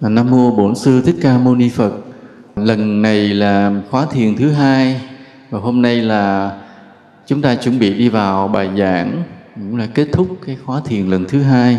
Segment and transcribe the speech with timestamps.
[0.00, 1.92] À, Nam mô Bổn sư Thích Ca Mâu Ni Phật.
[2.56, 5.00] Lần này là khóa thiền thứ hai
[5.50, 6.52] và hôm nay là
[7.26, 9.22] chúng ta chuẩn bị đi vào bài giảng
[9.54, 11.78] cũng là kết thúc cái khóa thiền lần thứ hai.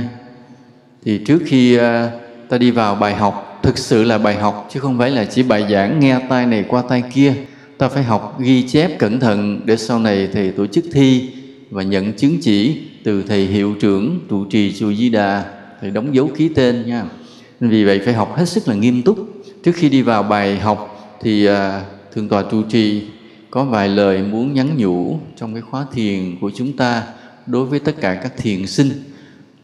[1.06, 2.12] Thì trước khi à,
[2.50, 5.44] ta đi vào bài học, thực sự là bài học chứ không phải là chỉ
[5.44, 7.34] bài giảng nghe tai này qua tai kia.
[7.78, 11.30] Ta phải học ghi chép cẩn thận để sau này thầy tổ chức thi
[11.70, 15.44] và nhận chứng chỉ từ thầy hiệu trưởng trụ trì chùa Di Đà,
[15.82, 17.04] thầy đóng dấu ký tên nha.
[17.60, 19.18] Vì vậy phải học hết sức là nghiêm túc.
[19.64, 21.82] Trước khi đi vào bài học thì à,
[22.14, 23.04] Thượng tọa trụ trì
[23.52, 27.04] có vài lời muốn nhắn nhủ trong cái khóa thiền của chúng ta
[27.46, 28.90] đối với tất cả các thiền sinh.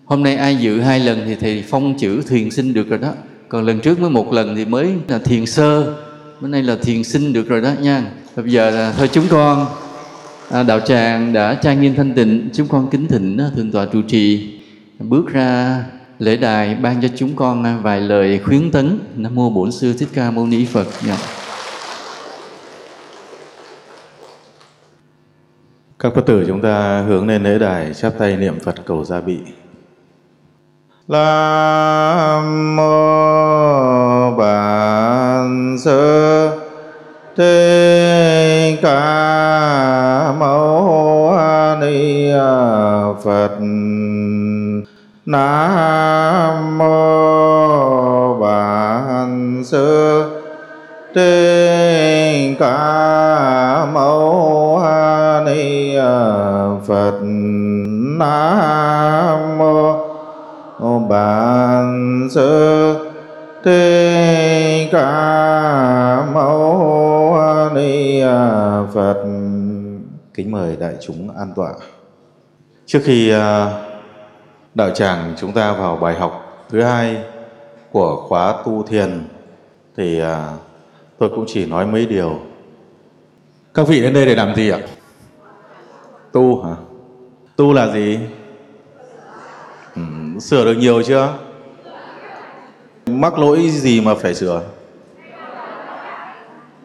[0.06, 3.14] Hôm nay ai dự hai lần thì thầy phong chữ thiền sinh được rồi đó.
[3.50, 5.96] Còn lần trước mới một lần thì mới là thiền sơ,
[6.42, 8.04] bữa nay là thiền sinh được rồi đó nha.
[8.36, 9.66] Bây giờ là thôi chúng con
[10.52, 13.86] à, đạo tràng đã trang nghiêm thanh tịnh, chúng con kính thỉnh à, thượng tọa
[13.86, 14.54] trụ trì
[15.00, 15.84] bước ra
[16.20, 19.00] lễ đài ban cho chúng con vài lời khuyến tấn.
[19.16, 21.18] Nam mô bổn sư thích ca mâu ni phật dạ.
[26.00, 29.22] các phật tử chúng ta hướng lên lễ đài chắp tay niệm phật cầu gia
[29.22, 29.38] bị
[31.08, 36.50] nam mô bản sư
[37.38, 41.34] thích ca mâu
[41.82, 42.32] ni
[43.24, 43.58] phật
[45.26, 50.24] nam mô bản sư
[51.16, 54.82] Trên ca mâu
[55.46, 55.96] ni
[56.88, 57.20] phật.
[58.18, 62.96] Nam mô bản sư
[63.64, 67.38] Trên ca mâu
[67.74, 68.22] ni
[68.94, 69.24] phật.
[70.34, 71.74] Kính mời đại chúng an tọa.
[72.86, 73.85] Trước khi uh,
[74.76, 77.24] đạo tràng chúng ta vào bài học thứ hai
[77.92, 79.24] của khóa tu thiền
[79.98, 80.54] thì à,
[81.18, 82.40] tôi cũng chỉ nói mấy điều.
[83.74, 84.80] Các vị đến đây để làm gì ạ?
[86.32, 86.76] Tu hả?
[87.56, 88.20] Tu là gì?
[89.96, 90.02] Ừ,
[90.40, 91.34] sửa được nhiều chưa?
[93.06, 94.64] Mắc lỗi gì mà phải sửa?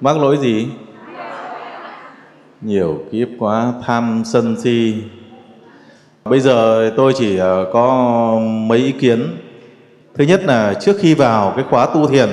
[0.01, 0.69] Mắc lỗi gì?
[2.61, 5.03] Nhiều kiếp quá, tham sân si,
[6.25, 9.37] Bây giờ tôi chỉ ờ, có mấy ý kiến.
[10.15, 12.29] Thứ nhất là trước khi vào cái khóa tu thiền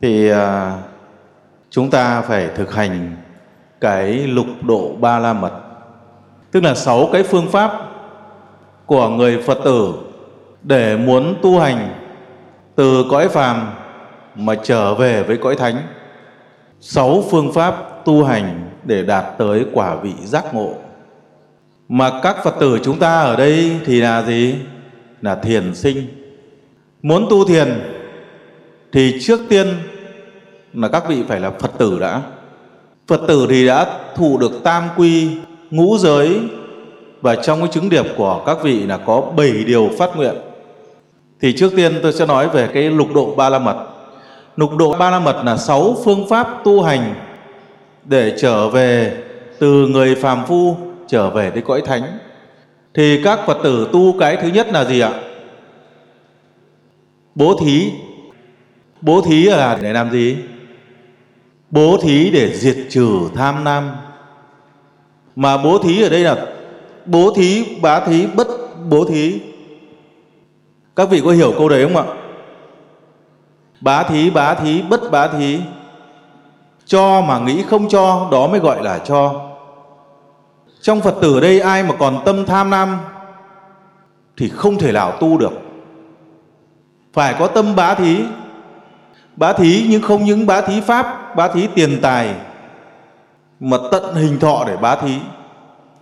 [0.00, 0.72] thì ờ,
[1.70, 3.16] chúng ta phải thực hành
[3.80, 5.52] cái lục độ ba la mật.
[6.50, 7.72] Tức là sáu cái phương pháp
[8.86, 9.94] của người Phật tử
[10.62, 11.94] để muốn tu hành
[12.74, 13.70] từ cõi phàm
[14.34, 15.76] mà trở về với cõi thánh.
[16.80, 20.74] Sáu phương pháp tu hành để đạt tới quả vị giác ngộ
[21.88, 24.54] mà các Phật tử chúng ta ở đây thì là gì?
[25.22, 26.06] Là thiền sinh.
[27.02, 27.80] Muốn tu thiền
[28.92, 29.66] thì trước tiên
[30.74, 32.22] là các vị phải là Phật tử đã.
[33.06, 35.28] Phật tử thì đã thụ được tam quy,
[35.70, 36.40] ngũ giới
[37.20, 40.34] và trong cái chứng điệp của các vị là có bảy điều phát nguyện.
[41.40, 43.86] Thì trước tiên tôi sẽ nói về cái lục độ ba la mật.
[44.56, 47.14] Lục độ ba la mật là sáu phương pháp tu hành
[48.04, 49.16] để trở về
[49.58, 50.76] từ người phàm phu
[51.08, 52.18] trở về tới cõi thánh
[52.94, 55.12] thì các Phật tử tu cái thứ nhất là gì ạ?
[57.34, 57.92] Bố thí.
[59.00, 60.36] Bố thí là để làm gì?
[61.70, 63.90] Bố thí để diệt trừ tham lam.
[65.36, 66.46] Mà bố thí ở đây là
[67.06, 68.48] bố thí, bá thí, bất
[68.88, 69.40] bố thí.
[70.96, 72.04] Các vị có hiểu câu đấy không ạ?
[73.80, 75.58] Bá thí, bá thí, bất bá thí.
[76.86, 79.50] Cho mà nghĩ không cho, đó mới gọi là cho.
[80.84, 82.98] Trong Phật tử đây ai mà còn tâm tham lam
[84.36, 85.52] thì không thể nào tu được.
[87.12, 88.24] Phải có tâm bá thí.
[89.36, 92.34] Bá thí nhưng không những bá thí pháp, bá thí tiền tài
[93.60, 95.18] mà tận hình thọ để bá thí.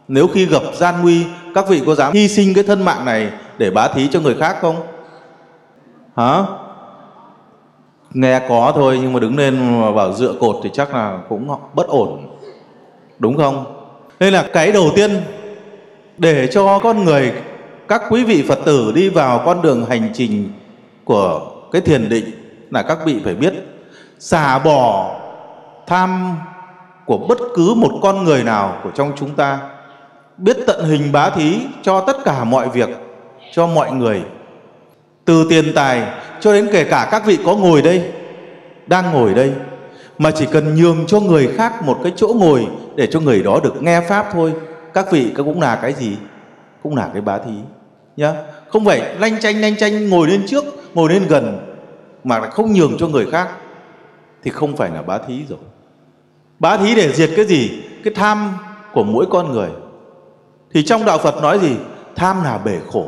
[0.08, 3.32] Nếu khi gặp gian nguy, các vị có dám hy sinh cái thân mạng này
[3.58, 4.76] để bá thí cho người khác không?
[6.16, 6.42] Hả?
[8.10, 11.48] Nghe có thôi nhưng mà đứng lên mà bảo dựa cột thì chắc là cũng
[11.74, 12.38] bất ổn.
[13.18, 13.81] Đúng không?
[14.20, 15.20] Nên là cái đầu tiên
[16.18, 17.32] để cho con người,
[17.88, 20.52] các quý vị Phật tử đi vào con đường hành trình
[21.04, 21.40] của
[21.72, 22.24] cái thiền định
[22.70, 23.52] là các vị phải biết,
[24.18, 25.16] xả bỏ
[25.86, 26.36] tham
[27.06, 29.58] của bất cứ một con người nào của trong chúng ta,
[30.36, 32.88] biết tận hình bá thí cho tất cả mọi việc,
[33.52, 34.22] cho mọi người,
[35.24, 36.02] từ tiền tài
[36.40, 38.12] cho đến kể cả các vị có ngồi đây,
[38.86, 39.52] đang ngồi đây
[40.22, 43.60] mà chỉ cần nhường cho người khác một cái chỗ ngồi để cho người đó
[43.64, 44.52] được nghe pháp thôi.
[44.94, 46.16] Các vị các cũng là cái gì?
[46.82, 47.52] Cũng là cái bá thí.
[48.16, 48.34] Nhá.
[48.68, 50.64] Không phải lanh chanh lanh chanh, ngồi lên trước,
[50.94, 51.74] ngồi lên gần,
[52.24, 53.48] mà lại không nhường cho người khác.
[54.42, 55.58] Thì không phải là bá thí rồi.
[56.58, 57.70] Bá thí để diệt cái gì?
[58.04, 58.52] Cái tham
[58.92, 59.70] của mỗi con người.
[60.74, 61.76] Thì trong đạo phật nói gì?
[62.16, 63.06] Tham là bể khổ.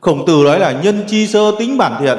[0.00, 2.18] Khổng tử nói là nhân chi sơ tính bản thiện.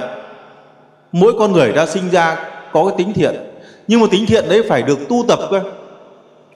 [1.11, 2.37] Mỗi con người đã sinh ra
[2.73, 3.35] có cái tính thiện
[3.87, 5.61] nhưng mà tính thiện đấy phải được tu tập cơ.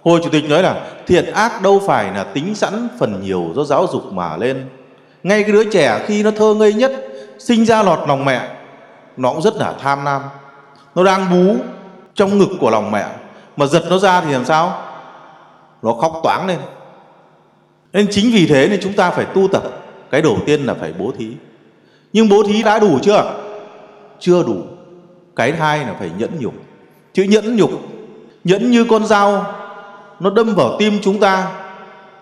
[0.04, 3.64] Hồi chủ tịch nói là, thiện ác đâu phải là tính sẵn phần nhiều do
[3.64, 4.70] giáo dục mà lên.
[5.24, 6.92] Ngay cái đứa trẻ khi nó thơ ngây nhất,
[7.40, 8.50] sinh ra lọt lòng mẹ,
[9.18, 10.22] nó cũng rất là tham lam.
[10.96, 11.56] Nó đang bú
[12.14, 13.06] trong ngực của lòng mẹ,
[13.58, 14.82] mà giật nó ra thì làm sao?
[15.82, 16.60] Nó khóc toáng lên.
[17.94, 19.64] Nên chính vì thế nên chúng ta phải tu tập.
[20.12, 21.28] Cái đầu tiên là phải bố thí.
[22.14, 23.34] Nhưng bố thí đã đủ chưa?
[24.20, 24.56] Chưa đủ.
[25.36, 26.54] Cái hai là phải nhẫn nhục
[27.14, 27.72] chữ nhẫn nhục,
[28.44, 29.46] nhẫn như con dao,
[30.20, 31.48] nó đâm vào tim chúng ta.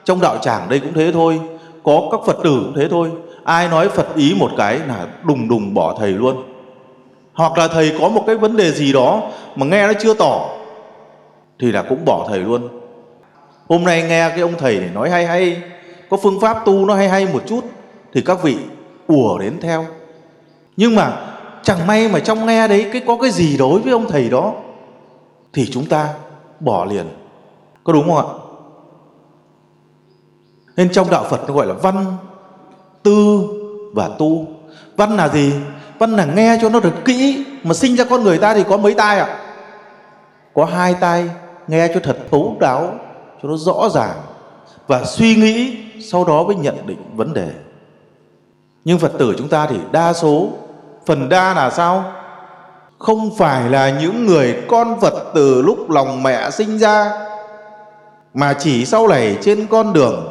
[0.04, 1.40] Trong đạo tràng đây cũng thế thôi,
[1.84, 3.10] có các phật tử cũng thế thôi.
[3.44, 6.44] Ai nói phật ý một cái là đùng đùng bỏ thầy luôn.
[7.34, 9.22] Hoặc là thầy có một cái vấn đề gì đó
[9.56, 10.50] mà nghe nó chưa tỏ,
[11.60, 12.68] thì là cũng bỏ thầy luôn.
[13.70, 15.62] Hôm nay nghe cái ông thầy này nói hay hay,
[16.10, 17.62] có phương pháp tu nó hay hay một chút,
[18.14, 18.58] thì các vị
[19.08, 19.86] ùa đến theo.
[20.78, 21.14] Nhưng mà
[21.64, 24.54] chẳng may mà trong nghe đấy cái có cái gì đối với ông thầy đó
[25.54, 26.14] thì chúng ta
[26.60, 27.06] bỏ liền.
[27.84, 28.28] Có đúng không ạ?
[30.78, 32.06] Nên trong đạo phật nó gọi là văn
[33.04, 33.42] tư
[33.94, 34.46] và tu.
[34.98, 35.54] Văn là gì?
[36.00, 38.78] Văn là nghe cho nó được kỹ mà sinh ra con người ta thì có
[38.78, 39.40] mấy tai ạ?
[40.54, 41.30] Có hai tai,
[41.68, 42.94] nghe cho thật thấu đáo,
[43.42, 44.16] cho nó rõ ràng
[44.88, 47.52] và suy nghĩ, sau đó mới nhận định vấn đề.
[48.86, 50.50] Nhưng phật tử chúng ta thì đa số,
[51.06, 52.14] phần đa là sao?
[53.00, 57.12] Không phải là những người con vật từ lúc lòng mẹ sinh ra,
[58.34, 60.28] mà chỉ sau này trên con đường,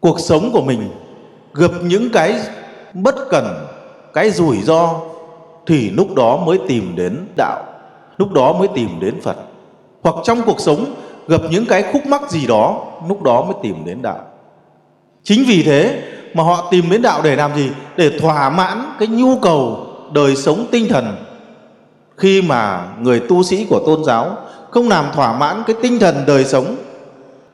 [0.00, 0.90] cuộc sống của mình
[1.54, 2.40] gặp những cái
[2.94, 3.66] bất cần
[4.14, 5.00] cái rủi ro,
[5.66, 7.62] thì lúc đó mới tìm đến đạo,
[8.18, 9.36] lúc đó mới tìm đến phật.
[10.02, 10.94] Hoặc trong cuộc sống
[11.28, 14.20] gặp những cái khúc mắc gì đó, lúc đó mới tìm đến đạo.
[15.22, 16.02] Chính vì thế
[16.34, 17.70] mà họ tìm đến đạo để làm gì?
[17.96, 21.24] Để thỏa mãn cái nhu cầu đời sống tinh thần
[22.22, 24.36] khi mà người tu sĩ của tôn giáo
[24.70, 26.76] không làm thỏa mãn cái tinh thần đời sống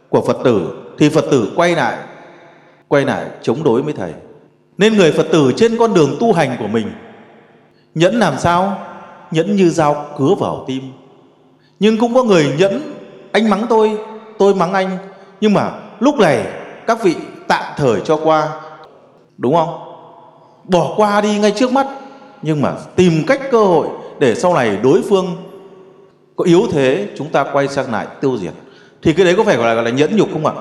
[0.08, 0.68] của phật tử,
[0.98, 1.96] thì phật tử quay lại
[2.88, 4.12] quay lại chống đối với thầy.
[4.78, 6.92] Nên người phật tử trên con đường tu hành của mình,
[7.94, 8.78] nhẫn làm sao?
[9.30, 10.82] Nhẫn như dao cứa vào tim.
[11.80, 12.94] Nhưng cũng có người nhẫn,
[13.32, 13.98] anh mắng tôi
[14.38, 14.98] tôi mắng anh.
[15.40, 15.70] Nhưng mà
[16.00, 16.46] lúc này
[16.86, 17.16] các vị
[17.48, 18.48] tạm thời cho qua,
[19.38, 19.78] đúng không?
[20.64, 21.86] Bỏ qua đi ngay trước mắt,
[22.42, 23.88] nhưng mà tìm cách cơ hội
[24.20, 25.36] để sau này đối phương
[26.36, 28.52] có yếu thế chúng ta quay sang lại tiêu diệt.
[29.02, 30.52] Thì cái đấy có phải gọi là, gọi là nhẫn nhục không ạ?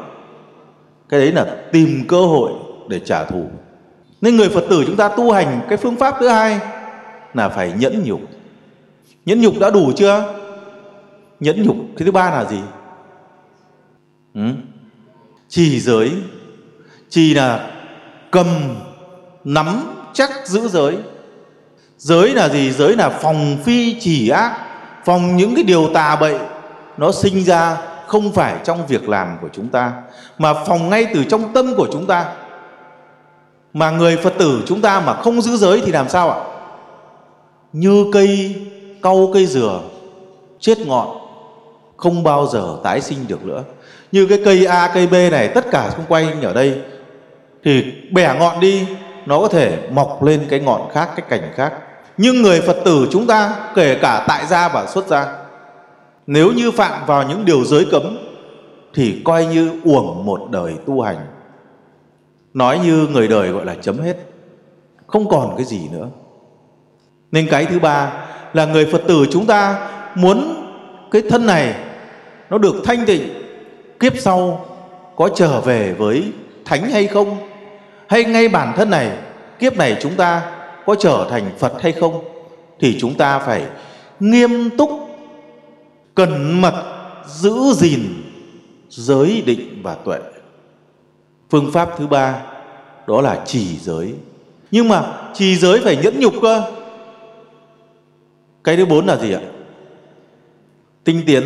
[1.09, 2.51] Cái đấy là tìm cơ hội
[2.87, 3.45] để trả thù.
[4.21, 6.59] Nên người phật tử chúng ta tu hành cái phương pháp thứ hai
[7.33, 8.21] là phải nhẫn nhục.
[9.25, 10.35] Nhẫn nhục đã đủ chưa?
[11.39, 12.59] Nhẫn nhục cái thứ ba là gì?
[14.33, 14.41] Ừ?
[15.49, 16.11] trì giới.
[17.09, 17.71] Trì là
[18.31, 18.47] cầm
[19.43, 20.97] nắm chắc giữ giới
[21.97, 22.71] giới là gì?
[22.71, 24.51] Giới là phòng phi chỉ ác,
[25.05, 26.35] phòng những cái điều tà bậy.
[26.97, 27.77] Nó sinh ra
[28.07, 29.91] không phải trong việc làm của chúng ta,
[30.37, 32.25] mà phòng ngay từ trong tâm của chúng ta.
[33.73, 36.39] Mà người phật tử chúng ta mà không giữ giới thì làm sao ạ?
[37.73, 38.55] Như cây,
[39.01, 39.79] cau cây dừa,
[40.59, 41.17] chết ngọn,
[41.97, 43.63] không bao giờ tái sinh được nữa.
[44.11, 46.81] Như cái cây a, cây b này, tất cả xung quanh ở đây
[47.63, 48.85] thì bẻ ngọn đi,
[49.25, 51.73] nó có thể mọc lên cái ngọn khác, cái cành khác
[52.17, 55.35] nhưng người phật tử chúng ta, kể cả tại gia và xuất gia,
[56.27, 58.17] nếu như phạm vào những điều giới cấm,
[58.93, 61.17] thì coi như uổng một đời tu hành.
[62.53, 64.17] Nói như người đời gọi là chấm hết,
[65.07, 66.07] không còn cái gì nữa.
[67.31, 68.11] Nên cái thứ ba
[68.53, 70.63] là người phật tử chúng ta muốn
[71.11, 71.75] cái thân này
[72.49, 73.29] nó được thanh tịnh,
[73.99, 74.65] kiếp sau
[75.15, 76.31] có trở về với
[76.65, 77.37] thánh hay không?
[78.07, 79.11] Hay ngay bản thân này,
[79.59, 80.41] kiếp này chúng ta
[80.87, 82.23] có trở thành phật hay không
[82.79, 83.63] thì chúng ta phải
[84.19, 84.89] nghiêm túc,
[86.15, 86.73] cẩn mật,
[87.27, 88.01] giữ gìn
[88.89, 90.19] giới định và tuệ.
[91.49, 92.43] Phương pháp thứ ba,
[93.07, 94.13] đó là trì giới.
[94.71, 95.03] Nhưng mà
[95.33, 96.63] trì giới phải nhẫn nhục cơ.
[98.63, 99.41] Cái thứ bốn là gì ạ?
[101.03, 101.43] Tinh tiến.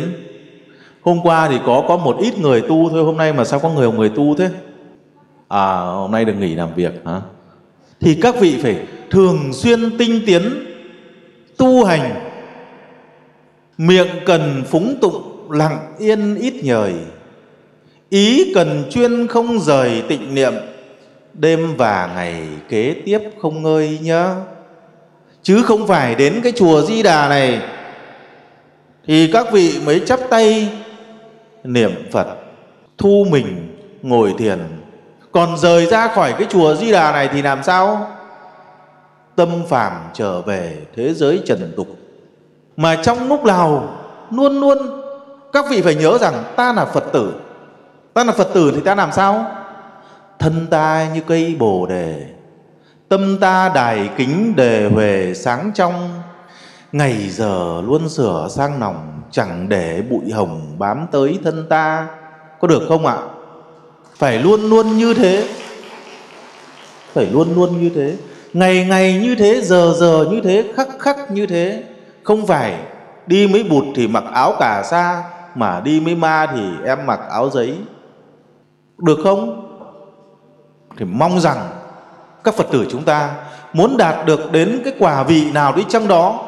[1.02, 3.68] Hôm qua thì có có một ít người tu thôi, hôm nay mà sao có
[3.68, 4.50] người người tu thế?
[5.48, 7.20] À hôm nay được nghỉ làm việc hả?
[8.02, 8.76] Thì các vị phải
[9.10, 10.42] thường xuyên tinh tiến,
[11.56, 12.14] tu hành.
[13.78, 16.92] Miệng cần phúng tụng, lặng yên ít nhời.
[18.08, 20.52] Ý cần chuyên không rời tịnh niệm,
[21.34, 24.36] đêm và ngày kế tiếp không ngơi nhớ.
[25.42, 27.60] Chứ không phải đến cái chùa Di Đà này,
[29.06, 30.68] thì các vị mới chắp tay
[31.64, 32.26] niệm Phật,
[32.98, 34.58] thu mình ngồi thiền
[35.32, 38.06] còn rời ra khỏi cái chùa Di Đà này thì làm sao?
[39.36, 41.86] Tâm phàm trở về thế giới trần tục.
[42.76, 43.98] Mà trong lúc nào,
[44.30, 44.78] luôn luôn
[45.52, 47.34] các vị phải nhớ rằng ta là Phật tử.
[48.14, 49.46] Ta là Phật tử thì ta làm sao?
[50.38, 52.26] Thân ta như cây bồ đề.
[53.08, 56.08] Tâm ta đài kính đề huề sáng trong.
[56.92, 62.06] Ngày giờ luôn sửa sang nòng, chẳng để bụi hồng bám tới thân ta.
[62.60, 63.16] Có được không ạ?
[64.22, 65.48] Phải luôn luôn như thế.
[67.12, 68.16] Phải luôn luôn như thế.
[68.52, 71.82] Ngày ngày như thế, giờ giờ như thế, khắc khắc như thế.
[72.22, 72.74] Không phải
[73.26, 75.22] đi mấy bụt thì mặc áo cà sa,
[75.54, 77.74] mà đi mấy ma thì em mặc áo giấy.
[78.98, 79.68] Được không?
[80.98, 81.68] Thì mong rằng
[82.44, 83.30] các phật tử chúng ta
[83.72, 86.40] muốn đạt được đến cái quả vị nào đi chăng đó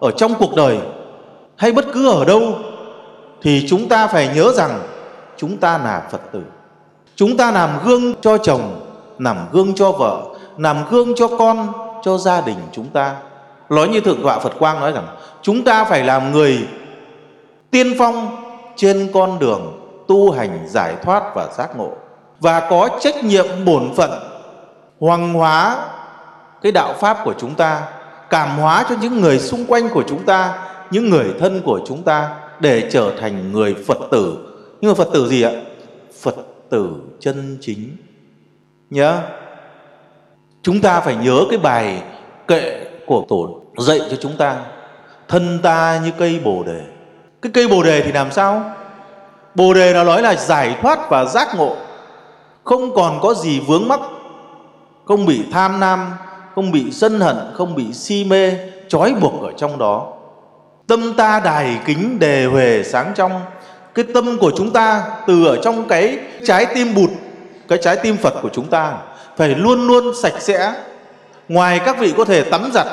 [0.00, 0.78] ở trong cuộc đời,
[1.56, 2.42] hay bất cứ ở đâu,
[3.42, 4.80] thì chúng ta phải nhớ rằng
[5.36, 6.42] chúng ta là phật tử
[7.18, 8.80] chúng ta làm gương cho chồng,
[9.18, 10.22] làm gương cho vợ,
[10.58, 11.72] làm gương cho con,
[12.02, 13.16] cho gia đình chúng ta.
[13.70, 15.06] Nói như thượng tọa phật quang nói rằng,
[15.42, 16.68] chúng ta phải làm người
[17.70, 18.36] tiên phong
[18.76, 21.90] trên con đường tu hành giải thoát và giác ngộ.
[22.40, 24.10] Và có trách nhiệm bổn phận
[25.00, 25.76] hoàng hóa
[26.62, 27.82] cái đạo pháp của chúng ta,
[28.30, 30.58] cảm hóa cho những người xung quanh của chúng ta,
[30.90, 34.36] những người thân của chúng ta để trở thành người phật tử.
[34.80, 35.52] Nhưng mà phật tử gì ạ?
[36.22, 36.34] Phật
[36.70, 37.96] tử chân chính.
[38.90, 39.20] Nhớ,
[40.62, 42.02] chúng ta phải nhớ cái bài
[42.48, 44.56] kệ của tổ dạy cho chúng ta.
[45.28, 46.80] Thân ta như cây bồ đề.
[47.42, 48.74] Cái cây bồ đề thì làm sao?
[49.54, 51.76] Bồ đề nó nói là giải thoát và giác ngộ.
[52.64, 54.00] Không còn có gì vướng mắc.
[55.04, 56.10] Không bị tham lam,
[56.54, 58.52] không bị sân hận, không bị si mê,
[58.88, 60.12] trói buộc ở trong đó.
[60.86, 63.40] Tâm ta đài kính đề huề sáng trong
[63.98, 67.10] cái tâm của chúng ta từ ở trong cái trái tim bụt,
[67.68, 68.98] cái trái tim phật của chúng ta
[69.36, 70.74] phải luôn luôn sạch sẽ.
[71.48, 72.86] Ngoài các vị có thể tắm giặt,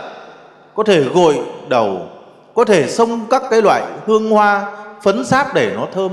[0.75, 2.07] có thể gội đầu,
[2.55, 6.11] có thể xông các cái loại hương hoa, phấn sáp để nó thơm.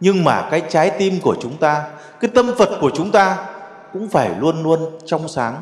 [0.00, 1.84] Nhưng mà cái trái tim của chúng ta,
[2.20, 3.36] cái tâm phật của chúng ta
[3.92, 5.54] cũng phải luôn luôn trong sáng.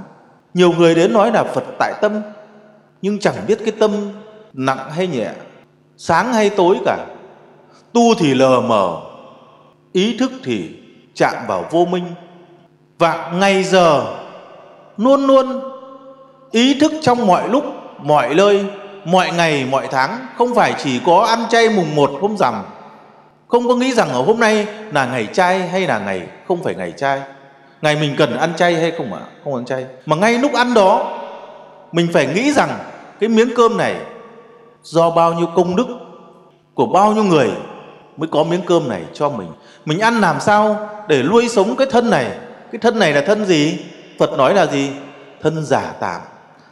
[0.54, 2.22] Nhiều người đến nói là phật tại tâm,
[3.02, 3.90] nhưng chẳng biết cái tâm
[4.52, 5.28] nặng hay nhẹ,
[5.96, 7.06] sáng hay tối cả
[7.96, 9.00] tu thì lờ mờ,
[9.92, 10.70] ý thức thì
[11.14, 12.04] chạm vào vô minh.
[12.98, 14.04] Và ngày giờ,
[14.96, 15.60] luôn luôn
[16.50, 17.64] ý thức trong mọi lúc,
[17.98, 18.64] mọi nơi,
[19.04, 20.18] mọi ngày, mọi tháng.
[20.38, 22.54] Không phải chỉ có ăn chay mùng một hôm rằm.
[23.48, 26.74] Không có nghĩ rằng ở hôm nay là ngày chay hay là ngày, không phải
[26.74, 27.20] ngày chay.
[27.82, 29.20] Ngày mình cần ăn chay hay không ạ?
[29.22, 29.30] À?
[29.44, 29.86] không ăn chay.
[30.06, 31.18] Mà ngay lúc ăn đó,
[31.92, 32.70] mình phải nghĩ rằng
[33.20, 33.96] cái miếng cơm này
[34.82, 35.86] do bao nhiêu công đức
[36.74, 37.50] của bao nhiêu người
[38.16, 39.48] mới có miếng cơm này cho mình.
[39.84, 42.30] Mình ăn làm sao để nuôi sống cái thân này?
[42.72, 43.78] Cái thân này là thân gì?
[44.18, 44.90] Phật nói là gì?
[45.42, 46.20] Thân giả tạm.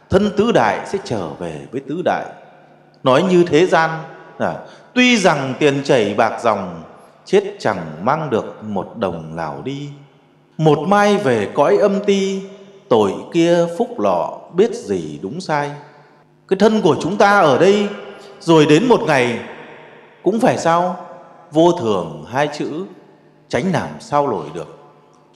[0.09, 2.25] Thân tứ đại sẽ trở về với tứ đại.
[3.03, 3.89] Nói như thế gian
[4.39, 4.55] là
[4.93, 6.83] tuy rằng tiền chảy bạc dòng,
[7.25, 9.89] chết chẳng mang được một đồng nào đi.
[10.57, 12.41] Một mai về cõi âm ti,
[12.89, 15.71] tội kia phúc lọ biết gì đúng sai.
[16.47, 17.87] Cái thân của chúng ta ở đây,
[18.39, 19.39] rồi đến một ngày,
[20.23, 21.04] cũng phải sao?
[21.55, 22.85] Vô thường hai chữ,
[23.49, 24.77] tránh làm sao nổi được.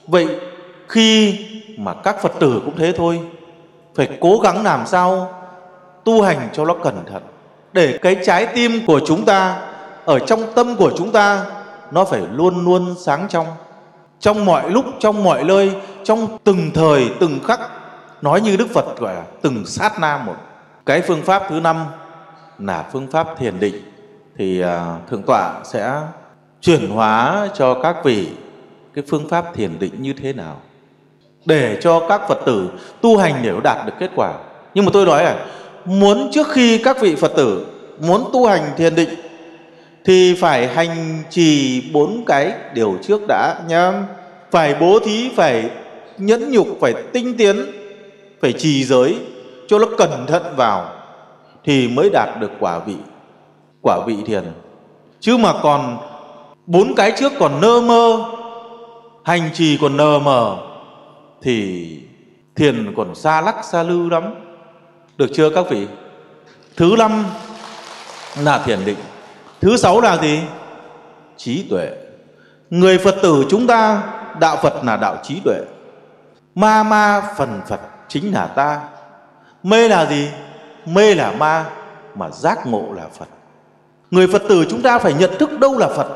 [0.06, 0.40] Vậy
[0.88, 1.38] khi
[1.78, 3.20] mà các phật tử cũng thế thôi,
[3.94, 5.32] phải cố gắng làm sao
[6.04, 7.22] tu hành cho nó cẩn thận,
[7.72, 9.62] để cái trái tim của chúng ta,
[10.04, 11.46] ở trong tâm của chúng ta,
[11.90, 13.46] nó phải luôn luôn sáng trong.
[14.20, 15.72] Trong mọi lúc, trong mọi nơi,
[16.04, 17.60] trong từng thời, từng khắc,
[18.22, 20.36] nói như đức phật gọi là từng sát na một.
[20.86, 21.84] Cái phương pháp thứ năm
[22.58, 23.89] là phương pháp thiền định
[24.38, 26.00] thì à, thượng tọa sẽ
[26.60, 28.28] chuyển hóa cho các vị
[28.94, 30.60] cái phương pháp thiền định như thế nào
[31.44, 32.70] để cho các phật tử
[33.00, 34.34] tu hành để đạt được kết quả.
[34.74, 35.46] Nhưng mà tôi nói là
[35.84, 37.66] muốn trước khi các vị phật tử
[38.00, 39.08] muốn tu hành thiền định
[40.04, 43.92] thì phải hành trì bốn cái điều trước đã nhá.
[44.50, 45.70] Phải bố thí, phải
[46.18, 47.56] nhẫn nhục, phải tinh tiến,
[48.40, 49.18] phải trì giới
[49.68, 50.92] cho nó cẩn thận vào
[51.64, 52.96] thì mới đạt được quả vị
[53.82, 54.52] quả vị thiền.
[55.20, 55.98] Chứ mà còn
[56.66, 58.24] bốn cái trước còn nơ mơ,
[59.24, 60.56] hành trì còn nơ mờ,
[61.42, 61.98] thì
[62.56, 64.34] thiền còn xa lắc xa lư lắm.
[65.16, 65.86] Được chưa các vị?
[66.76, 67.24] Thứ năm
[68.38, 68.96] là thiền định.
[69.60, 70.40] Thứ sáu là gì?
[71.36, 71.90] Trí tuệ.
[72.70, 74.02] Người phật tử chúng ta,
[74.40, 75.60] đạo phật là đạo trí tuệ.
[76.54, 78.80] Ma ma phần phật chính là ta.
[79.62, 80.28] Mê là gì?
[80.86, 81.64] Mê là ma,
[82.14, 83.28] mà giác ngộ là phật
[84.10, 86.06] người phật tử chúng ta phải nhận thức đâu là phật,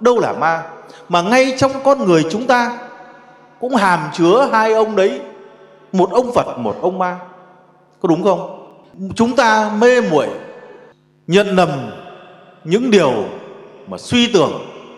[0.00, 0.62] đâu là ma,
[1.08, 2.78] mà ngay trong con người chúng ta
[3.60, 5.20] cũng hàm chứa hai ông đấy,
[5.92, 7.18] một ông phật, một ông ma.
[8.00, 8.68] Có đúng không?
[9.14, 10.26] Chúng ta mê muội,
[11.26, 11.90] nhận lầm
[12.64, 13.12] những điều
[13.86, 14.52] mà suy tưởng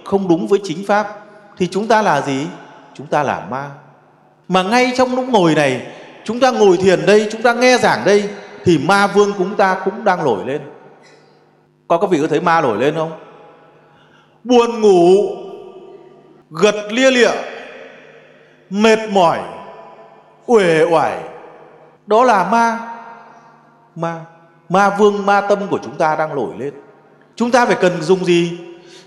[0.04, 1.06] không đúng với chính pháp,
[1.56, 2.46] thì chúng ta là gì?
[2.94, 3.70] Chúng ta là ma.
[4.48, 5.86] Mà ngay trong lúc ngồi này,
[6.24, 8.28] chúng ta ngồi thiền đây, chúng ta nghe giảng đây,
[8.64, 10.60] thì ma vương chúng ta cũng đang nổi lên
[11.90, 13.12] có các vị có thấy ma nổi lên không?
[14.44, 15.36] Buồn ngủ,
[16.50, 17.30] gật lia lịa,
[18.70, 19.38] mệt mỏi,
[20.46, 21.18] uể oải.
[22.06, 22.78] Đó là ma.
[23.96, 24.20] Ma
[24.68, 26.74] ma vương, ma tâm của chúng ta đang nổi lên.
[27.36, 28.58] Chúng ta phải cần dùng gì?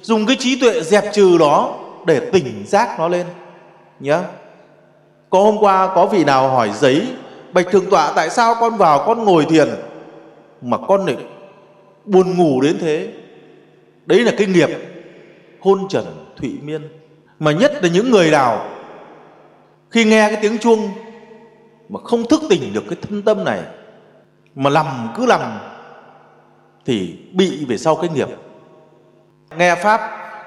[0.01, 1.73] Dùng cái trí tuệ dẹp trừ đó
[2.05, 3.25] để tỉnh giác nó lên.
[3.99, 4.19] Nhé
[5.29, 7.07] có hôm qua có vị nào hỏi giấy,
[7.53, 9.69] bạch thượng tọa, tại sao con vào con ngồi thiền
[10.61, 11.17] mà con lại
[12.05, 13.13] buồn ngủ đến thế.
[14.05, 14.69] Đấy là cái nghiệp
[15.60, 16.05] hôn trần
[16.38, 16.81] thụy miên
[17.39, 18.69] mà nhất là những người nào
[19.91, 20.89] khi nghe cái tiếng chuông
[21.89, 23.62] mà không thức tỉnh được cái thân tâm này
[24.55, 25.60] mà lầm cứ lầm
[26.86, 28.27] thì bị về sau cái nghiệp.
[29.57, 30.01] Nghe pháp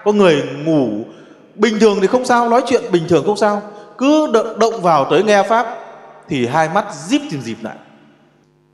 [0.05, 0.89] có người ngủ
[1.55, 3.63] bình thường thì không sao nói chuyện bình thường không sao.
[3.99, 5.67] Cứ động, vào tới nghe pháp
[6.29, 7.77] thì hai mắt díp tìm dịp lại.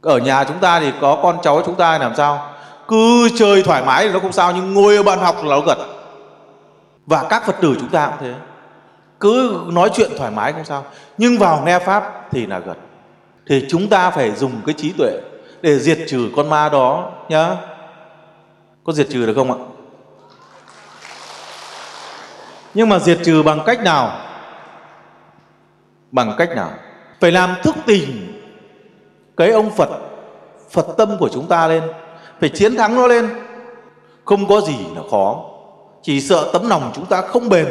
[0.03, 2.52] Ở nhà chúng ta thì có con cháu chúng ta làm sao?
[2.93, 5.61] Cứ chơi thoải mái thì nó không sao, nhưng ngồi ở bàn học là nó
[5.61, 5.79] gật
[7.07, 8.35] và các phật tử chúng ta cũng thế.
[9.21, 10.85] Cứ nói chuyện thoải mái không sao,
[11.19, 12.77] nhưng vào nghe pháp thì là gật
[13.47, 15.21] thì chúng ta phải dùng cái trí tuệ
[15.63, 17.57] để diệt trừ con ma đó nhá.
[18.85, 19.59] Có diệt trừ được không ạ?
[22.75, 24.19] Nhưng mà diệt trừ bằng cách nào?
[26.11, 26.71] Bằng cách nào?
[27.21, 28.43] Phải làm thức tỉnh
[29.37, 29.89] cái ông phật
[30.71, 31.83] phật tâm của chúng ta lên
[32.43, 33.29] phải chiến thắng nó lên
[34.25, 35.45] không có gì là khó
[36.03, 37.67] chỉ sợ tấm lòng chúng ta không bền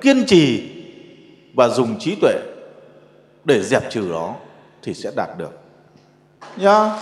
[0.00, 0.70] kiên trì
[1.54, 2.34] và dùng trí tuệ
[3.44, 4.34] để dẹp trừ nó
[4.82, 5.50] thì sẽ đạt được
[6.56, 6.98] nhá yeah.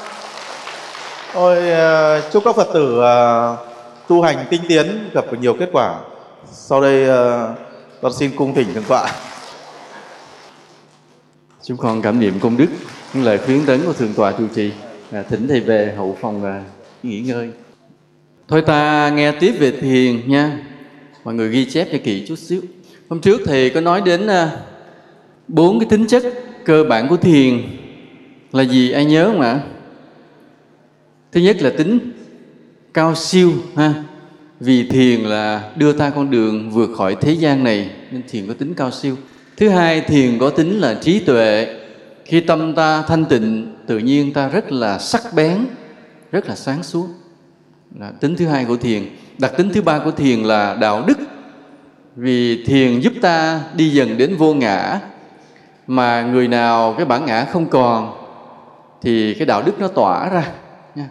[1.34, 3.58] Ôi, ờ, chúc các Phật tử uh,
[4.08, 6.00] tu hành tinh tiến gặp được nhiều kết quả.
[6.52, 7.58] Sau đây uh,
[8.02, 9.12] con xin cung thỉnh thượng tọa.
[11.62, 12.66] Chúng con cảm niệm công đức
[13.14, 14.72] những lời khuyến tấn của thượng tọa trụ trì.
[15.12, 16.62] À, thỉnh thầy về hậu phòng và
[17.08, 17.50] nghỉ ngơi.
[18.48, 20.58] Thôi ta nghe tiếp về thiền nha.
[21.24, 22.60] Mọi người ghi chép cho kỹ chút xíu.
[23.08, 24.50] Hôm trước thầy có nói đến à,
[25.48, 26.22] bốn cái tính chất
[26.64, 27.62] cơ bản của thiền
[28.52, 29.60] là gì ai nhớ không ạ?
[31.32, 31.98] Thứ nhất là tính
[32.94, 33.94] cao siêu ha.
[34.60, 38.54] Vì thiền là đưa ta con đường vượt khỏi thế gian này nên thiền có
[38.54, 39.16] tính cao siêu.
[39.56, 41.76] Thứ hai thiền có tính là trí tuệ.
[42.24, 45.58] Khi tâm ta thanh tịnh tự nhiên ta rất là sắc bén,
[46.32, 47.06] rất là sáng suốt.
[47.98, 49.02] Là tính thứ hai của thiền.
[49.38, 51.18] Đặc tính thứ ba của thiền là đạo đức.
[52.16, 55.00] Vì thiền giúp ta đi dần đến vô ngã,
[55.86, 58.14] mà người nào cái bản ngã không còn,
[59.02, 60.52] thì cái đạo đức nó tỏa ra,
[60.94, 61.08] nha.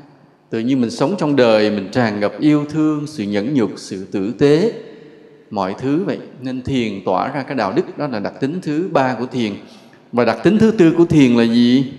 [0.49, 4.05] tự nhiên mình sống trong đời, mình tràn ngập yêu thương, sự nhẫn nhục, sự
[4.11, 4.73] tử tế,
[5.49, 8.89] mọi thứ vậy nên thiền tỏa ra cái đạo đức, đó là đặc tính thứ
[8.91, 9.53] ba của thiền
[10.11, 11.93] và đặc tính thứ tư của thiền là gì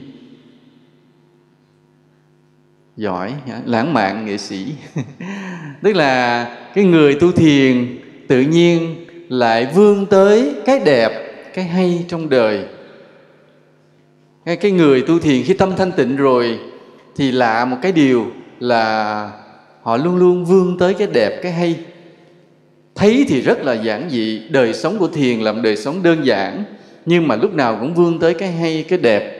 [2.99, 3.35] giỏi
[3.65, 4.67] lãng mạn nghệ sĩ.
[5.83, 11.13] Tức là cái người tu thiền tự nhiên lại vươn tới cái đẹp,
[11.55, 12.65] cái hay trong đời.
[14.61, 16.59] Cái người tu thiền khi tâm thanh tịnh rồi
[17.17, 18.27] thì lạ một cái điều
[18.61, 19.31] là
[19.83, 21.77] họ luôn luôn vươn tới cái đẹp, cái hay.
[22.95, 26.65] Thấy thì rất là giản dị, đời sống của thiền làm đời sống đơn giản,
[27.07, 29.38] nhưng mà lúc nào cũng vươn tới cái hay, cái đẹp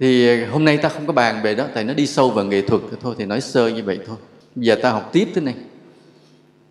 [0.00, 2.44] thì ờ, hôm nay ta không có bàn về đó, tại nó đi sâu vào
[2.44, 4.16] nghệ thuật thôi, thì nói sơ như vậy thôi.
[4.56, 5.54] Giờ ta học tiếp thế này.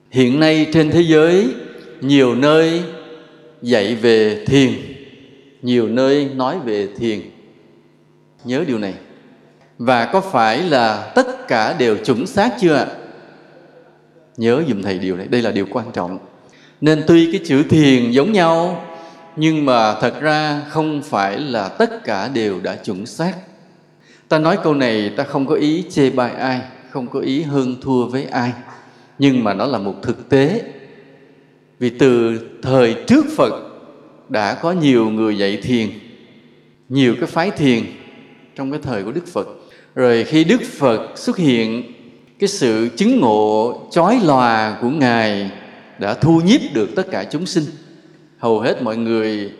[0.10, 1.48] Hiện nay trên thế giới,
[2.02, 2.84] nhiều nơi
[3.62, 4.70] dạy về thiền,
[5.62, 7.20] nhiều nơi nói về thiền.
[8.44, 8.94] Nhớ điều này.
[9.78, 12.88] Và có phải là tất cả đều chuẩn xác chưa ạ?
[14.38, 16.20] Nhớ dùm thầy điều này, đây là điều quan trọng.
[16.82, 18.86] Nên tuy cái chữ thiền giống nhau
[19.36, 23.34] nhưng mà thật ra không phải là tất cả đều đã chuẩn xác.
[24.28, 27.76] Ta nói câu này, ta không có ý chê bai ai, không có ý hơn
[27.82, 28.52] thua với ai.
[29.20, 30.62] Nhưng mà nó là một thực tế.
[31.80, 33.54] Vì từ thời trước phật
[34.30, 35.90] đã có nhiều người dạy thiền,
[36.90, 37.84] nhiều cái phái thiền
[38.56, 39.48] trong cái thời của đức phật.
[39.96, 41.84] Rồi khi đức phật xuất hiện,
[42.40, 45.52] cái sự chứng ngộ chói lòa của ngài
[46.00, 47.64] đã thu nhiếp được tất cả chúng sinh
[48.40, 49.52] hầu hết mọi người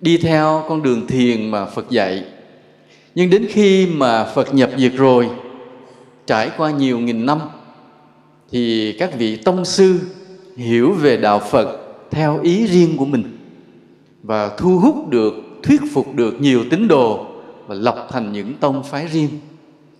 [0.00, 2.24] đi theo con đường thiền mà phật dạy.
[3.14, 5.28] Nhưng đến khi mà phật nhập diệt rồi,
[6.26, 7.40] trải qua nhiều nghìn năm,
[8.50, 10.00] thì các vị tông sư
[10.56, 11.78] hiểu về đạo phật
[12.10, 13.38] theo ý riêng của mình
[14.22, 17.26] và thu hút được, thuyết phục được nhiều tín đồ
[17.66, 19.28] và lập thành những tông phái riêng.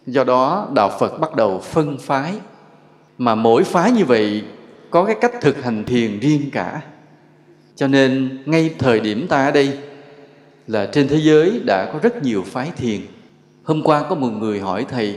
[0.07, 2.33] Do đó, đạo phật bắt đầu phân phái.
[3.19, 4.43] Mà mỗi phái như vậy
[4.91, 6.81] có cái cách thực hành thiền riêng cả
[7.77, 9.79] cho nên ngay thời điểm ta ở đây
[10.67, 13.01] là trên thế giới đã có rất nhiều phái thiền.
[13.63, 15.15] Hôm qua có một người hỏi thầy,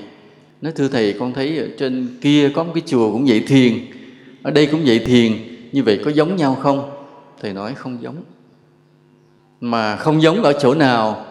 [0.62, 3.74] nói, thưa thầy, con thấy ở trên kia có một cái chùa cũng dạy thiền,
[4.44, 5.32] ở đây cũng dạy thiền,
[5.72, 6.92] như vậy có giống nhau không?
[7.42, 8.16] Thầy nói, không giống.
[9.62, 11.26] Mà không giống ở chỗ nào,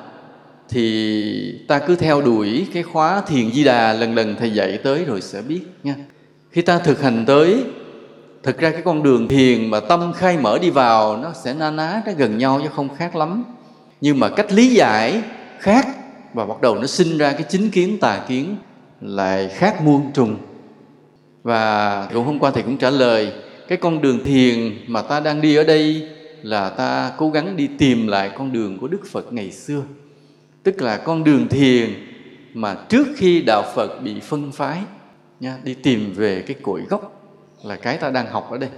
[0.69, 5.05] thì ta cứ theo đuổi cái khóa thiền di đà lần lần thầy dạy tới
[5.05, 5.95] rồi sẽ biết nha.
[6.51, 7.65] Khi ta thực hành tới
[8.47, 11.71] thực ra cái con đường thiền mà tâm khai mở đi vào, nó sẽ na
[11.71, 13.45] ná nó gần nhau chứ không khác lắm.
[14.01, 15.23] Nhưng mà cách lý giải
[15.59, 15.87] khác
[16.35, 18.57] và bắt đầu nó sinh ra cái chính kiến, tà kiến
[19.01, 20.37] lại khác muôn trùng.
[21.43, 23.33] Và cũng hôm qua thầy cũng trả lời,
[23.69, 26.09] cái con đường thiền mà ta đang đi ở đây
[26.43, 29.83] là ta cố gắng đi tìm lại con đường của đức phật ngày xưa.
[30.63, 31.95] Tức là con đường thiền
[32.55, 34.79] mà trước khi đạo phật bị phân phái,
[35.41, 37.16] nha, đi tìm về cái cội gốc
[37.67, 38.71] là cái ta đang học ở đây.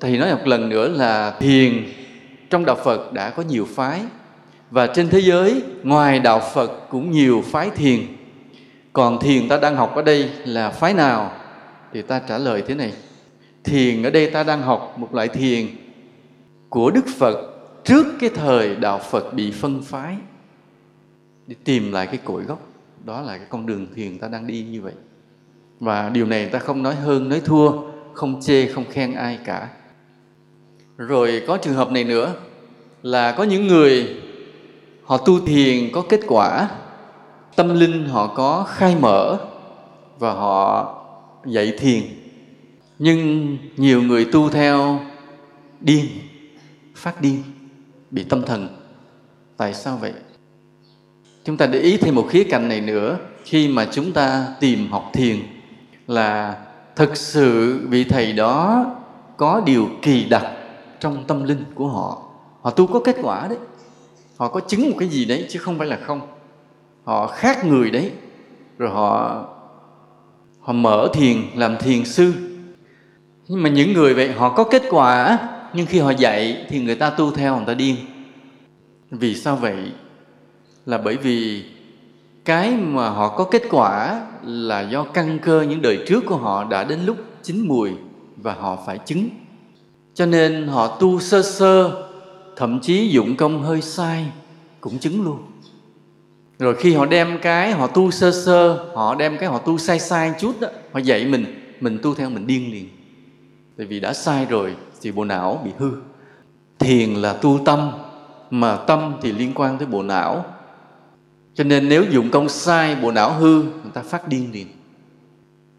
[0.00, 1.84] Thầy nói một lần nữa là thiền
[2.50, 4.00] trong đạo phật đã có nhiều phái,
[4.70, 8.00] và trên thế giới ngoài đạo phật cũng nhiều phái thiền.
[8.92, 11.32] Còn thiền ta đang học ở đây là phái nào?
[11.92, 12.92] Thì ta trả lời thế này.
[13.64, 15.66] Thiền ở đây ta đang học một loại thiền
[16.68, 17.36] của đức phật
[17.84, 20.16] trước cái thời đạo phật bị phân phái.
[21.46, 22.60] Để tìm lại cái cội gốc,
[23.04, 24.92] đó là cái con đường thiền ta đang đi như vậy
[25.80, 27.72] và điều này ta không nói hơn, nói thua,
[28.12, 29.68] không chê, không khen ai cả.
[30.96, 32.34] Rồi có trường hợp này nữa,
[33.02, 34.16] là có những người
[35.04, 36.70] họ tu thiền có kết quả,
[37.56, 39.38] tâm linh họ có khai mở
[40.18, 40.94] và họ
[41.46, 42.02] dạy thiền.
[42.98, 45.00] Nhưng nhiều người tu theo
[45.80, 46.06] điên,
[46.94, 47.42] phát điên,
[48.10, 48.68] bị tâm thần.
[49.56, 50.12] Tại sao vậy?
[51.44, 54.90] Chúng ta để ý thêm một khía cạnh này nữa, khi mà chúng ta tìm
[54.90, 55.36] học thiền
[56.08, 56.56] là
[56.96, 58.86] thực sự vị thầy đó
[59.36, 60.46] có điều kỳ đặc
[61.00, 62.22] trong tâm linh của họ.
[62.62, 63.58] Họ tu có kết quả đấy.
[64.36, 66.20] Họ có chứng một cái gì đấy chứ không phải là không.
[67.04, 68.12] Họ khác người đấy.
[68.78, 69.44] Rồi họ
[70.60, 72.32] họ mở thiền, làm thiền sư.
[73.48, 75.38] Nhưng mà những người vậy họ có kết quả,
[75.72, 77.96] nhưng khi họ dạy thì người ta tu theo, người ta điên.
[79.10, 79.92] Vì sao vậy?
[80.86, 81.64] Là bởi vì
[82.48, 86.64] cái mà họ có kết quả là do căn cơ những đời trước của họ
[86.64, 87.90] đã đến lúc chín mùi
[88.36, 89.28] và họ phải chứng.
[90.14, 92.02] Cho nên họ tu sơ sơ,
[92.56, 94.26] thậm chí dụng công hơi sai,
[94.80, 95.38] cũng chứng luôn.
[96.58, 100.00] Rồi khi họ đem cái họ tu sơ sơ, họ đem cái họ tu sai
[100.00, 101.44] sai chút đó, họ dạy mình
[101.80, 102.88] mình tu theo mình điên liền.
[103.76, 105.90] Tại vì đã sai rồi thì bộ não bị hư.
[106.78, 107.90] Thiền là tu tâm,
[108.50, 110.44] mà tâm thì liên quan tới bộ não
[111.58, 114.66] cho nên nếu dụng công sai, bộ não hư, người ta phát điên liền.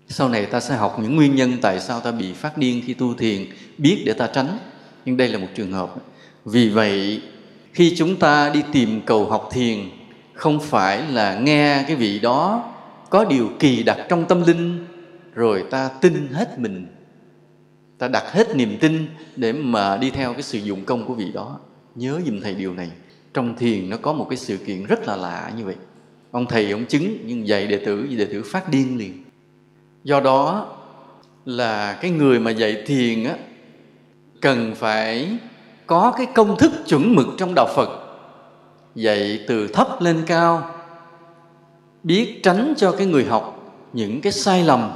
[0.07, 2.93] Sau này ta sẽ học những nguyên nhân tại sao ta bị phát điên khi
[2.93, 3.45] tu thiền,
[3.77, 4.57] biết để ta tránh.
[5.05, 5.95] Nhưng đây là một trường hợp.
[6.45, 7.21] Vì vậy,
[7.73, 9.79] khi chúng ta đi tìm cầu học thiền,
[10.33, 12.71] không phải là nghe cái vị đó
[13.09, 14.85] có điều kỳ đặc trong tâm linh,
[15.33, 16.87] rồi ta tin hết mình.
[17.97, 21.31] Ta đặt hết niềm tin để mà đi theo cái sự dụng công của vị
[21.33, 21.59] đó.
[21.95, 22.89] Nhớ dùm thầy điều này
[23.33, 25.75] trong thiền nó có một cái sự kiện rất là lạ như vậy.
[26.31, 29.23] Ông thầy ông chứng, nhưng dạy đệ tử đệ tử phát điên liền.
[30.03, 30.67] Do đó
[31.45, 33.33] là cái người mà dạy thiền á,
[34.41, 35.37] cần phải
[35.87, 37.89] có cái công thức chuẩn mực trong đạo phật,
[38.95, 40.71] dạy từ thấp lên cao,
[42.03, 44.91] biết tránh cho cái người học những cái sai lầm.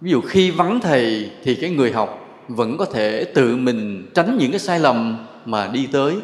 [0.00, 4.36] Ví dụ khi vắng thầy thì cái người học vẫn có thể tự mình tránh
[4.38, 6.16] những cái sai lầm mà đi tới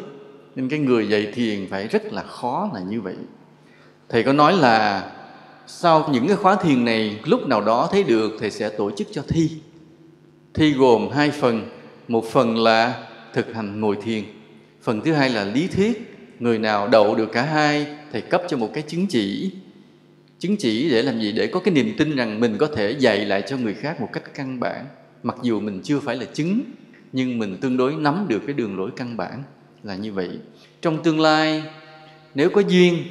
[0.55, 3.15] nên cái người dạy thiền phải rất là khó là như vậy.
[4.09, 5.11] Thầy có nói là
[5.67, 9.07] sau những cái khóa thiền này, lúc nào đó thấy được, thầy sẽ tổ chức
[9.11, 9.49] cho thi.
[10.53, 11.69] Thi gồm hai phần.
[12.07, 14.23] Một phần là thực hành ngồi thiền.
[14.81, 16.15] Phần thứ hai là lý thuyết.
[16.39, 19.51] Người nào đậu được cả hai, thầy cấp cho một cái chứng chỉ.
[20.39, 21.31] Chứng chỉ để làm gì?
[21.31, 24.09] Để có cái niềm tin rằng mình có thể dạy lại cho người khác một
[24.13, 24.85] cách căn bản.
[25.23, 26.61] Mặc dù mình chưa phải là chứng,
[27.11, 29.43] nhưng mình tương đối nắm được cái đường lối căn bản
[29.83, 30.29] là như vậy.
[30.81, 31.63] Trong tương lai,
[32.35, 33.03] nếu có duyên,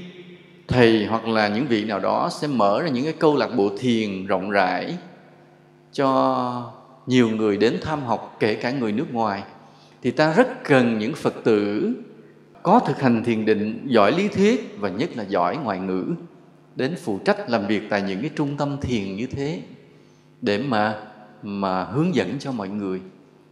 [0.69, 3.71] thầy hoặc là những vị nào đó sẽ mở ra những cái câu lạc bộ
[3.79, 4.97] thiền rộng rãi
[5.93, 6.73] cho
[7.07, 9.43] nhiều người đến tham học, kể cả người nước ngoài,
[10.03, 11.93] thì ta rất cần những phật tử
[12.63, 16.05] có thực hành thiền định, giỏi lý thuyết và nhất là giỏi ngoại ngữ
[16.77, 19.63] đến phụ trách làm việc tại những cái trung tâm thiền như thế
[20.41, 20.97] để mà
[21.43, 23.01] mà hướng dẫn cho mọi người.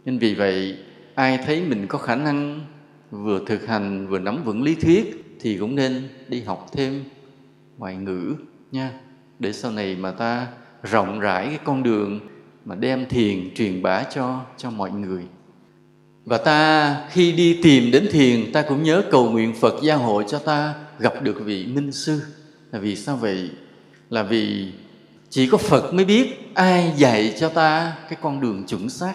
[0.05, 0.77] Nên vì vậy,
[1.15, 2.61] ai thấy mình có khả năng
[3.11, 7.03] vừa thực hành, vừa nắm vững lý thuyết thì cũng nên đi học thêm
[7.77, 8.35] ngoại ngữ
[8.71, 8.91] nha.
[9.39, 10.47] Để sau này mà ta
[10.83, 12.19] rộng rãi cái con đường
[12.65, 15.23] mà đem thiền, truyền bá cho cho mọi người.
[16.25, 20.23] Và ta khi đi tìm đến thiền, ta cũng nhớ cầu nguyện Phật gia hộ
[20.23, 22.21] cho ta gặp được vị minh sư.
[22.71, 23.49] Là vì sao vậy?
[24.09, 24.71] Là vì
[25.29, 29.13] chỉ có Phật mới biết ai dạy cho ta cái con đường chuẩn xác.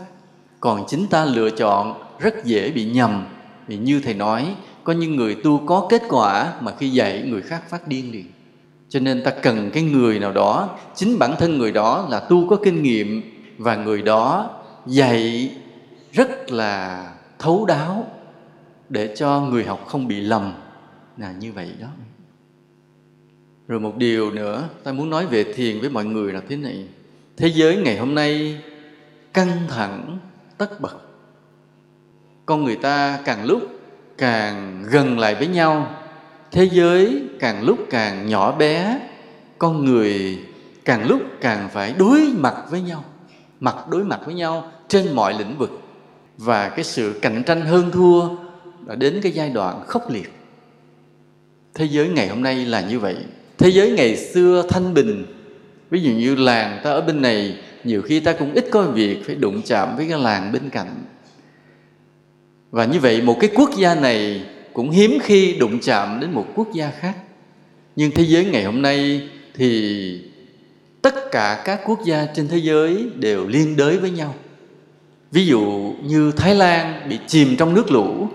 [0.60, 3.24] Còn chính ta lựa chọn rất dễ bị nhầm
[3.66, 7.42] vì như thầy nói, có những người tu có kết quả mà khi dạy, người
[7.42, 8.26] khác phát điên liền.
[8.88, 12.48] Cho nên ta cần cái người nào đó, chính bản thân người đó là tu
[12.48, 13.22] có kinh nghiệm
[13.58, 14.50] và người đó
[14.86, 15.50] dạy
[16.12, 18.06] rất là thấu đáo
[18.88, 20.52] để cho người học không bị lầm.
[21.16, 21.88] Là như vậy đó.
[23.68, 26.84] Rồi một điều nữa, ta muốn nói về thiền với mọi người là thế này.
[27.36, 28.60] Thế giới ngày hôm nay
[29.32, 30.18] căng thẳng,
[30.58, 31.05] tất bật
[32.46, 33.62] con người ta càng lúc
[34.18, 35.94] càng gần lại với nhau.
[36.52, 39.00] Thế giới càng lúc càng nhỏ bé,
[39.58, 40.38] con người
[40.84, 43.04] càng lúc càng phải đối mặt với nhau,
[43.60, 45.80] mặt đối mặt với nhau trên mọi lĩnh vực.
[46.38, 48.28] Và cái sự cạnh tranh hơn thua
[48.86, 50.32] đã đến cái giai đoạn khốc liệt.
[51.74, 53.16] Thế giới ngày hôm nay là như vậy.
[53.58, 55.26] Thế giới ngày xưa thanh bình.
[55.90, 59.22] Ví dụ như làng ta ở bên này, nhiều khi ta cũng ít có việc
[59.26, 60.88] phải đụng chạm với cái làng bên cạnh
[62.76, 66.46] và như vậy một cái quốc gia này cũng hiếm khi đụng chạm đến một
[66.54, 67.14] quốc gia khác.
[67.96, 70.20] Nhưng thế giới ngày hôm nay thì
[71.02, 74.34] tất cả các quốc gia trên thế giới đều liên đới với nhau.
[75.32, 78.28] Ví dụ như thái lan bị chìm trong nước lũ.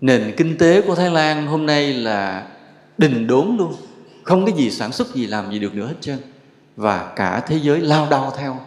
[0.00, 2.46] Nền kinh tế của thái lan hôm nay là
[2.98, 3.74] đình đốn luôn.
[4.22, 6.18] Không cái gì sản xuất gì làm gì được nữa hết trơn.
[6.76, 8.60] Và cả thế giới lao đao theo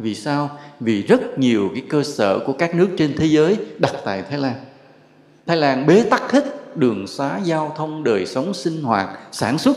[0.00, 0.50] vì sao?
[0.80, 4.38] Vì rất nhiều cái cơ sở của các nước trên thế giới, đặt tại thái
[4.38, 4.54] lan.
[5.46, 9.76] Thái lan bế tắc hết đường xá giao thông, đời sống sinh hoạt, sản xuất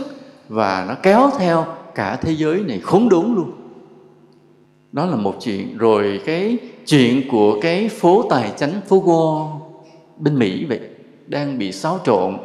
[0.50, 3.52] và nó kéo theo cả thế giới này khốn đốn luôn.
[4.92, 5.78] Đó là một chuyện.
[5.78, 9.60] Rồi cái chuyện của cái phố tài chánh phố Wall
[10.18, 10.80] bên Mỹ vậy,
[11.28, 12.38] đang bị xáo trộn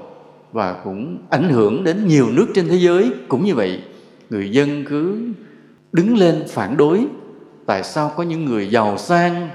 [0.52, 3.10] và cũng ảnh hưởng đến nhiều nước trên thế giới.
[3.28, 3.82] Cũng như vậy,
[4.30, 5.18] người dân cứ
[5.92, 7.06] đứng lên phản đối
[7.68, 9.48] tại sao có những người giàu sang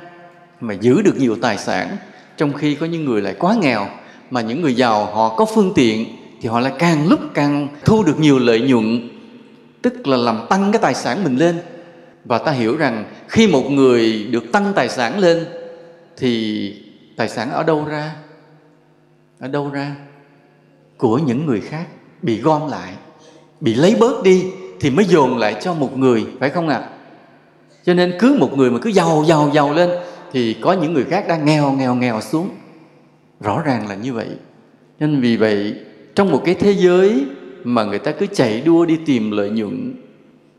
[0.61, 1.97] mà giữ được nhiều tài sản,
[2.37, 3.87] trong khi có những người lại quá nghèo,
[4.29, 6.05] mà những người giàu họ có phương tiện
[6.41, 9.09] thì họ lại càng lúc càng thu được nhiều lợi nhuận,
[9.81, 11.61] tức là làm tăng cái tài sản mình lên.
[12.25, 15.45] Và ta hiểu rằng khi một người được tăng tài sản lên
[16.17, 16.73] thì
[17.17, 18.15] tài sản ở đâu ra?
[19.39, 19.95] Ở đâu ra?
[20.97, 21.85] Của những người khác,
[22.21, 22.93] bị gom lại,
[23.59, 24.45] bị lấy bớt đi
[24.79, 26.77] thì mới dồn lại cho một người, phải không ạ?
[26.77, 26.92] à?
[27.85, 29.89] Cho nên cứ một người mà cứ giàu giàu giàu lên
[30.31, 32.49] thì có những người khác đang nghèo nghèo nghèo xuống.
[33.39, 34.27] Rõ ràng là như vậy.
[34.99, 35.73] Nên vì vậy,
[36.15, 37.25] trong một cái thế giới
[37.63, 39.95] mà người ta cứ chạy đua đi tìm lợi nhuận,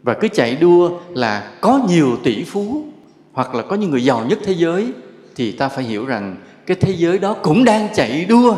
[0.02, 2.84] và cứ chạy đua là có nhiều tỷ phú
[3.32, 4.86] hoặc là có những người giàu nhất thế giới,
[5.36, 8.56] thì ta phải hiểu rằng cái thế giới đó cũng đang chạy đua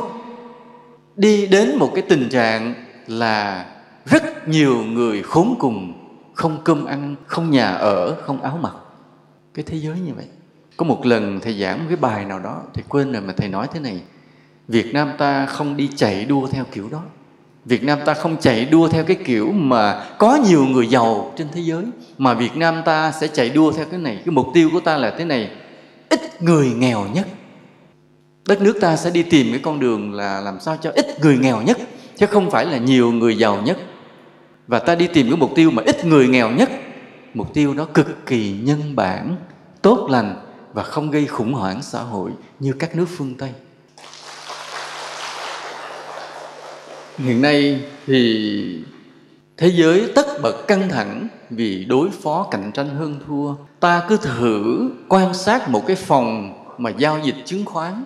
[1.16, 2.74] đi đến một cái tình trạng
[3.07, 3.66] là
[4.05, 5.95] rất nhiều người khốn cùng
[6.37, 8.75] không cơm ăn, không nhà ở, không áo mặc.
[9.55, 10.27] Cái thế giới như vậy.
[10.77, 13.49] Có một lần thầy giảng một cái bài nào đó, thầy quên rồi mà thầy
[13.49, 14.01] nói thế này,
[14.68, 17.03] việt nam ta không đi chạy đua theo kiểu đó.
[17.64, 21.46] Việt Nam ta không chạy đua theo cái kiểu mà có nhiều người giàu trên
[21.53, 21.85] thế giới,
[22.18, 24.22] mà Việt Nam ta sẽ chạy đua theo cái này.
[24.25, 25.51] Cái mục tiêu của ta là thế này,
[26.09, 27.27] ít người nghèo nhất.
[28.49, 31.38] Đất nước ta sẽ đi tìm cái con đường là làm sao cho ít người
[31.38, 31.79] nghèo nhất,
[32.16, 33.79] chứ không phải là nhiều người giàu nhất
[34.66, 36.70] và ta đi tìm cái mục tiêu mà ít người nghèo nhất.
[37.35, 39.37] Mục tiêu đó cực kỳ nhân bản,
[39.83, 40.37] tốt lành
[40.72, 43.50] và không gây khủng hoảng xã hội như các nước phương tây.
[47.18, 48.85] Hiện nay thì
[49.57, 53.55] thế giới tất bật căng thẳng vì đối phó cạnh tranh hơn thua.
[53.81, 58.05] Ta cứ thử quan sát một cái phòng mà giao dịch chứng khoán.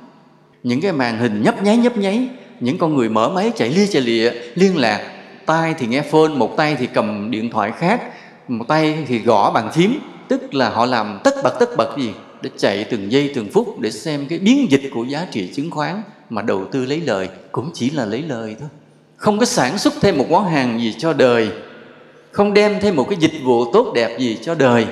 [0.62, 2.29] Những cái màn hình nhấp nháy nhấp nháy,
[2.61, 5.19] những con người mở máy chạy lia chạy lịa, liên lạc
[5.50, 8.00] tay thì nghe phone, một tay thì cầm điện thoại khác,
[8.48, 9.98] một tay thì gõ bàn phím.
[10.28, 12.12] Tức là họ làm tất bật tất bật gì?
[12.42, 15.70] Để chạy từng giây, từng phút để xem cái biến dịch của giá trị chứng
[15.70, 17.28] khoán mà đầu tư lấy lời.
[17.52, 18.68] Cũng chỉ là lấy lời thôi.
[19.16, 21.48] Không có sản xuất thêm một món hàng gì cho đời.
[22.32, 24.86] Không đem thêm một cái dịch vụ tốt đẹp gì cho đời.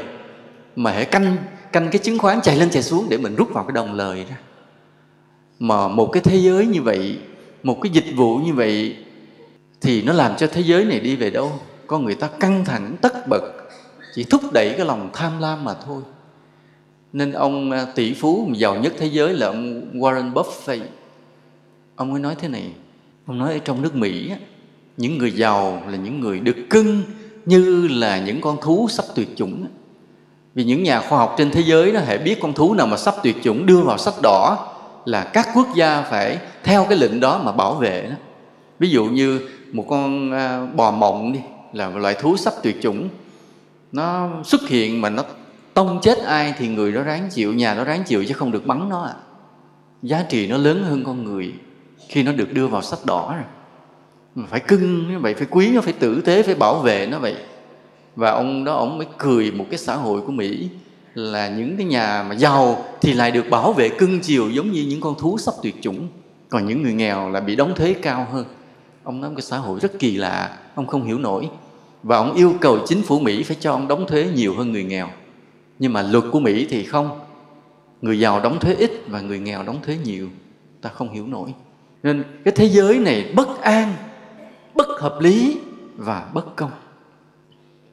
[0.76, 1.36] Mà hãy canh
[1.72, 4.24] canh cái chứng khoán chạy lên, chạy xuống để mình rút vào cái đồng lời
[4.30, 4.36] ra.
[5.58, 7.18] Mà một cái thế giới như vậy,
[7.62, 8.96] một cái dịch vụ như vậy
[9.80, 11.52] thì nó làm cho thế giới này đi về đâu?
[11.86, 13.42] Con người ta căng thẳng, tất bật,
[14.14, 16.02] chỉ thúc đẩy cái lòng tham lam mà thôi.
[17.12, 20.82] Nên ông à, tỷ phú, giàu nhất thế giới là ông Warren Buffett.
[21.96, 22.72] Ông ấy nói thế này,
[23.26, 24.32] ông nói ở trong nước Mỹ
[24.96, 27.02] những người giàu là những người được cưng
[27.46, 29.66] như là những con thú sắp tuyệt chủng
[30.54, 32.96] vì những nhà khoa học trên thế giới đó hệ biết con thú nào mà
[32.96, 34.68] sắp tuyệt chủng, đưa vào sách đỏ
[35.04, 38.16] là các quốc gia phải theo cái lệnh đó mà bảo vệ đó.
[38.78, 39.40] Ví dụ như
[39.72, 41.40] một con à, bò mộng đi,
[41.72, 43.09] là một loại thú sắp tuyệt chủng.
[43.92, 45.24] Nó xuất hiện mà nó
[45.74, 48.66] tông chết ai thì người đó ráng chịu, nhà nó ráng chịu chứ không được
[48.66, 49.14] bắn nó à
[50.02, 51.52] giá trị nó lớn hơn con người
[52.09, 54.46] khi nó được đưa vào sách đỏ rồi.
[54.46, 57.37] Phải cưng như vậy, phải quý nó, phải tử tế, phải bảo vệ nó vậy.
[58.16, 60.68] Và ông đó, ông mới cười một cái xã hội của mỹ
[61.14, 64.85] là những cái nhà mà giàu thì lại được bảo vệ cưng chiều giống như
[64.88, 66.09] những con thú sắp tuyệt chủng.
[66.48, 68.44] Còn những người nghèo là bị đóng thuế cao hơn
[69.08, 71.48] ông nói cái xã hội rất kỳ lạ, ông không hiểu nổi.
[72.02, 74.84] Và ông yêu cầu chính phủ mỹ phải cho ông đóng thuế nhiều hơn người
[74.84, 75.08] nghèo.
[75.78, 77.20] Nhưng mà luật của mỹ thì không.
[78.02, 80.28] Người giàu đóng thuế ít và người nghèo đóng thuế nhiều.
[80.80, 81.54] Ta không hiểu nổi.
[82.02, 83.94] Nên cái thế giới này bất an,
[84.74, 85.56] bất hợp lý
[85.96, 86.70] và bất công.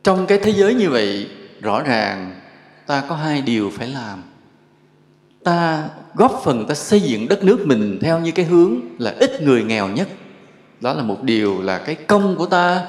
[0.04, 1.30] Trong cái thế giới như vậy,
[1.62, 2.42] rõ ràng
[2.88, 4.24] ta có hai điều phải làm.
[5.44, 9.42] Ta góp phần ta xây dựng đất nước mình theo như cái hướng là ít
[9.42, 10.08] người nghèo nhất
[10.82, 12.86] đó là một điều là cái công của ta,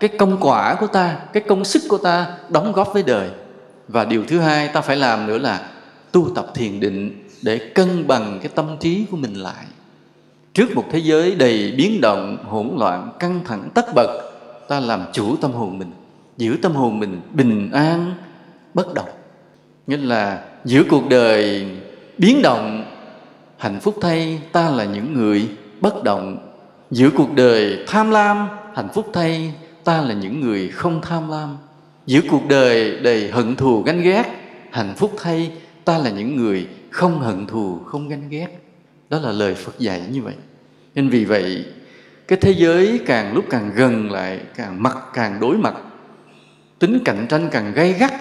[0.00, 3.30] cái công quả của ta, cái công sức của ta đóng góp với đời.
[3.88, 5.68] Và điều thứ hai ta phải làm nữa là
[6.12, 9.64] tu tập thiền định để cân bằng cái tâm trí của mình lại.
[10.54, 14.32] Trước một thế giới đầy biến động, hỗn loạn, căng thẳng, tất bật,
[14.68, 15.90] ta làm chủ tâm hồn mình,
[16.36, 18.14] giữ tâm hồn mình bình an,
[18.74, 19.08] bất động.
[19.86, 21.66] Nghĩa là giữa cuộc đời
[22.18, 22.84] biến động,
[23.58, 25.48] hạnh phúc thay, ta là những người
[25.80, 26.51] bất động
[26.92, 31.56] giữa cuộc đời tham lam, hạnh phúc thay, ta là những người không tham lam.
[32.06, 34.24] Giữa cuộc đời đầy hận thù ganh ghét,
[34.70, 35.52] hạnh phúc thay,
[35.84, 38.48] ta là những người không hận thù, không ganh ghét.
[39.10, 40.34] Đó là lời phật dạy như vậy.
[40.94, 41.64] Nên vì vậy,
[42.28, 45.74] cái thế giới càng lúc càng gần lại, càng mặt càng đối mặt.
[46.78, 48.12] Tính cạnh tranh càng gay gắt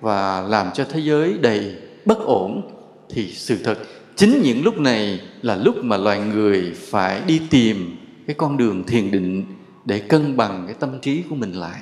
[0.00, 2.62] và làm cho thế giới đầy bất ổn
[3.10, 3.78] thì sự thật,
[4.16, 8.84] chính những lúc này là lúc mà loài người phải đi tìm cái con đường
[8.84, 9.44] thiền định
[9.84, 11.80] để cân bằng cái tâm trí của mình lại.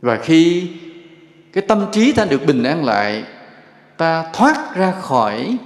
[0.00, 0.68] Và khi
[1.52, 3.24] cái tâm trí ta được bình an lại,
[3.96, 5.56] ta thoát ra khỏi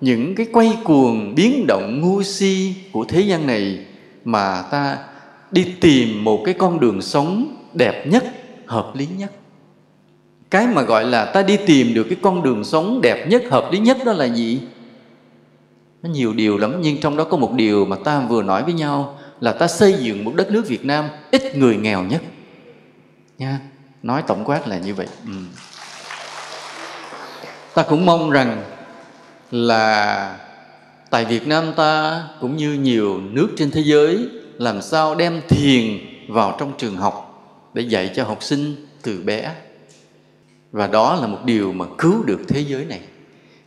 [0.00, 3.78] những cái quay cuồng biến động ngu si của thế gian này
[4.24, 4.98] mà ta
[5.50, 8.24] đi tìm một cái con đường sống đẹp nhất,
[8.66, 9.32] hợp lý nhất.
[10.50, 13.68] Cái mà gọi là ta đi tìm được cái con đường sống đẹp nhất, hợp
[13.72, 14.60] lý nhất đó là gì?
[16.02, 18.72] Nó nhiều điều lắm, nhưng trong đó có một điều mà ta vừa nói với
[18.72, 22.22] nhau là ta xây dựng một đất nước Việt Nam ít người nghèo nhất.
[23.38, 23.60] Nha,
[24.02, 25.06] nói tổng quát là như vậy.
[25.26, 25.32] Ừ.
[27.74, 28.62] ta cũng mong rằng
[29.50, 30.36] là
[31.10, 35.98] tại Việt Nam ta cũng như nhiều nước trên thế giới làm sao đem thiền
[36.28, 37.26] vào trong trường học
[37.74, 39.54] để dạy cho học sinh từ bé.
[40.72, 43.00] Và đó là một điều mà cứu được thế giới này.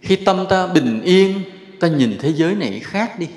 [0.02, 1.42] Khi tâm ta bình yên
[1.84, 3.28] ta nhìn thế giới này khác đi.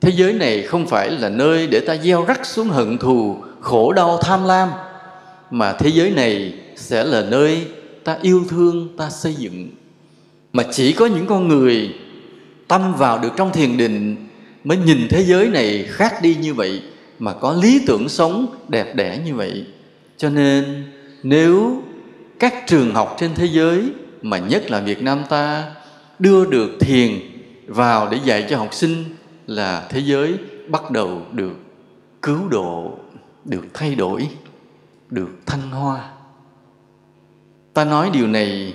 [0.00, 3.92] Thế giới này không phải là nơi để ta gieo rắc xuống hận thù, khổ
[3.92, 4.68] đau, tham lam,
[5.50, 7.66] mà thế giới này sẽ là nơi
[8.04, 9.68] ta yêu thương, ta xây dựng.
[10.52, 11.94] Mà chỉ có những con người
[12.68, 14.16] tâm vào được trong thiền định
[14.64, 16.82] mới nhìn thế giới này khác đi như vậy,
[17.18, 19.64] mà có lý tưởng sống đẹp đẽ như vậy.
[20.16, 20.84] Cho nên,
[21.22, 21.82] nếu
[22.38, 23.82] các trường học trên thế giới,
[24.22, 25.64] mà nhất là việt nam ta,
[26.18, 27.35] đưa được thiền
[27.66, 29.04] vào để dạy cho học sinh
[29.46, 31.52] là thế giới bắt đầu được
[32.22, 32.98] cứu độ,
[33.44, 34.28] được thay đổi,
[35.10, 36.10] được thăng hoa.
[37.74, 38.74] Ta nói điều này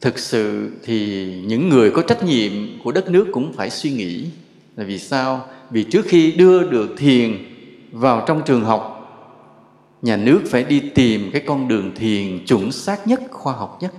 [0.00, 2.52] thực sự thì những người có trách nhiệm
[2.84, 4.26] của đất nước cũng phải suy nghĩ
[4.76, 5.46] là vì sao?
[5.70, 7.38] Vì trước khi đưa được thiền
[7.92, 8.96] vào trong trường học,
[10.02, 13.92] nhà nước phải đi tìm cái con đường thiền chuẩn xác nhất, khoa học nhất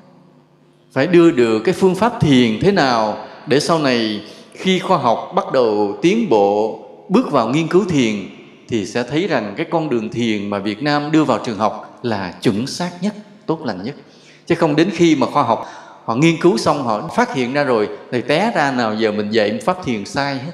[0.92, 3.18] phải đưa được cái phương pháp thiền thế nào
[3.48, 4.24] để sau này
[4.54, 6.80] khi khoa học bắt đầu tiến bộ
[7.10, 8.16] bước vào nghiên cứu thiền
[8.68, 12.00] thì sẽ thấy rằng cái con đường thiền mà Việt Nam đưa vào trường học
[12.04, 13.14] là chuẩn xác nhất,
[13.46, 13.96] tốt lành nhất.
[14.46, 15.66] Chứ không đến khi mà khoa học
[16.06, 19.30] họ nghiên cứu xong họ phát hiện ra rồi thì té ra nào giờ mình
[19.30, 20.52] dạy pháp thiền sai hết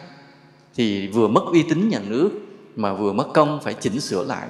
[0.75, 2.29] thì vừa mất uy tín nhà nước
[2.75, 4.47] mà vừa mất công phải chỉnh sửa lại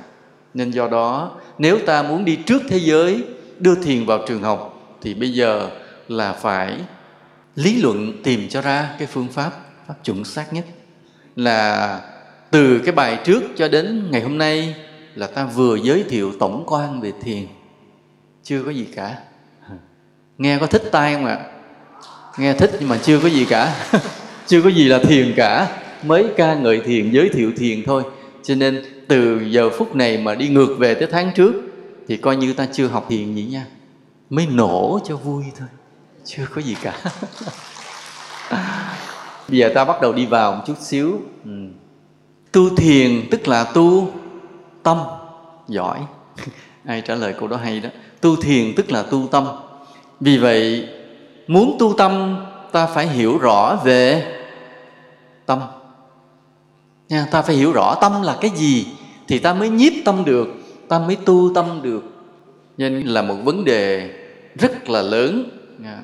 [0.53, 3.23] nên do đó nếu ta muốn đi trước thế giới
[3.59, 5.69] đưa thiền vào trường học thì bây giờ
[6.07, 6.77] là phải
[7.55, 9.51] lý luận tìm cho ra cái phương pháp
[9.87, 10.65] pháp chuẩn xác nhất.
[11.35, 12.01] Là
[12.51, 14.75] từ cái bài trước cho đến ngày hôm nay
[15.15, 17.47] là ta vừa giới thiệu tổng quan về thiền.
[18.43, 19.15] Chưa có gì cả.
[20.37, 21.39] Nghe có thích tai không ạ?
[22.37, 23.89] Nghe thích nhưng mà chưa có gì cả.
[24.47, 25.79] Chưa có gì là thiền cả.
[26.03, 28.03] Mới ca ngợi thiền, giới thiệu thiền thôi.
[28.43, 31.53] Cho nên từ giờ phút này mà đi ngược về tới tháng trước
[32.07, 33.65] thì coi như ta chưa học thiền gì nha
[34.29, 35.67] mới nổ cho vui thôi.
[36.25, 37.01] Chưa có gì cả.
[39.47, 41.19] Bây giờ ta bắt đầu đi vào một chút xíu.
[41.45, 41.51] Ừ.
[42.51, 44.11] tu thiền tức là tu
[44.83, 44.97] tâm.
[45.67, 45.99] Giỏi.
[46.85, 47.89] Ai trả lời câu đó hay đó.
[48.21, 49.47] Tu thiền tức là tu tâm.
[50.19, 50.89] Vì vậy
[51.47, 54.33] muốn tu tâm ta phải hiểu rõ về
[55.45, 55.59] tâm.
[57.09, 58.87] Nha ta phải hiểu rõ tâm là cái gì
[59.27, 60.47] thì ta mới nhiếp tâm được
[60.87, 62.16] ta mới tu tâm được
[62.77, 64.09] nên là một vấn đề
[64.55, 65.49] rất là lớn.
[65.83, 65.99] Dạ.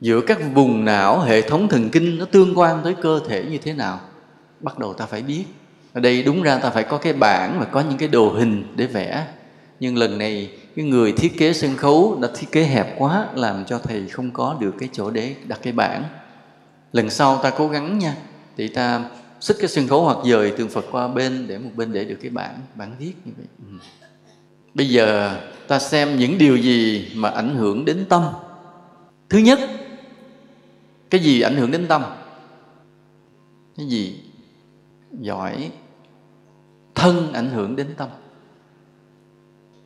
[0.00, 3.58] Giữa các vùng não, hệ thống thần kinh nó tương quan tới cơ thể như
[3.58, 4.00] thế nào,
[4.60, 5.44] bắt đầu ta phải biết.
[5.92, 8.64] Ở đây đúng ra ta phải có cái bảng và có những cái đồ hình
[8.76, 9.26] để vẽ.
[9.80, 13.64] Nhưng lần này, cái người thiết kế sân khấu đã thiết kế hẹp quá, làm
[13.64, 16.04] cho thầy không có được cái chỗ để đặt cái bảng.
[16.92, 18.14] Lần sau ta cố gắng nha,
[18.56, 19.04] thì ta
[19.40, 22.18] xích cái sân khấu hoặc dời tượng Phật qua bên để một bên để được
[22.22, 23.46] cái bảng bản viết như vậy.
[23.58, 23.78] Ừ
[24.74, 25.36] bây giờ
[25.68, 28.22] ta xem những điều gì mà ảnh hưởng đến tâm.
[29.28, 29.60] Thứ nhất,
[31.10, 32.02] cái gì ảnh hưởng đến tâm?
[33.76, 34.20] Cái gì?
[35.20, 35.70] Giỏi.
[36.94, 38.08] Thân ảnh hưởng đến tâm.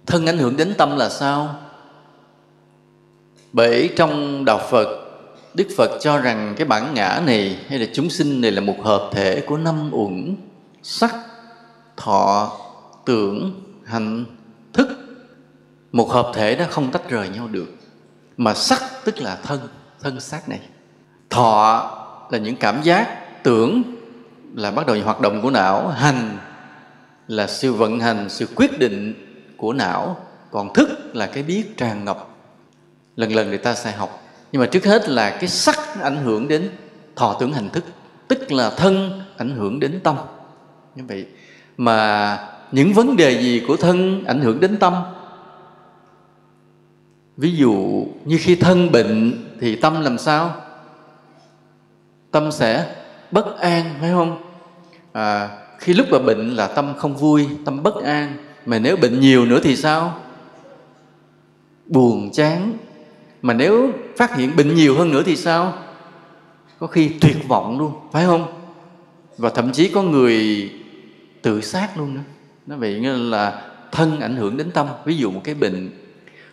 [0.07, 1.57] Thân ảnh hưởng đến tâm là sao?
[3.53, 4.87] Bởi trong đạo phật,
[5.55, 8.77] đức phật cho rằng cái bản ngã này hay là chúng sinh này là một
[8.83, 10.37] hợp thể của năm uẩn,
[10.83, 11.15] sắc,
[11.97, 12.53] thọ,
[13.05, 14.25] tưởng, hành
[14.77, 14.89] thức.
[15.93, 17.75] Một hợp thể nó không tách rời nhau được,
[18.37, 19.61] mà sắc tức là thân
[20.01, 20.61] thân xác này.
[21.31, 21.91] Thọ
[22.31, 23.83] là những cảm giác, tưởng
[24.55, 26.39] là bắt đầu hoạt động của não, hành
[27.29, 29.15] là sự vận hành, sự quyết định
[29.57, 30.17] của não.
[30.51, 32.29] Còn thức là cái biết tràn ngập.
[33.17, 34.23] Lần lần người ta sẽ học.
[34.53, 36.71] Nhưng mà trước hết là cái sắc ảnh hưởng đến
[37.17, 37.85] thọ tưởng hành thức,
[38.29, 40.17] tức là thân ảnh hưởng đến tâm.
[40.95, 41.27] Như vậy
[41.77, 42.39] mà
[42.73, 44.95] những vấn đề gì của thân ảnh hưởng đến tâm?
[47.37, 50.55] Ví dụ như khi thân bệnh thì tâm làm sao?
[52.31, 52.95] Tâm sẽ
[53.31, 54.43] bất an phải không?
[55.13, 58.37] À, khi lúc mà bệnh là tâm không vui tâm bất an.
[58.67, 60.21] Mà nếu bệnh nhiều nữa thì sao?
[61.87, 62.73] Buồn chán.
[63.43, 65.75] Mà nếu phát hiện bệnh nhiều hơn nữa thì sao?
[66.79, 68.47] Có khi tuyệt vọng luôn phải không?
[69.39, 70.71] Và thậm chí có người
[71.43, 72.21] tự sát luôn nữa
[72.67, 73.63] nó bị như là
[73.93, 74.87] thân ảnh hưởng đến tâm.
[75.05, 75.91] Ví dụ một cái bệnh.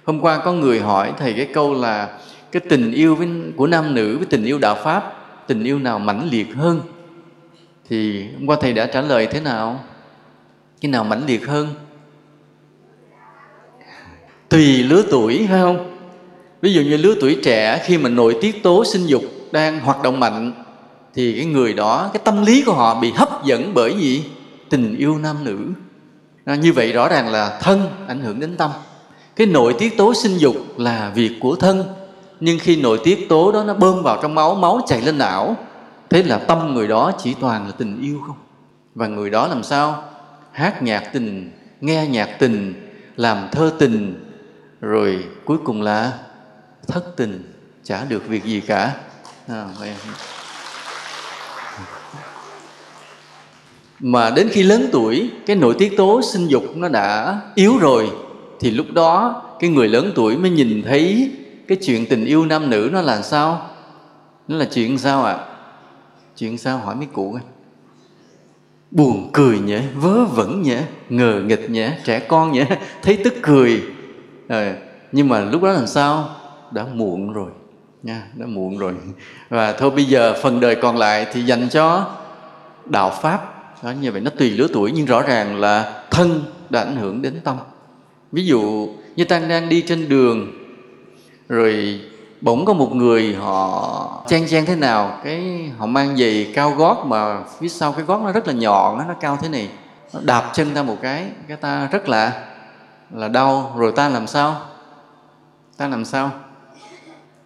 [0.03, 2.19] Hôm qua có người hỏi thầy cái câu là
[2.51, 5.13] cái tình yêu với, của nam nữ với tình yêu đạo pháp
[5.47, 6.81] tình yêu nào mãnh liệt hơn?
[7.89, 9.83] Thì hôm qua thầy đã trả lời thế nào?
[10.81, 11.67] Cái nào mãnh liệt hơn?
[14.49, 15.97] Tùy lứa tuổi phải không?
[16.61, 20.01] Ví dụ như lứa tuổi trẻ khi mà nội tiết tố sinh dục đang hoạt
[20.03, 20.53] động mạnh
[21.13, 24.25] thì cái người đó cái tâm lý của họ bị hấp dẫn bởi gì?
[24.69, 25.57] Tình yêu nam nữ.
[26.45, 28.71] À, như vậy rõ ràng là thân ảnh hưởng đến tâm.
[29.35, 31.83] Cái nội tiết tố sinh dục là việc của thân.
[32.39, 35.55] Nhưng khi nội tiết tố đó nó bơm vào trong máu máu chảy lên não
[36.09, 38.37] thế là tâm người đó chỉ toàn là tình yêu không?
[38.95, 40.03] Và người đó làm sao?
[40.51, 42.73] Hát nhạc tình nghe nhạc tình
[43.15, 44.25] làm thơ tình
[44.81, 46.13] rồi cuối cùng là
[46.87, 48.95] thất tình chả được việc gì cả.
[49.47, 49.93] À, vậy.
[54.05, 58.11] Mà đến khi lớn tuổi cái nội tiết tố sinh dục nó đã yếu rồi
[58.59, 61.31] thì lúc đó cái người lớn tuổi mới nhìn thấy
[61.67, 63.69] cái chuyện tình yêu nam nữ nó là sao?
[64.47, 65.33] Nó là chuyện sao ạ?
[65.33, 65.45] À?
[66.37, 67.45] chuyện sao hỏi mấy cụ anh?
[68.91, 70.77] Buồn cười nhỉ vớ vẩn nhỉ
[71.09, 72.63] ngờ nghịch nhỉ trẻ con nhỉ
[73.01, 73.83] thấy tức cười.
[74.47, 74.75] À,
[75.11, 76.29] nhưng mà lúc đó làm sao?
[76.71, 77.49] Đã muộn rồi
[78.03, 78.93] nha đã muộn rồi.
[79.49, 82.09] Và thôi bây giờ phần đời còn lại thì dành cho
[82.85, 83.52] đạo pháp
[83.83, 87.21] đó, như vậy nó tùy lứa tuổi nhưng rõ ràng là thân đã ảnh hưởng
[87.21, 87.57] đến tâm.
[88.31, 90.51] Ví dụ như ta đang đi trên đường
[91.49, 92.01] rồi
[92.41, 97.05] bỗng có một người họ chen chen thế nào cái họ mang giày cao gót
[97.07, 99.69] mà phía sau cái gót nó rất là nhọn nó cao thế này
[100.13, 102.43] nó đạp chân ta một cái cái ta rất là
[103.13, 103.75] là đau.
[103.77, 104.61] Rồi ta làm sao?
[105.77, 106.31] Ta làm sao?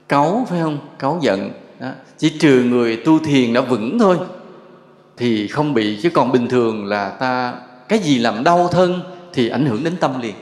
[0.09, 0.79] Cáu phải không?
[0.99, 1.51] Cáu giận.
[1.79, 1.87] Đó.
[2.17, 4.17] chỉ trừ người tu thiền đã vững thôi
[5.17, 7.53] thì không bị chứ còn bình thường là ta
[7.89, 8.99] cái gì làm đau thân
[9.33, 10.35] thì ảnh hưởng đến tâm liền.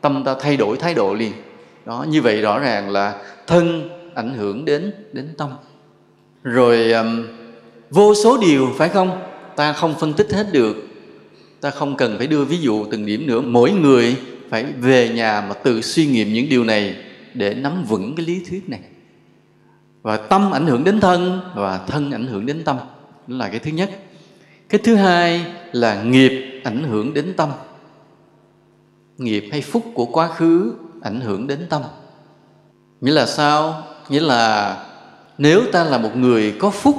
[0.00, 1.32] Tâm ta thay đổi thái độ liền.
[1.86, 5.50] Đó như vậy rõ ràng là thân ảnh hưởng đến đến tâm.
[6.42, 7.26] Rồi um,
[7.90, 9.20] vô số điều phải không?
[9.56, 10.76] Ta không phân tích hết được.
[11.60, 13.40] Ta không cần phải đưa ví dụ từng điểm nữa.
[13.40, 14.16] Mỗi người
[14.50, 16.96] phải về nhà mà tự suy nghiệm những điều này
[17.34, 18.80] để nắm vững cái lý thuyết này.
[20.02, 22.76] Và tâm ảnh hưởng đến thân và thân ảnh hưởng đến tâm.
[23.26, 23.90] Đó là cái thứ nhất
[24.72, 27.50] cái thứ hai là nghiệp ảnh hưởng đến tâm.
[29.18, 31.82] Nghiệp hay phúc của quá khứ ảnh hưởng đến tâm.
[33.00, 33.82] Nghĩa là sao?
[34.08, 34.76] Nghĩa là
[35.38, 36.96] nếu ta là một người có phúc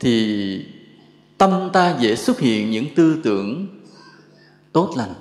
[0.00, 0.66] thì
[1.38, 3.66] tâm ta dễ xuất hiện những tư tưởng
[4.72, 5.14] tốt lành.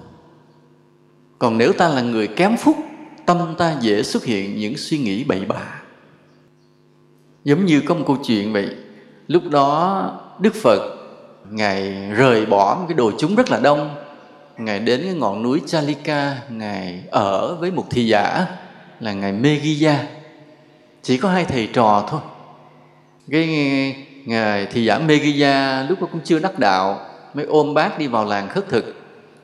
[1.40, 2.78] Còn nếu ta là người kém phúc,
[3.26, 5.82] tâm ta dễ xuất hiện những suy nghĩ bậy bạ.
[7.44, 8.76] Giống như có một câu chuyện vậy.
[9.28, 10.95] Lúc đó đức phật
[11.52, 13.96] ngài rời bỏ một cái đồ chúng rất là đông.
[14.58, 18.46] Ngài đến cái ngọn núi chalika ngài ở với một thị giả
[19.00, 20.00] là ngài Megiya,
[21.02, 22.22] chỉ có hai thầy trò thôi.
[23.32, 23.48] Cái
[24.26, 27.00] ngài thị giả Megiya lúc đó cũng chưa đắc đạo
[27.34, 28.96] mới ôm bác đi vào làng khất thực.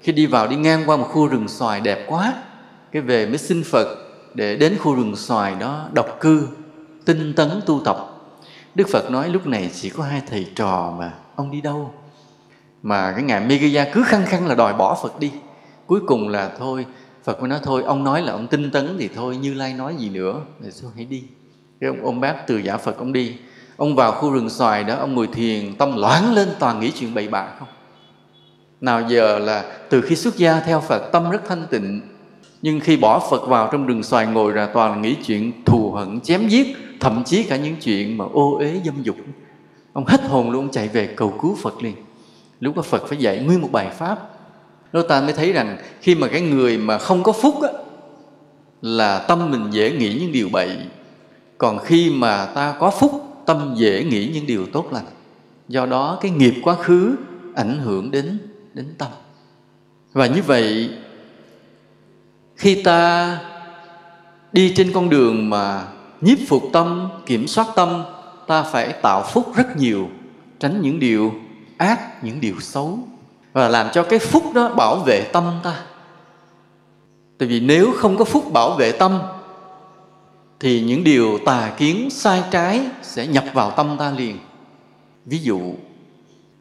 [0.01, 2.33] Khi đi vào đi ngang qua một khu rừng xoài đẹp quá
[2.91, 3.87] cái về mới xin phật
[4.33, 6.47] để đến khu rừng xoài đó độc cư
[7.05, 8.07] tinh tấn tu tập.
[8.75, 11.93] Đức phật nói lúc này chỉ có hai thầy trò mà ông đi đâu?
[12.83, 15.31] Mà cái ngài Megaya cứ khăng khăng là đòi bỏ Phật đi.
[15.85, 16.85] Cuối cùng là thôi,
[17.23, 19.95] Phật mới nói thôi, ông nói là ông tinh tấn thì thôi, Như Lai nói
[19.95, 21.23] gì nữa, thì thôi hãy đi.
[21.79, 23.35] Cái ông ông bác từ giả Phật ông đi.
[23.77, 27.13] Ông vào khu rừng xoài đó, ông ngồi thiền tâm loãng lên toàn nghĩ chuyện
[27.13, 27.67] bậy bạ không?
[28.81, 32.01] Nào giờ là từ khi xuất gia theo Phật, tâm rất thanh tịnh.
[32.61, 36.21] Nhưng khi bỏ Phật vào trong rừng xoài ngồi ra toàn nghĩ chuyện thù hận,
[36.21, 39.15] chém giết, thậm chí cả những chuyện mà ô uế dâm dục
[39.93, 41.95] ông hết hồn luôn chạy về cầu cứu Phật liền.
[42.59, 44.29] Lúc đó Phật phải dạy nguyên một bài pháp.
[44.91, 47.69] Lúc ta mới thấy rằng khi mà cái người mà không có phúc á,
[48.81, 50.77] là tâm mình dễ nghĩ những điều bậy.
[51.57, 53.11] Còn khi mà ta có phúc
[53.45, 55.05] tâm dễ nghĩ những điều tốt lành.
[55.67, 57.15] Do đó cái nghiệp quá khứ
[57.55, 58.37] ảnh hưởng đến
[58.73, 59.11] đến tâm.
[60.13, 60.89] Và như vậy
[62.55, 63.37] khi ta
[64.53, 65.87] đi trên con đường mà
[66.21, 68.03] nhiếp phục tâm kiểm soát tâm
[68.51, 70.09] ta phải tạo phúc rất nhiều
[70.59, 71.33] tránh những điều
[71.77, 72.99] ác những điều xấu
[73.53, 75.81] và làm cho cái phúc đó bảo vệ tâm ta.
[77.37, 79.21] Tại vì nếu không có phúc bảo vệ tâm
[80.59, 84.37] thì những điều tà kiến sai trái sẽ nhập vào tâm ta liền.
[85.25, 85.73] Ví dụ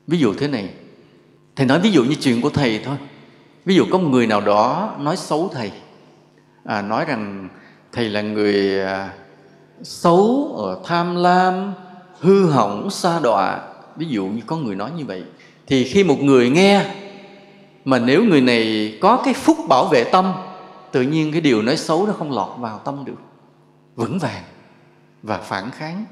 [0.07, 0.71] ví dụ thế này.
[1.57, 2.97] Thầy nói ví dụ như chuyện của thầy thôi.
[3.65, 5.71] Ví dụ có một người nào đó nói xấu thầy.
[6.65, 7.49] À, nói rằng
[7.93, 9.13] thầy là người à,
[9.83, 11.73] xấu ở tham lam,
[12.21, 13.61] hư hỏng xa đọa.
[13.97, 15.25] Ví dụ như có người nói như vậy,
[15.67, 16.85] thì khi một người nghe,
[17.85, 20.33] mà nếu người này có cái phúc bảo vệ tâm,
[20.93, 23.21] tự nhiên cái điều nói xấu nó không lọt vào tâm được.
[23.97, 24.43] Vững vàng
[25.23, 26.05] và phản kháng.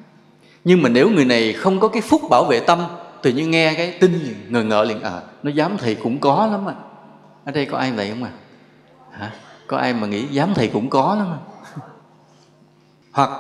[0.64, 2.78] Nhưng mà nếu người này không có cái phúc bảo vệ tâm,
[3.22, 6.46] tự nhiên nghe cái tin liền ngờ ngợ liền à nó dám thầy cũng có
[6.46, 6.74] lắm à.
[7.44, 8.30] Ở đây có ai vậy không à?
[9.10, 9.32] Hả?
[9.66, 11.40] Có ai mà nghĩ dám thầy cũng có lắm à?
[13.12, 13.30] Hoặc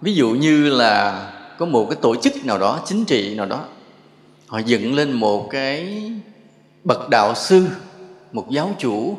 [0.00, 1.26] ví dụ như là
[1.58, 3.64] có một cái tổ chức nào đó, chính trị nào đó,
[4.46, 6.02] họ dựng lên một cái
[6.84, 7.66] bậc đạo sư,
[8.32, 9.18] một giáo chủ,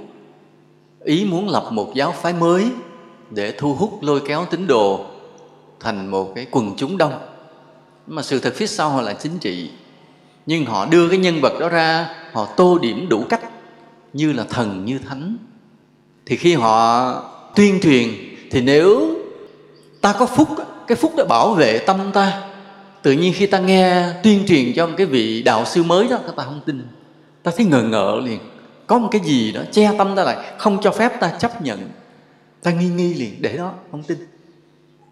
[1.04, 2.66] ý muốn lập một giáo phái mới
[3.30, 5.06] để thu hút lôi kéo tín đồ
[5.80, 7.14] thành một cái quần chúng đông.
[8.08, 9.70] Mà sự thật phía sau họ là chính trị.
[10.46, 13.42] Nhưng họ đưa cái nhân vật đó ra, họ tô điểm đủ cách
[14.14, 15.38] như là thần, như thánh.
[16.26, 17.14] Thì khi họ
[17.56, 18.10] tuyên truyền,
[18.52, 19.18] thì nếu
[20.02, 20.48] ta có phúc
[20.92, 22.42] cái phúc đã bảo vệ tâm ta.
[23.02, 26.18] Tự nhiên khi ta nghe tuyên truyền cho một cái vị đạo sư mới đó
[26.38, 26.82] ta không tin.
[27.44, 28.40] Ta thấy ngờ ngợ liền.
[28.88, 31.90] Có một cái gì đó che tâm ta lại, không cho phép ta chấp nhận.
[32.64, 34.18] Ta nghi nghi liền, để đó, không tin.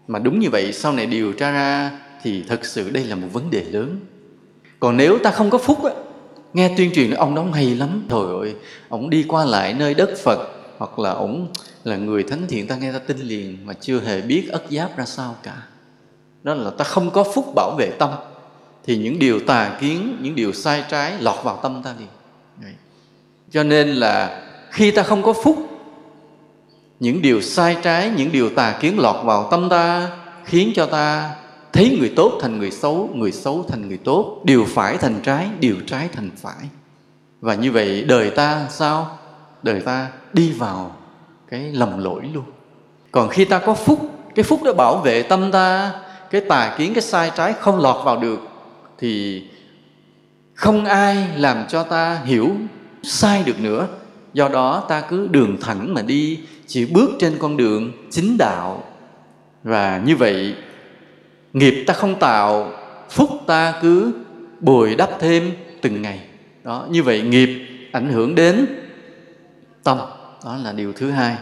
[0.08, 1.90] Mà đúng như vậy, sau này điều tra ra
[2.22, 4.00] thì thật sự đây là một vấn đề lớn.
[4.80, 5.90] Còn nếu ta không có phúc á,
[6.54, 8.06] nghe tuyên truyền ông đó hay lắm.
[8.10, 8.54] Trời ơi,
[8.88, 11.48] ông đi qua lại nơi đất phật, hoặc là ông
[11.84, 14.96] là người thánh thiện, ta nghe ta tin liền, mà chưa hề biết ất giáp
[14.96, 15.56] ra sao cả
[16.42, 18.10] đó là ta không có phúc bảo vệ tâm,
[18.84, 22.08] thì những điều tà kiến, những điều sai trái lọt vào tâm ta liền.
[22.62, 22.72] Đấy.
[23.50, 25.56] cho nên là khi ta không có phúc,
[27.00, 30.08] những điều sai trái, những điều tà kiến lọt vào tâm ta,
[30.44, 31.34] khiến cho ta
[31.72, 35.48] thấy người tốt thành người xấu người xấu thành người tốt, điều phải thành trái,
[35.60, 36.68] điều trái thành phải.
[37.40, 39.18] Và như vậy đời ta sao?
[39.62, 40.96] Đời ta đi vào
[41.48, 42.44] cái lầm lỗi luôn.
[43.12, 43.98] Còn khi ta có phúc,
[44.34, 45.92] cái phúc đó bảo vệ tâm ta
[46.30, 48.40] cái tà kiến, cái sai trái không lọt vào được
[48.98, 49.44] thì
[50.54, 52.56] không ai làm cho ta hiểu
[53.02, 53.86] sai được nữa.
[54.32, 58.84] Do đó ta cứ đường thẳng mà đi, chỉ bước trên con đường chính đạo.
[59.64, 60.54] Và như vậy,
[61.52, 62.72] nghiệp ta không tạo,
[63.10, 64.12] phúc ta cứ
[64.60, 65.52] bồi đắp thêm
[65.82, 66.20] từng ngày.
[66.64, 68.66] Đó, như vậy nghiệp ảnh hưởng đến
[69.82, 69.98] tâm.
[70.44, 71.36] Đó là điều thứ hai.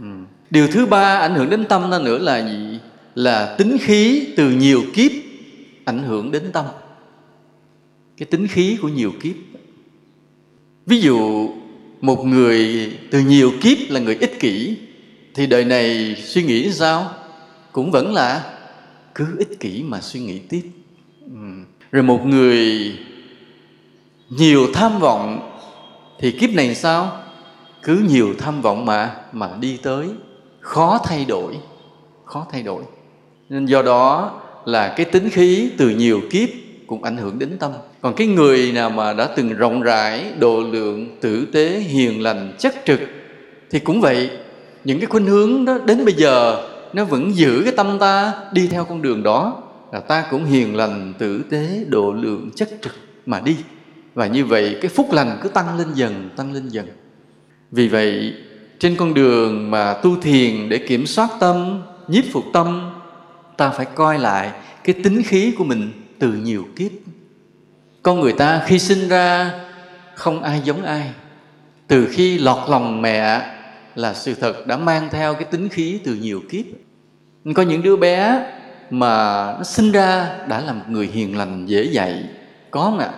[0.00, 0.06] Ừ.
[0.50, 2.69] điều thứ ba ảnh hưởng đến tâm ta nữa là gì?
[3.14, 5.12] Là tính khí từ nhiều kiếp
[5.84, 6.64] ảnh hưởng đến tâm.
[8.16, 9.34] Cái tính khí của nhiều kiếp.
[10.86, 11.50] Ví dụ,
[12.00, 14.76] một người từ nhiều kiếp là người ích kỷ,
[15.34, 17.14] thì đời này suy nghĩ sao?
[17.72, 18.58] Cũng vẫn là
[19.14, 20.62] cứ ích kỷ mà suy nghĩ tiếp.
[21.92, 22.92] Rồi một người
[24.28, 25.56] nhiều tham vọng,
[26.18, 27.22] thì kiếp này sao?
[27.82, 30.08] Cứ nhiều tham vọng mà mà đi tới,
[30.60, 31.56] khó thay đổi,
[32.24, 32.82] khó thay đổi
[33.50, 36.48] nên do đó là cái tính khí từ nhiều kiếp
[36.86, 37.72] cũng ảnh hưởng đến tâm.
[38.00, 42.52] Còn cái người nào mà đã từng rộng rãi, độ lượng, tử tế, hiền lành
[42.58, 43.00] chất trực
[43.70, 44.30] thì cũng vậy.
[44.84, 48.66] Những cái khuynh hướng đó đến bây giờ nó vẫn giữ cái tâm ta đi
[48.66, 52.94] theo con đường đó, là ta cũng hiền lành, tử tế, độ lượng chất trực
[53.26, 53.56] mà đi.
[54.14, 56.86] Và như vậy cái phúc lành cứ tăng lên dần, tăng lên dần.
[57.70, 58.32] Vì vậy,
[58.78, 62.90] trên con đường mà tu thiền để kiểm soát tâm, nhiếp phục tâm
[63.60, 64.50] ta phải coi lại
[64.84, 66.90] cái tính khí của mình từ nhiều kiếp.
[68.02, 69.50] Con người ta khi sinh ra
[70.14, 71.10] không ai giống ai.
[71.88, 73.40] Từ khi lọt lòng mẹ
[73.94, 76.64] là sự thật đã mang theo cái tính khí từ nhiều kiếp.
[77.54, 78.46] Có những đứa bé
[78.90, 82.24] mà nó sinh ra đã là một người hiền lành, dễ dạy,
[82.70, 83.10] có không ạ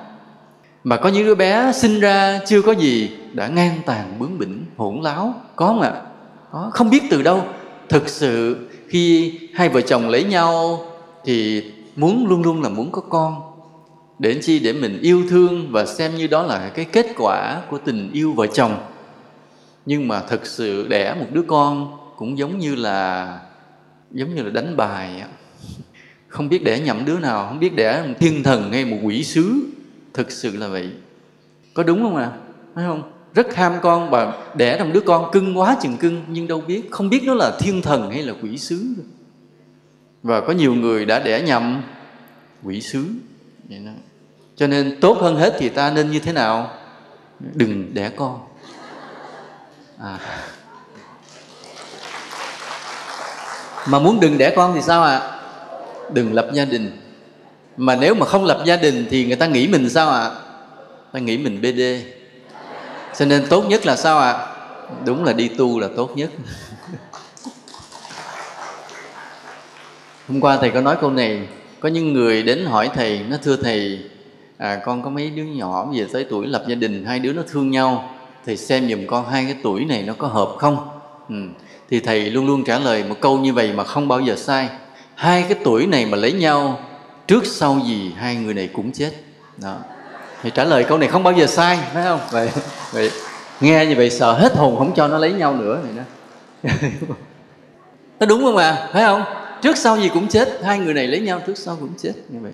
[0.84, 4.64] mà có những đứa bé sinh ra chưa có gì đã ngang tàn bướng bỉnh,
[4.76, 5.92] hỗn láo, có không ạ
[6.52, 7.46] có, không biết từ đâu.
[7.88, 10.84] Thực sự khi hai vợ chồng lấy nhau
[11.24, 11.64] thì
[11.96, 13.42] muốn luôn luôn là muốn có con.
[14.18, 17.78] Để chi để mình yêu thương và xem như đó là cái kết quả của
[17.78, 18.76] tình yêu vợ chồng.
[19.86, 23.38] Nhưng mà thật sự đẻ một đứa con cũng giống như là,
[24.10, 25.22] giống như là đánh bài
[26.28, 29.24] không biết đẻ nhầm đứa nào, không biết đẻ một thiên thần hay một quỷ
[29.24, 29.66] sứ.
[30.14, 30.90] Thực sự là vậy.
[31.74, 32.24] Có đúng không ạ?
[32.24, 32.38] À?
[32.74, 33.11] phải không?
[33.34, 36.60] Rất ham con và đẻ ra một đứa con cưng quá chừng cưng, nhưng đâu
[36.60, 38.86] biết, không biết nó là thiên thần hay là quỷ sứ
[40.22, 41.82] và có nhiều người đã đẻ nhầm
[42.64, 43.06] quỷ sứ
[43.68, 43.92] vậy đó.
[44.56, 46.70] cho nên tốt hơn hết thì ta nên như thế nào
[47.40, 48.40] đừng đẻ con
[49.98, 50.18] à.
[53.86, 55.40] mà muốn đừng đẻ con thì sao ạ à?
[56.12, 56.98] đừng lập gia đình
[57.76, 60.30] mà nếu mà không lập gia đình thì người ta nghĩ mình sao ạ à?
[61.12, 62.06] ta nghĩ mình bd
[63.18, 64.32] cho nên tốt nhất là sao ạ?
[64.32, 64.46] À?
[65.04, 66.30] đúng là đi tu là tốt nhất.
[70.28, 71.48] Hôm qua thầy có nói câu này.
[71.80, 74.00] Có những người đến hỏi thầy nó thưa thầy
[74.58, 77.42] à, con có mấy đứa nhỏ về tới tuổi lập gia đình hai đứa nó
[77.48, 78.10] thương nhau.
[78.46, 80.88] Thầy xem giùm con hai cái tuổi này nó có hợp không?
[81.28, 81.34] Ừ.
[81.90, 84.68] thì thầy luôn luôn trả lời một câu như vậy mà không bao giờ sai.
[85.14, 86.80] Hai cái tuổi này mà lấy nhau
[87.26, 89.12] trước sau gì hai người này cũng chết.
[89.56, 89.78] Đó
[90.42, 92.20] thì trả lời câu này không bao giờ sai, phải không?
[92.30, 92.50] Vậy
[92.92, 93.10] vậy
[93.60, 96.02] nghe như vậy sợ hết hồn không cho nó lấy nhau nữa vậy đó.
[98.20, 98.88] Nó đúng không à?
[98.92, 99.24] Phải không?
[99.62, 102.38] Trước sau gì cũng chết, hai người này lấy nhau, trước sau cũng chết, như
[102.42, 102.52] vậy.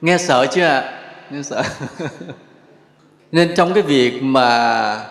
[0.00, 0.80] Nghe sợ chưa ạ?
[0.80, 1.00] À?
[1.30, 1.62] nghe sợ.
[3.32, 5.06] Nên trong cái việc mà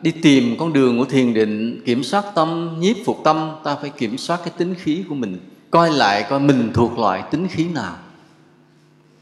[0.00, 3.90] đi tìm con đường của thiền định, kiểm soát tâm, nhiếp phục tâm, ta phải
[3.90, 5.38] kiểm soát cái tính khí của mình.
[5.70, 7.96] Coi lại coi mình thuộc loại tính khí nào.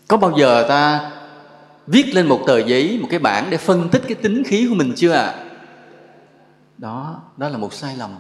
[0.09, 1.11] Có bao giờ ta
[1.91, 4.75] viết lên một tờ giấy, một cái bảng để phân tích cái tính khí của
[4.75, 5.23] mình chưa ạ?
[5.23, 5.45] À?
[6.79, 8.11] đó đó là một sai lầm,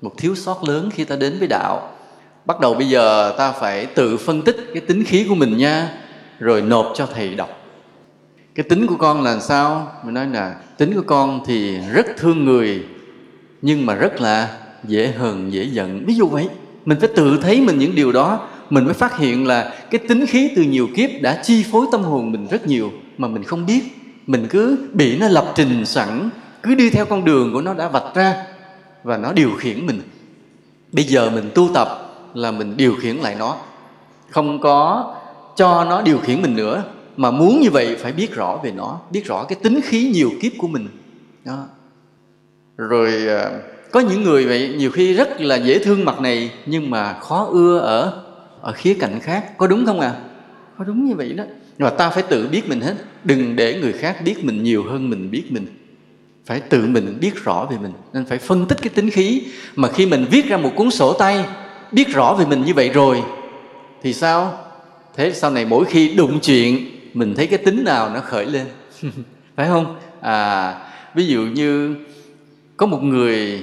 [0.00, 1.90] một thiếu sót lớn khi ta đến với đạo.
[2.44, 5.90] Bắt đầu bây giờ ta phải tự phân tích cái tính khí của mình nha,
[6.38, 7.48] rồi nộp cho thầy đọc.
[8.54, 9.92] Cái tính của con là sao?
[10.04, 12.84] Mình nói là tính của con thì rất thương người,
[13.62, 16.04] nhưng mà rất là dễ hờn, dễ giận.
[16.06, 16.48] Ví dụ vậy,
[16.84, 20.26] mình phải tự thấy mình những điều đó mình mới phát hiện là cái tính
[20.26, 23.66] khí từ nhiều kiếp đã chi phối tâm hồn mình rất nhiều mà mình không
[23.66, 23.82] biết.
[24.26, 26.28] Mình cứ bị nó lập trình sẵn,
[26.62, 28.36] cứ đi theo con đường của nó đã vạch ra
[29.02, 30.00] và nó điều khiển mình.
[30.92, 31.88] Bây giờ mình tu tập
[32.34, 33.56] là mình điều khiển lại nó.
[34.30, 35.14] Không có
[35.56, 36.82] cho nó điều khiển mình nữa,
[37.16, 40.30] mà muốn như vậy phải biết rõ về nó, biết rõ cái tính khí nhiều
[40.42, 40.88] kiếp của mình.
[41.44, 41.64] Đó.
[42.76, 43.50] Rồi à,
[43.90, 47.48] có những người vậy, nhiều khi rất là dễ thương mặt này nhưng mà khó
[47.52, 48.23] ưa ở
[48.64, 50.14] ở khía cạnh khác có đúng không à
[50.78, 51.44] có đúng như vậy đó.
[51.78, 52.94] Mà ta phải tự biết mình hết.
[53.24, 55.66] Đừng để người khác biết mình nhiều hơn mình biết mình.
[56.46, 57.92] Phải tự mình biết rõ về mình.
[58.12, 59.42] Nên phải phân tích cái tính khí.
[59.76, 61.44] Mà khi mình viết ra một cuốn sổ tay
[61.92, 63.22] biết rõ về mình như vậy rồi
[64.02, 64.58] thì sao?
[65.16, 68.66] Thế sau này mỗi khi đụng chuyện mình thấy cái tính nào nó khởi lên.
[69.56, 69.96] Phải không?
[70.20, 70.74] À
[71.14, 71.96] ví dụ như
[72.76, 73.62] có một người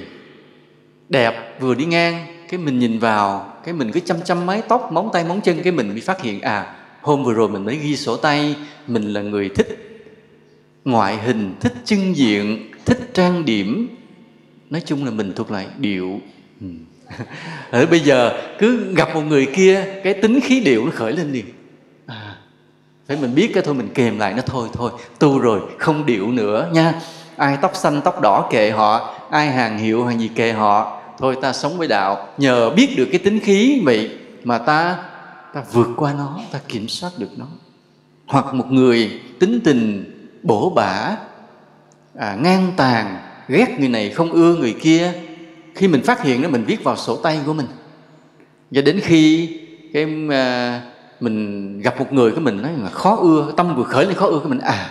[1.08, 4.92] đẹp vừa đi ngang cái mình nhìn vào cái mình cứ chăm chăm mái tóc
[4.92, 7.76] móng tay móng chân cái mình mới phát hiện à hôm vừa rồi mình mới
[7.76, 9.78] ghi sổ tay mình là người thích
[10.84, 13.96] ngoại hình thích chân diện thích trang điểm.
[14.70, 16.20] Nói chung là mình thuộc lại điệu.
[16.60, 16.66] Ừ.
[17.70, 21.32] ở bây giờ cứ gặp một người kia cái tính khí điệu nó khởi lên
[21.32, 21.44] liền
[22.06, 22.36] à,
[23.08, 26.28] phải mình biết cái thôi mình kèm lại nó thôi thôi tu rồi không điệu
[26.28, 27.00] nữa nha.
[27.36, 31.36] Ai tóc xanh tóc đỏ kệ họ ai hàng hiệu hàng gì kệ họ thôi
[31.40, 34.10] ta sống với đạo nhờ biết được cái tính khí vậy
[34.44, 34.98] mà ta
[35.54, 37.46] ta vượt qua nó ta kiểm soát được nó.
[38.26, 40.04] Hoặc một người tính tình
[40.42, 41.16] bổ bả
[42.14, 43.16] à, ngang tàn
[43.48, 45.12] ghét người này không ưa người kia
[45.74, 47.66] khi mình phát hiện nó mình viết vào sổ tay của mình.
[48.70, 49.50] Và đến khi
[49.92, 50.80] cái à,
[51.20, 54.26] mình gặp một người cái mình nói là khó ưa tâm vừa khởi lên khó
[54.26, 54.90] ưa cái mình à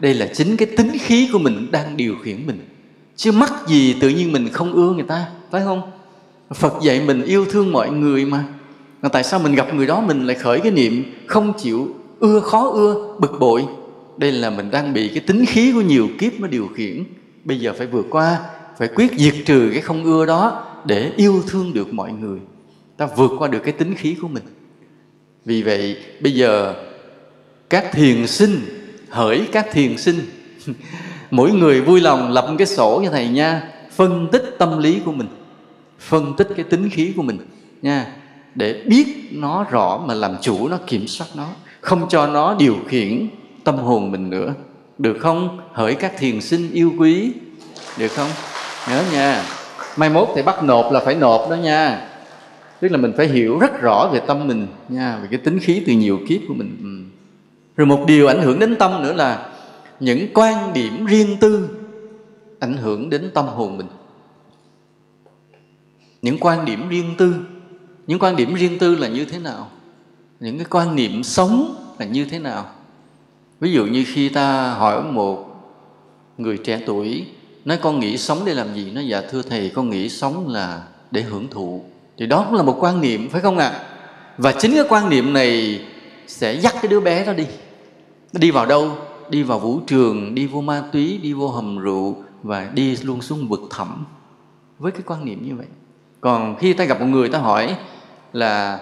[0.00, 2.71] đây là chính cái tính khí của mình đang điều khiển mình
[3.16, 5.90] chứ mắc gì tự nhiên mình không ưa người ta, phải không?
[6.54, 8.44] Phật dạy mình yêu thương mọi người mà.
[9.02, 12.40] Mà tại sao mình gặp người đó mình lại khởi cái niệm không chịu ưa,
[12.40, 13.66] khó ưa, bực bội?
[14.16, 17.04] Đây là mình đang bị cái tính khí của nhiều kiếp nó điều khiển.
[17.44, 18.38] Bây giờ phải vượt qua,
[18.78, 22.38] phải quyết diệt trừ cái không ưa đó để yêu thương được mọi người.
[22.96, 24.44] Ta vượt qua được cái tính khí của mình.
[25.44, 26.74] Vì vậy, bây giờ
[27.70, 28.60] các thiền sinh,
[29.08, 30.20] hỡi các thiền sinh
[31.32, 33.62] mỗi người vui lòng lập cái sổ cho thầy nha.
[33.92, 35.28] Phân tích tâm lý của mình.
[35.98, 37.38] Phân tích cái tính khí của mình
[37.82, 38.06] nha.
[38.54, 41.48] Để biết nó rõ mà làm chủ nó, kiểm soát nó.
[41.80, 43.28] Không cho nó điều khiển
[43.64, 44.54] tâm hồn mình nữa.
[44.98, 45.60] Được không?
[45.72, 47.32] Hỡi các thiền sinh yêu quý.
[47.98, 48.28] Được không?
[48.90, 49.44] Nhớ nha.
[49.96, 52.08] Mai mốt thì bắt nộp là phải nộp đó nha.
[52.80, 55.82] Tức là mình phải hiểu rất rõ về tâm mình nha, về cái tính khí
[55.86, 56.76] từ nhiều kiếp của mình.
[56.82, 57.18] Ừ.
[57.76, 59.51] rồi một điều ảnh hưởng đến tâm nữa là
[60.02, 61.68] những quan điểm riêng tư
[62.60, 63.86] ảnh hưởng đến tâm hồn mình.
[66.22, 67.34] Những quan điểm riêng tư,
[68.06, 69.70] những quan điểm riêng tư là như thế nào?
[70.40, 72.66] Những cái quan niệm sống là như thế nào?
[73.60, 75.46] Ví dụ như khi ta hỏi một
[76.38, 77.26] người trẻ tuổi
[77.64, 78.90] nói con nghĩ sống để làm gì?
[78.90, 81.84] Nó dạ thưa thầy, con nghĩ sống là để hưởng thụ.
[82.18, 83.68] Thì đó cũng là một quan niệm, phải không ạ?
[83.68, 83.88] À?
[84.38, 85.80] và chính cái quan niệm này
[86.26, 87.46] sẽ dắt cái đứa bé đó đi.
[88.32, 88.96] Nó đi vào đâu?
[89.32, 93.22] Đi vào vũ trường, đi vô ma túy, đi vô hầm rượu và đi luôn
[93.22, 94.04] xuống vực thẳm.
[94.78, 95.66] Với cái quan niệm như vậy.
[96.20, 97.76] Còn khi ta gặp một người ta hỏi
[98.32, 98.80] là,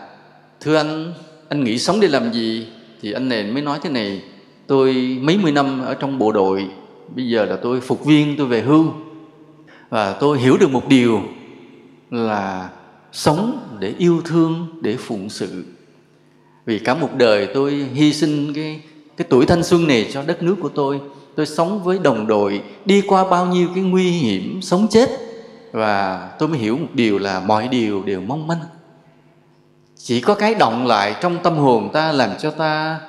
[0.61, 1.13] thưa anh
[1.49, 2.67] anh nghĩ sống để làm gì?
[3.01, 4.23] Thì anh này mới nói thế này,
[4.67, 6.69] tôi mấy mươi năm ở trong bộ đội,
[7.17, 8.93] bây giờ là tôi phục viên, tôi về hưu.
[9.91, 11.21] Và tôi hiểu được một điều
[12.11, 12.71] là
[13.13, 15.65] sống để yêu thương, để phụng sự.
[16.67, 18.81] Vì cả một đời tôi hy sinh cái
[19.21, 21.01] cái tuổi thanh xuân này cho đất nước của tôi
[21.37, 25.11] tôi sống với đồng đội, đi qua bao nhiêu cái nguy hiểm, sống chết.
[25.73, 28.61] Và tôi mới hiểu một điều là mọi điều đều mong manh.
[29.97, 33.01] Chỉ có cái động lại trong tâm hồn ta làm cho ta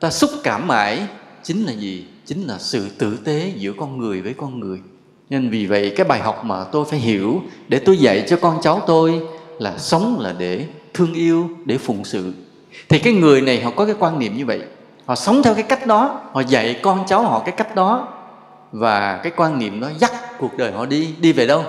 [0.00, 1.00] ta xúc cảm mãi,
[1.42, 2.04] chính là gì?
[2.26, 4.80] Chính là sự tử tế giữa con người với con người.
[5.30, 8.58] Nên vì vậy cái bài học mà tôi phải hiểu để tôi dạy cho con
[8.62, 9.20] cháu tôi
[9.58, 12.32] là sống là để thương yêu, để phụng sự.
[12.88, 14.60] Thì cái người này họ có cái quan niệm như vậy
[15.08, 18.08] họ sống theo cái cách đó, họ dạy con cháu họ cái cách đó
[18.72, 21.14] và cái quan niệm đó dắt cuộc đời họ đi.
[21.20, 21.64] Đi về đâu?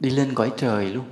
[0.00, 1.04] Đi lên cõi trời luôn.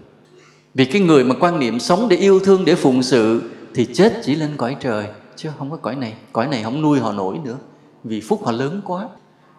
[0.74, 3.42] Vì cái người mà quan niệm sống để yêu thương, để phụng sự
[3.74, 5.06] thì chết chỉ lên cõi trời,
[5.36, 6.14] chứ không có cõi này.
[6.32, 7.56] Cõi này không nuôi họ nổi nữa,
[8.04, 9.08] vì phúc họ lớn quá.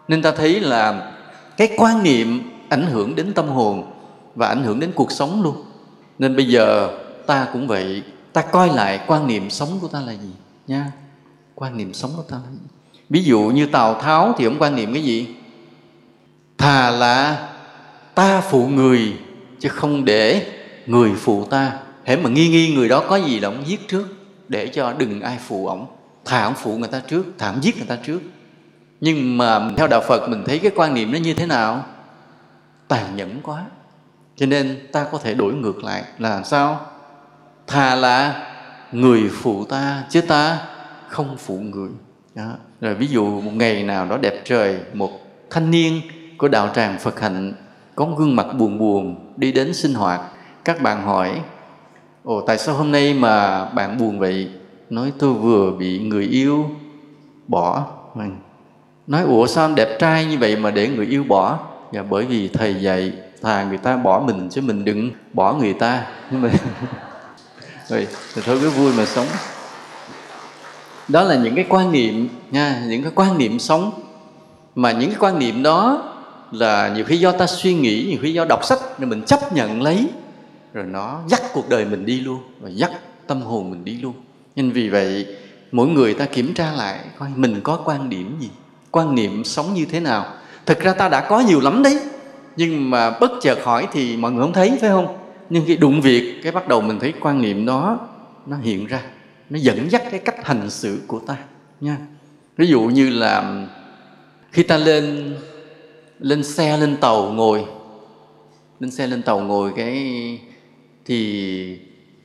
[0.08, 1.12] Nên ta thấy là
[1.56, 3.92] cái quan niệm ảnh hưởng đến tâm hồn
[4.34, 5.64] và ảnh hưởng đến cuộc sống luôn.
[6.18, 6.90] Nên bây giờ
[7.26, 8.02] ta cũng vậy,
[8.32, 10.30] ta coi lại quan niệm sống của ta là gì
[10.66, 10.92] nha
[11.58, 12.36] quan niệm sống của ta.
[13.08, 15.34] Ví dụ như tào tháo thì ông quan niệm cái gì?
[16.58, 17.48] Thà là
[18.14, 19.16] ta phụ người
[19.60, 20.46] chứ không để
[20.86, 21.72] người phụ ta.
[22.04, 24.06] Hễ mà nghi nghi người đó có gì là ông giết trước,
[24.48, 25.86] để cho đừng ai phụ ổng.
[26.24, 28.20] Thà ông phụ người ta trước, thà ông giết người ta trước.
[29.00, 31.86] Nhưng mà theo đạo phật mình thấy cái quan niệm nó như thế nào?
[32.88, 33.64] Tàn nhẫn quá.
[34.36, 36.86] Cho nên ta có thể đổi ngược lại là sao?
[37.66, 38.48] Thà là
[38.92, 40.58] người phụ ta chứ ta
[41.16, 41.88] không phụ người.
[42.34, 42.52] Đó.
[42.80, 45.10] rồi ví dụ một ngày nào đó đẹp trời một
[45.50, 46.00] thanh niên
[46.38, 47.52] của đạo tràng phật hạnh
[47.94, 50.20] có gương mặt buồn buồn đi đến sinh hoạt
[50.64, 51.40] các bạn hỏi
[52.24, 54.50] ồ tại sao hôm nay mà bạn buồn vậy?
[54.90, 56.70] Nói tôi vừa bị người yêu
[57.48, 57.86] bỏ.
[58.14, 58.36] Vâng.
[59.06, 61.58] nói ủa sao đẹp trai như vậy mà để người yêu bỏ?
[61.92, 63.12] Dạ bởi vì thầy dạy
[63.42, 66.06] thà người ta bỏ mình chứ mình đừng bỏ người ta.
[66.30, 66.50] Nhưng mà
[67.88, 69.26] rồi thì thôi cứ vui mà sống
[71.08, 73.90] đó là những cái quan niệm nha, những cái quan niệm sống.
[74.74, 76.02] Mà những cái quan niệm đó
[76.52, 79.52] là nhiều khi do ta suy nghĩ, nhiều khi do đọc sách nên mình chấp
[79.52, 80.08] nhận lấy,
[80.72, 82.90] rồi nó dắt cuộc đời mình đi luôn và dắt
[83.26, 84.12] tâm hồn mình đi luôn.
[84.56, 85.26] Nên vì vậy,
[85.72, 88.50] mỗi người ta kiểm tra lại coi mình có quan điểm gì,
[88.90, 90.26] quan niệm sống như thế nào.
[90.66, 91.98] Thực ra ta đã có nhiều lắm đấy,
[92.56, 95.18] nhưng mà bất chợt hỏi thì mọi người không thấy, phải không?
[95.50, 97.98] Nhưng khi đụng việc cái bắt đầu mình thấy quan niệm đó
[98.46, 99.02] nó hiện ra
[99.50, 101.36] nó dẫn dắt cái cách hành xử của ta,
[101.80, 101.96] nha.
[102.56, 103.66] Ví dụ như là
[104.52, 105.36] khi ta lên
[106.18, 107.64] lên xe, lên tàu ngồi,
[108.80, 110.38] lên xe, lên tàu ngồi cái,
[111.04, 111.78] thì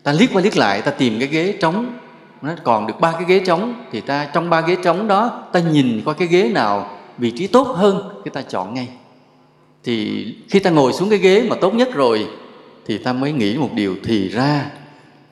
[0.04, 1.98] ta liếc qua liếc lại, ta tìm cái ghế trống.
[2.42, 5.60] Nó còn được ba cái ghế trống, thì ta trong ba ghế trống đó, ta
[5.60, 8.88] nhìn coi cái ghế nào vị trí tốt hơn cái ta chọn ngay.
[9.84, 12.28] Thì khi ta ngồi xuống cái ghế mà tốt nhất rồi,
[12.86, 14.72] thì ta mới nghĩ một điều thì ra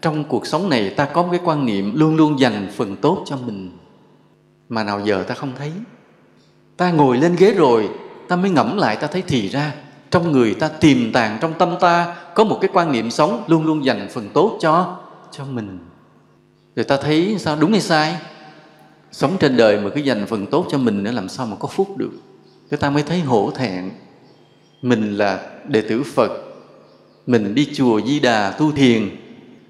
[0.02, 3.24] trong cuộc sống này, ta có một cái quan niệm luôn luôn dành phần tốt
[3.26, 3.78] cho mình.
[4.70, 5.72] Mà nào giờ ta không thấy?
[6.78, 7.90] Ta ngồi lên ghế rồi,
[8.28, 9.74] ta mới ngẫm lại, ta thấy thì ra.
[10.12, 13.66] Trong người ta tiềm tàng, trong tâm ta có một cái quan niệm sống luôn
[13.66, 14.98] luôn dành phần tốt cho
[15.32, 15.80] cho mình.
[16.76, 18.16] Rồi ta thấy sao, đúng hay sai?
[19.12, 21.68] Sống trên đời mà cứ dành phần tốt cho mình nữa, làm sao mà có
[21.68, 22.12] phúc được?
[22.70, 23.92] Cái ta mới thấy hổ thẹn.
[24.82, 26.32] Mình là đệ tử phật.
[27.28, 29.10] Mình đi chùa di đà tu thiền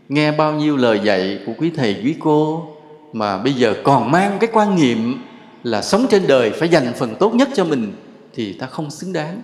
[0.09, 2.67] nghe bao nhiêu lời dạy của quý thầy, quý cô
[3.13, 5.21] mà bây giờ còn mang cái quan niệm
[5.63, 7.93] là sống trên đời phải dành phần tốt nhất cho mình
[8.33, 9.41] thì ta không xứng đáng.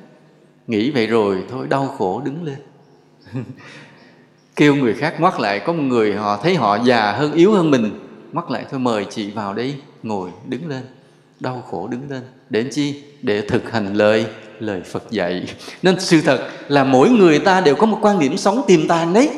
[0.67, 2.57] Nghĩ vậy rồi thôi, đau khổ đứng lên.
[4.55, 7.71] Kêu người khác ngoắt lại, có một người họ thấy họ già hơn, yếu hơn
[7.71, 7.99] mình
[8.31, 10.81] ngoắt lại thôi, mời chị vào đây, ngồi, đứng lên.
[11.39, 12.21] Đau khổ đứng lên.
[12.49, 13.03] Để chi?
[13.21, 14.25] Để thực hành lời
[14.59, 15.45] lời Phật dạy.
[15.81, 19.13] Nên sự thật là mỗi người ta đều có một quan điểm sống tiềm tàng
[19.13, 19.29] đấy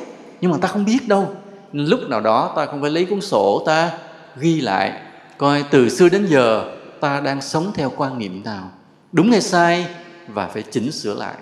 [0.41, 1.35] nhưng mà ta không biết đâu.
[1.73, 3.91] Lúc nào đó ta không phải lấy cuốn sổ ta
[4.37, 5.01] ghi lại,
[5.37, 6.65] coi từ xưa đến giờ
[6.99, 8.71] ta đang sống theo quan niệm nào.
[9.11, 9.87] Đúng hay sai
[10.27, 11.35] và phải chỉnh sửa lại.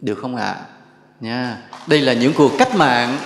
[0.00, 0.44] Được không ạ?
[0.44, 0.66] À?
[1.20, 1.58] nha.
[1.86, 3.16] Đây là những cuộc cách mạng,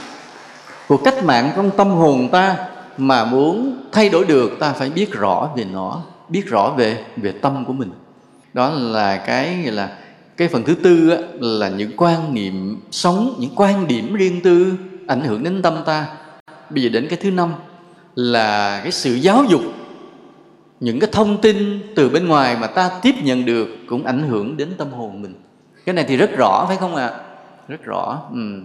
[0.88, 2.56] cuộc cách mạng trong tâm hồn ta
[2.96, 7.32] mà muốn thay đổi được, ta phải biết rõ về nó, biết rõ về về
[7.32, 7.90] tâm của mình.
[8.52, 9.98] Đó là cái là
[10.36, 14.72] cái phần thứ tư á, là những quan niệm sống những quan điểm riêng tư
[15.06, 16.06] ảnh hưởng đến tâm ta.
[16.70, 17.52] Bây giờ đến cái thứ năm
[18.14, 19.62] là cái sự giáo dục.
[20.80, 24.56] Những cái thông tin từ bên ngoài mà ta tiếp nhận được cũng ảnh hưởng
[24.56, 25.34] đến tâm hồn mình.
[25.84, 27.06] Cái này thì rất rõ phải không ạ?
[27.06, 27.18] À?
[27.68, 28.60] rất rõ ừ.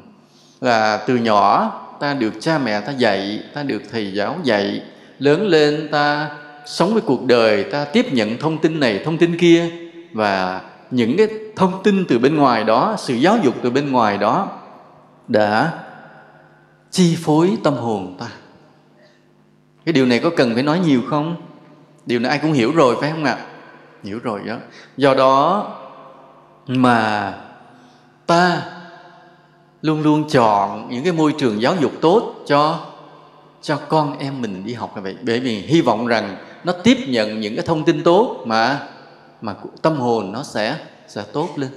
[0.61, 4.81] là từ nhỏ ta được cha mẹ ta dạy ta được thầy giáo dạy.
[5.19, 6.29] Lớn lên ta
[6.65, 9.69] sống với cuộc đời ta tiếp nhận thông tin này thông tin kia.
[10.13, 10.61] Và
[10.91, 11.27] những cái
[11.59, 14.47] thông tin từ bên ngoài đó, sự giáo dục từ bên ngoài đó
[15.27, 15.73] đã
[16.91, 18.27] chi phối tâm hồn ta.
[19.85, 21.35] Cái điều này có cần phải nói nhiều không?
[22.05, 23.37] Điều này ai cũng hiểu rồi, phải không ạ?
[24.03, 24.55] Hiểu rồi đó.
[24.97, 25.67] Do đó
[26.67, 27.33] mà
[28.25, 28.61] ta
[29.81, 32.79] luôn luôn chọn những cái môi trường giáo dục tốt cho
[33.61, 35.15] cho con em mình đi học như vậy.
[35.21, 38.79] Bởi vì hy vọng rằng nó tiếp nhận những cái thông tin tốt mà
[39.41, 40.77] mà tâm hồn nó sẽ
[41.09, 41.69] sẽ tốt lên.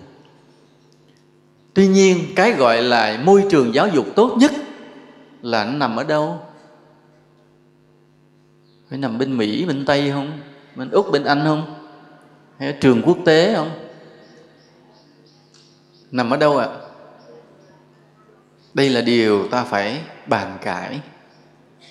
[1.74, 4.52] Tuy nhiên, cái gọi là môi trường giáo dục tốt nhất
[5.42, 6.40] là nó nằm ở đâu?
[8.90, 10.40] Phải nằm bên mỹ, bên tây không?
[10.76, 11.74] Bên úc, bên anh không?
[12.58, 13.70] Hay ở trường quốc tế không?
[16.10, 16.66] Nằm ở đâu ạ?
[16.66, 16.82] À?
[18.74, 21.00] đây là điều ta phải bàn cãi.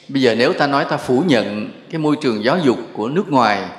[0.10, 3.30] Bây giờ nếu ta nói ta phủ nhận cái môi trường giáo dục của nước
[3.30, 3.70] ngoài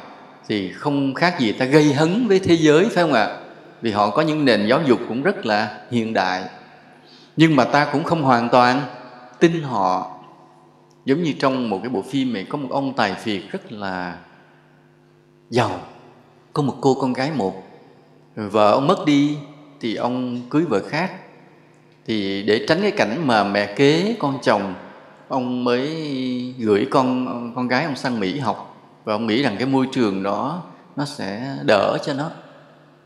[0.48, 3.41] thì không khác gì ta gây hấn với thế giới, phải không ạ?
[3.82, 6.44] Vì họ có những nền giáo dục cũng rất là hiện đại.
[7.36, 8.82] Nhưng mà ta cũng không hoàn toàn
[9.38, 10.18] tin họ.
[11.04, 14.16] Giống như trong một cái bộ phim này, có một ông tài phiệt rất là
[15.50, 15.80] giàu.
[16.52, 17.62] Có một cô con gái một.
[18.36, 19.36] Vợ ông mất đi
[19.80, 21.12] thì ông cưới vợ khác.
[22.06, 24.74] Thì để tránh cái cảnh mà mẹ kế con chồng,
[25.28, 27.26] ông mới gửi con
[27.56, 28.76] con gái ông sang Mỹ học.
[29.04, 30.62] Và ông nghĩ rằng cái môi trường đó
[30.96, 32.30] nó sẽ đỡ cho nó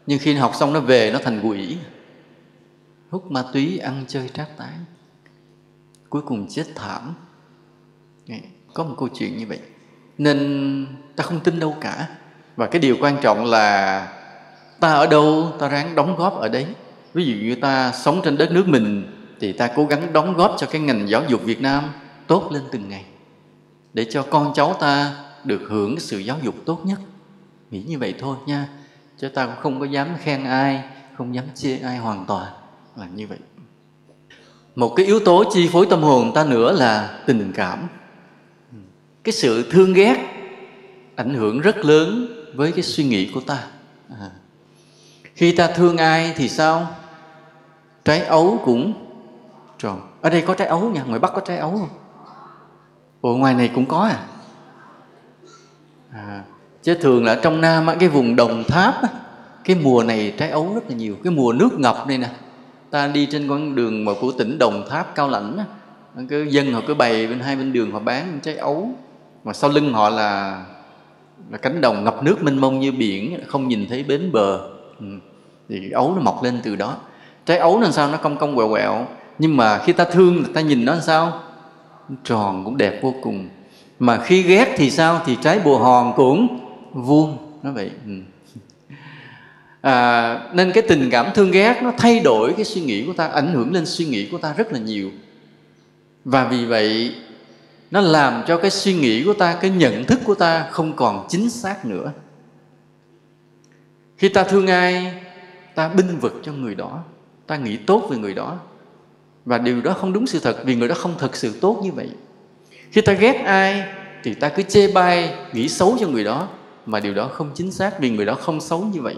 [0.07, 1.77] nhưng khi học xong nó về, nó thành quỷ.
[3.11, 4.85] Hút ma túy, ăn chơi trác tán.
[6.09, 7.15] Cuối cùng chết thảm.
[8.75, 9.59] Có một câu chuyện như vậy.
[10.19, 10.87] Nên
[11.17, 12.09] ta không tin đâu cả.
[12.57, 14.09] Và cái điều quan trọng là
[14.81, 16.67] ta ở đâu, ta ráng đóng góp ở đấy.
[17.15, 20.55] Ví dụ như ta sống trên đất nước mình, thì ta cố gắng đóng góp
[20.59, 21.85] cho cái ngành giáo dục Việt Nam
[22.27, 23.05] tốt lên từng ngày.
[23.93, 27.01] Để cho con cháu ta được hưởng sự giáo dục tốt nhất.
[27.71, 28.69] Nghĩ như vậy thôi nha
[29.19, 30.85] chứ ta cũng không có dám khen ai
[31.17, 32.53] không dám chê ai hoàn toàn
[32.97, 33.39] là như vậy.
[34.75, 37.89] Một cái yếu tố chi phối tâm hồn ta nữa là tình cảm.
[39.25, 40.17] Cái sự thương ghét
[41.17, 43.67] ảnh hưởng rất lớn với cái suy nghĩ của ta.
[44.21, 44.31] À.
[45.35, 46.87] khi ta thương ai thì sao?
[48.05, 48.93] Trái ấu cũng
[49.79, 50.01] tròn.
[50.21, 51.89] Ở đây có trái ấu nha ngoài bắc có trái ấu không?
[53.21, 54.27] Ủa ngoài này cũng có à,
[56.13, 56.45] à
[56.87, 59.09] chứ thường là trong nam á, cái vùng đồng tháp á,
[59.65, 61.17] cái mùa này trái ấu rất là nhiều.
[61.25, 62.29] Cái mùa nước ngập này nè
[62.91, 65.65] ta đi trên con đường mà của tỉnh đồng tháp cao lãnh á,
[66.29, 68.91] cứ dân họ cứ bày bên hai bên đường họ bán trái ấu.
[69.45, 70.63] Mà sau lưng họ là
[71.51, 74.61] là cánh đồng ngập nước mênh mông như biển không nhìn thấy bến bờ.
[75.01, 75.07] Ừ.
[75.69, 76.97] thì ấu nó mọc lên từ đó.
[77.47, 79.07] Trái ấu làm sao nó cong cong quẹo quẹo
[79.39, 81.41] nhưng mà khi ta thương ta nhìn nó làm sao?
[82.25, 83.49] Tròn cũng đẹp vô cùng.
[83.99, 85.21] Mà khi ghét thì sao?
[85.27, 86.66] Thì trái bùa hòn cũng
[87.03, 87.91] vuông nó vậy.
[88.07, 88.13] Ừ.
[89.81, 93.27] à, nên cái tình cảm thương ghét nó thay đổi cái suy nghĩ của ta
[93.27, 95.11] ảnh hưởng lên suy nghĩ của ta rất là nhiều.
[96.25, 97.15] Và vì vậy
[97.91, 101.27] nó làm cho cái suy nghĩ của ta cái nhận thức của ta không còn
[101.29, 102.13] chính xác nữa.
[104.17, 105.15] Khi ta thương ai
[105.75, 107.05] ta binh vực cho người đó
[107.47, 108.59] ta nghĩ tốt về người đó.
[109.45, 111.93] Và điều đó không đúng sự thật vì người đó không thật sự tốt như
[111.93, 112.11] vậy.
[112.91, 113.85] Khi ta ghét ai
[114.23, 116.49] thì ta cứ chê bai nghĩ xấu cho người đó
[116.87, 119.17] mà điều đó không chính xác vì người đó không xấu như vậy.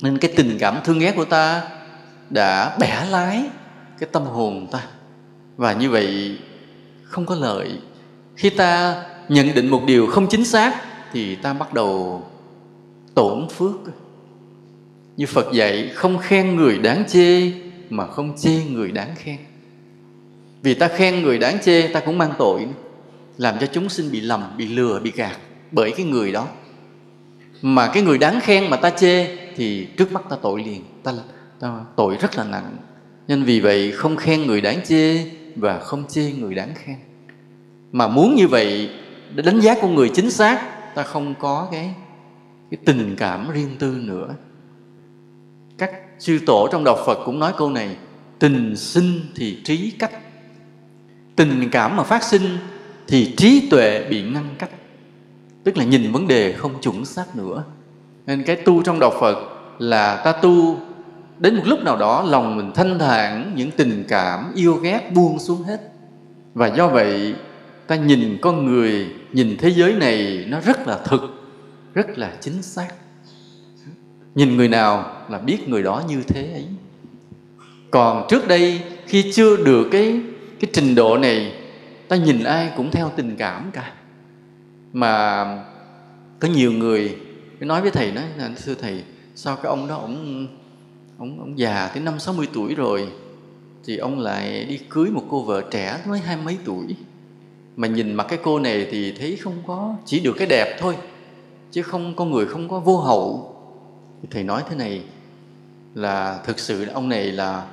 [0.00, 1.62] Nên cái tình cảm thương ghét của ta
[2.30, 3.44] đã bẻ lái
[3.98, 4.86] cái tâm hồn ta.
[5.56, 6.38] Và như vậy,
[7.02, 7.78] không có lợi.
[8.36, 10.74] Khi ta nhận định một điều không chính xác,
[11.12, 12.22] thì ta bắt đầu
[13.14, 13.76] tổn phước.
[15.16, 17.52] Như phật dạy, không khen người đáng chê
[17.90, 19.38] mà không chê người đáng khen.
[20.62, 22.66] Vì ta khen người đáng chê, ta cũng mang tội
[23.38, 25.36] làm cho chúng sinh bị lầm, bị lừa, bị gạt
[25.74, 26.48] bởi cái người đó.
[27.62, 31.12] Mà cái người đáng khen mà ta chê thì trước mắt ta tội liền ta,
[31.60, 32.76] ta tội rất là nặng.
[33.28, 35.24] Nên vì vậy không khen người đáng chê
[35.56, 36.96] và không chê người đáng khen.
[37.92, 38.90] Mà muốn như vậy
[39.34, 40.62] để đánh giá con người chính xác
[40.94, 41.94] ta không có cái
[42.70, 44.34] cái tình cảm riêng tư nữa.
[45.78, 47.96] Các sư tổ trong đạo Phật cũng nói câu này
[48.38, 50.12] tình sinh thì trí cách.
[51.36, 52.58] Tình cảm mà phát sinh
[53.06, 54.70] thì trí tuệ bị ngăn cách
[55.64, 57.64] tức là nhìn vấn đề không chuẩn xác nữa.
[58.26, 59.36] Nên cái tu trong đạo Phật
[59.78, 60.78] là ta tu
[61.38, 65.38] đến một lúc nào đó lòng mình thanh thản, những tình cảm yêu ghét buông
[65.38, 65.80] xuống hết.
[66.54, 67.34] Và do vậy,
[67.86, 71.20] ta nhìn con người, nhìn thế giới này, nó rất là thực,
[71.94, 72.88] rất là chính xác.
[74.34, 76.66] Nhìn người nào là biết người đó như thế ấy.
[77.90, 80.20] Còn trước đây, khi chưa được cái
[80.60, 81.52] cái trình độ này,
[82.08, 83.92] ta nhìn ai cũng theo tình cảm cả
[84.94, 85.44] mà
[86.40, 87.16] có nhiều người
[87.60, 90.46] nói với thầy nói là, thưa thầy, sao cái ông đó ông
[91.18, 93.08] ông ông già tới năm sáu mươi tuổi rồi,
[93.84, 96.96] thì ông lại đi cưới một cô vợ trẻ mới hai mấy tuổi?
[97.76, 100.96] Mà nhìn mặt cái cô này thì thấy không có, chỉ được cái đẹp thôi,
[101.70, 103.56] chứ không con người không có vô hậu.
[104.22, 105.04] Thì thầy nói thế này
[105.94, 107.66] là thực sự ông này là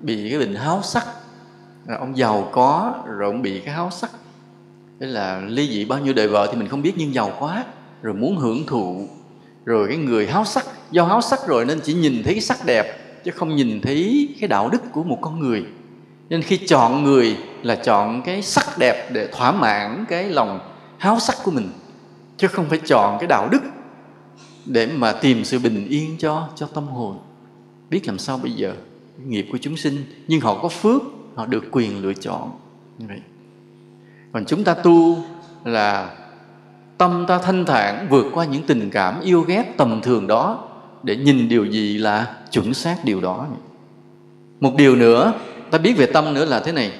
[0.00, 1.06] bị cái bệnh háo sắc,
[1.86, 4.10] là ông giàu có, rồi ông bị cái háo sắc
[5.00, 7.64] thế là ly dị bao nhiêu đời vợ thì mình không biết, nhưng giàu quá,
[8.02, 9.08] rồi muốn hưởng thụ.
[9.64, 12.66] Rồi cái người háo sắc, do háo sắc rồi nên chỉ nhìn thấy cái sắc
[12.66, 15.64] đẹp, chứ không nhìn thấy cái đạo đức của một con người.
[16.28, 20.60] Nên khi chọn người là chọn cái sắc đẹp để thỏa mãn cái lòng
[20.98, 21.70] háo sắc của mình,
[22.36, 23.60] chứ không phải chọn cái đạo đức
[24.66, 27.18] để mà tìm sự bình yên cho cho tâm hồn.
[27.90, 28.74] Biết làm sao bây giờ?
[29.26, 31.02] Nghiệp của chúng sinh, nhưng họ có phước,
[31.34, 32.50] họ được quyền lựa chọn.
[32.98, 33.20] Như vậy
[34.32, 35.18] còn chúng ta tu
[35.64, 36.10] là
[36.98, 40.68] tâm ta thanh thản, vượt qua những tình cảm yêu ghét tầm thường đó
[41.02, 43.46] để nhìn điều gì là chuẩn xác điều đó.
[44.60, 45.32] Một điều nữa,
[45.70, 46.92] ta biết về tâm nữa là thế này.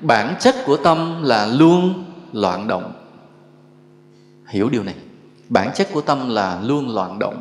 [0.00, 2.92] Bản chất của tâm là luôn loạn động.
[4.48, 4.94] Hiểu điều này.
[5.48, 7.40] Bản chất của tâm là luôn loạn động.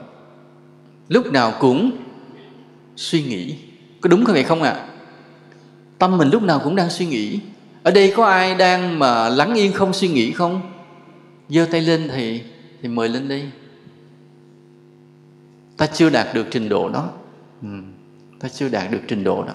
[1.08, 1.92] Lúc nào cũng
[2.96, 3.56] suy nghĩ.
[4.02, 4.72] Có đúng không vậy không ạ?
[4.72, 4.88] À?
[6.00, 7.40] tâm mình lúc nào cũng đang suy nghĩ
[7.86, 10.62] ở đây có ai đang mà lắng yên không suy nghĩ không?
[11.50, 12.42] Giơ tay lên thì
[12.82, 13.44] thì mời lên đi.
[15.78, 17.10] ta chưa đạt được trình độ đó.
[17.62, 17.68] Ừ,
[18.40, 19.54] ta chưa đạt được trình độ đó.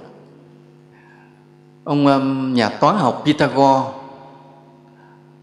[1.85, 3.91] Ông um, nhà toán học Pythagore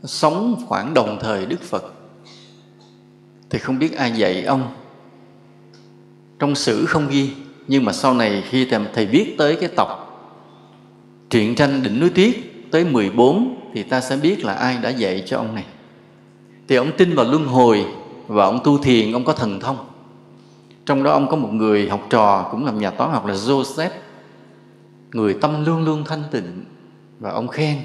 [0.04, 1.94] sống khoảng đồng thời Đức Phật.
[3.50, 4.74] Thì không biết ai dạy ông.
[6.40, 7.34] Trong sử không ghi
[7.68, 10.04] nhưng mà sau này khi thầy viết tới cái tộc,
[11.30, 12.36] truyện tranh đỉnh núi tuyết
[12.72, 15.66] tới 14 thì ta sẽ biết là ai đã dạy cho ông này.
[16.68, 17.86] Thì ông tin vào luân hồi
[18.28, 19.78] và ông tu thiền, ông có thần thông.
[20.86, 23.90] Trong đó ông có một người học trò cũng làm nhà toán học là Joseph.
[25.12, 26.66] Người tâm luôn luôn thanh tịnh
[27.20, 27.78] và ông khen.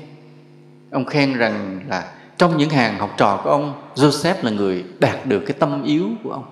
[0.90, 5.26] Ông khen rằng là trong những hàng học trò của ông, Joseph là người đạt
[5.26, 6.44] được cái tâm yếu của ông.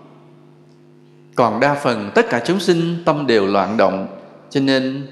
[1.34, 4.06] Còn đa phần tất cả chúng sinh tâm đều loạn động,
[4.50, 5.06] cho nên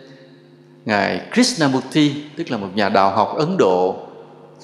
[0.89, 3.97] ngài Krishnamurti, tức là một nhà đạo học Ấn Độ,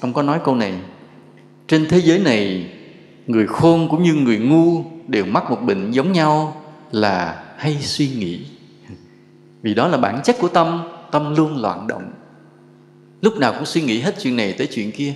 [0.00, 0.74] ông có nói câu này,
[1.68, 2.66] trên thế giới này,
[3.26, 6.62] người khôn cũng như người ngu đều mắc một bệnh giống nhau
[6.92, 8.40] là hay suy nghĩ.
[9.62, 12.12] Vì đó là bản chất của tâm tâm luôn loạn động.
[13.22, 15.14] Lúc nào cũng suy nghĩ hết chuyện này tới chuyện kia.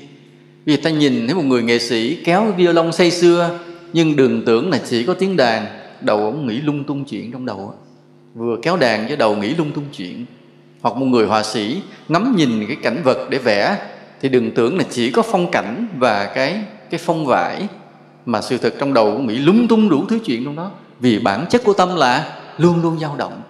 [0.64, 3.58] Vì ta nhìn thấy một người nghệ sĩ kéo violon say xưa,
[3.92, 5.66] nhưng đừng tưởng là chỉ có tiếng đàn,
[6.00, 7.74] đầu ông nghĩ lung tung chuyện trong đầu
[8.34, 10.26] vừa kéo đàn với đầu nghĩ lung tung chuyện
[10.80, 13.78] hoặc một người họa sĩ ngắm nhìn cái cảnh vật để vẽ,
[14.20, 16.60] thì đừng tưởng là chỉ có phong cảnh và cái
[16.90, 17.68] cái phong vải
[18.26, 20.70] mà sự thật trong đầu của nghĩ lung tung đủ thứ chuyện trong đó.
[21.00, 23.42] Vì bản chất của tâm là luôn luôn dao động.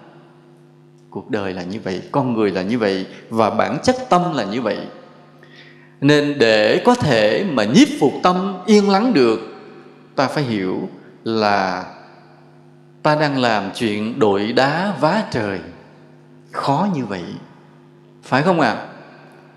[1.09, 4.43] Cuộc đời là như vậy, con người là như vậy và bản chất tâm là
[4.43, 4.77] như vậy.
[6.01, 9.39] Nên để có thể mà nhiếp phục tâm, yên lắng được,
[10.15, 10.89] ta phải hiểu
[11.23, 11.85] là
[13.03, 15.59] ta đang làm chuyện đội đá vá trời
[16.51, 17.23] khó như vậy.
[18.23, 18.71] Phải không ạ?
[18.71, 18.85] À?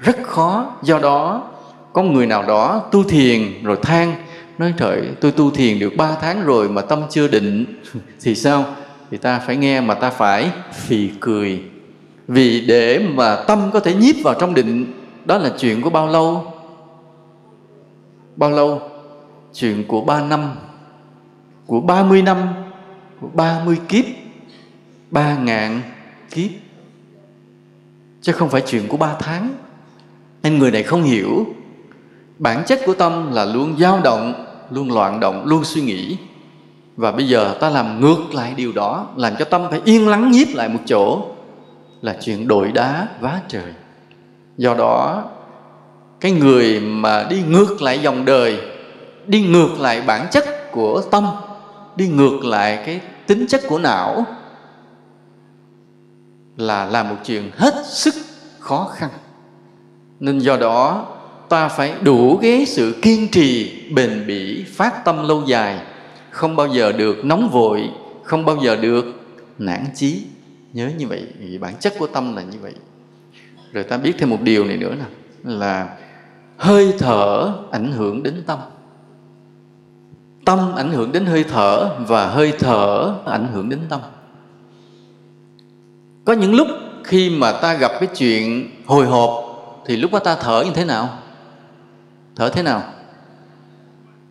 [0.03, 0.73] rất khó.
[0.83, 1.49] Do đó,
[1.93, 4.15] có người nào đó tu thiền rồi than,
[4.59, 7.65] nói trời, tôi tu thiền được ba tháng rồi mà tâm chưa định.
[8.21, 8.65] Thì sao?
[9.11, 11.63] Thì ta phải nghe mà ta phải phì cười.
[12.29, 14.93] Vì để mà tâm có thể nhiếp vào trong định,
[15.25, 16.53] đó là chuyện của bao lâu?
[18.37, 18.81] Bao lâu?
[19.55, 20.55] Chuyện của ba năm.
[21.67, 22.39] Của ba mươi năm.
[23.21, 24.05] Của ba mươi kiếp.
[25.11, 25.81] Ba ngàn
[26.31, 26.51] kiếp
[28.23, 29.55] chứ không phải chuyện của ba tháng.
[30.43, 31.47] Nên người này không hiểu.
[32.39, 36.17] Bản chất của tâm là luôn dao động, luôn loạn động, luôn suy nghĩ.
[36.97, 40.31] Và bây giờ ta làm ngược lại điều đó, làm cho tâm phải yên lắng
[40.31, 41.27] nhiếp lại một chỗ,
[42.03, 43.73] là chuyện đội đá vá trời.
[44.57, 45.25] Do đó,
[46.21, 48.61] cái người mà đi ngược lại dòng đời,
[49.27, 51.27] đi ngược lại bản chất của tâm,
[51.97, 54.27] đi ngược lại cái tính chất của não
[56.57, 58.15] là làm một chuyện hết sức
[58.59, 59.11] khó khăn.
[60.21, 61.07] Nên do đó,
[61.49, 65.79] ta phải đủ cái sự kiên trì, bền bỉ, phát tâm lâu dài,
[66.31, 67.91] không bao giờ được nóng vội,
[68.23, 69.05] không bao giờ được
[69.59, 70.23] nản chí.
[70.73, 72.75] Nhớ như vậy, vì bản chất của tâm là như vậy.
[73.73, 75.05] Rồi ta biết thêm một điều này nữa nè,
[75.45, 75.97] là
[76.57, 78.59] hơi thở ảnh hưởng đến tâm.
[80.45, 84.01] Tâm ảnh hưởng đến hơi thở và hơi thở ảnh hưởng đến tâm
[86.25, 86.69] có những lúc
[87.05, 89.45] khi mà ta gặp cái chuyện hồi hộp,
[89.87, 91.19] thì lúc đó ta thở như thế nào?
[92.37, 92.83] Thở thế nào?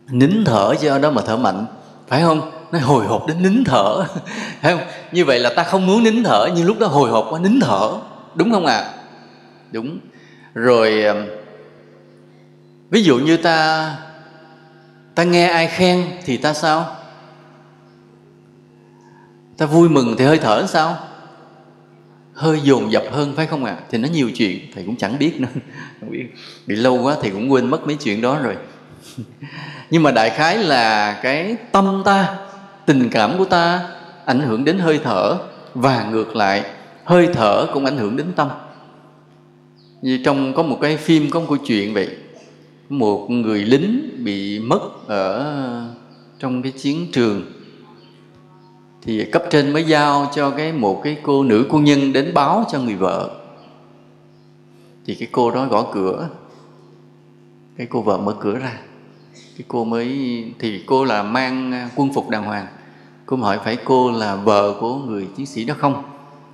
[0.10, 1.66] Nín thở cho đó mà thở mạnh.
[2.08, 2.52] Phải không?
[2.72, 4.04] Nó hồi hộp đến nín thở.
[4.62, 4.82] Phải không?
[5.12, 7.60] Như vậy là ta không muốn nín thở, nhưng lúc đó hồi hộp quá nín
[7.60, 7.92] thở.
[8.36, 8.78] Đúng không ạ?
[8.78, 8.94] À?
[9.72, 10.00] đúng.
[10.54, 11.26] Rồi ờ,
[12.90, 13.98] ví dụ như ta
[15.16, 16.96] ta nghe ai khen thì ta sao?
[19.58, 20.98] Ta vui mừng thì hơi thở sao?
[22.42, 23.72] Hơi dồn dập hơn, phải không ạ?
[23.72, 23.84] À?
[23.90, 25.48] thì nó nhiều chuyện, thầy cũng chẳng biết nữa.
[26.00, 26.26] Không biết.
[26.68, 28.56] Bị lâu quá thì cũng quên mất mấy chuyện đó rồi.
[29.90, 32.38] Nhưng mà đại khái là cái tâm ta,
[32.86, 33.90] tình cảm của ta
[34.26, 35.38] ảnh hưởng đến hơi thở
[35.74, 36.64] và ngược lại,
[37.04, 38.50] hơi thở cũng ảnh hưởng đến tâm.
[40.02, 42.08] Như trong có một cái phim, có một câu chuyện vậy.
[42.90, 45.54] Một người lính bị mất ở
[46.40, 47.61] trong cái chiến trường
[49.06, 52.66] thì cấp trên mới giao cho cái một cái cô nữ quân nhân đến báo
[52.72, 53.30] cho người vợ.
[55.06, 56.30] Thì cái cô đó gõ cửa.
[57.78, 58.74] Cái cô vợ mở cửa ra.
[59.34, 62.66] Cái cô mới, thì cô là mang à, quân phục đàng hoàng.
[63.26, 66.04] Cô hỏi phải cô là vợ của người chiến sĩ đó không?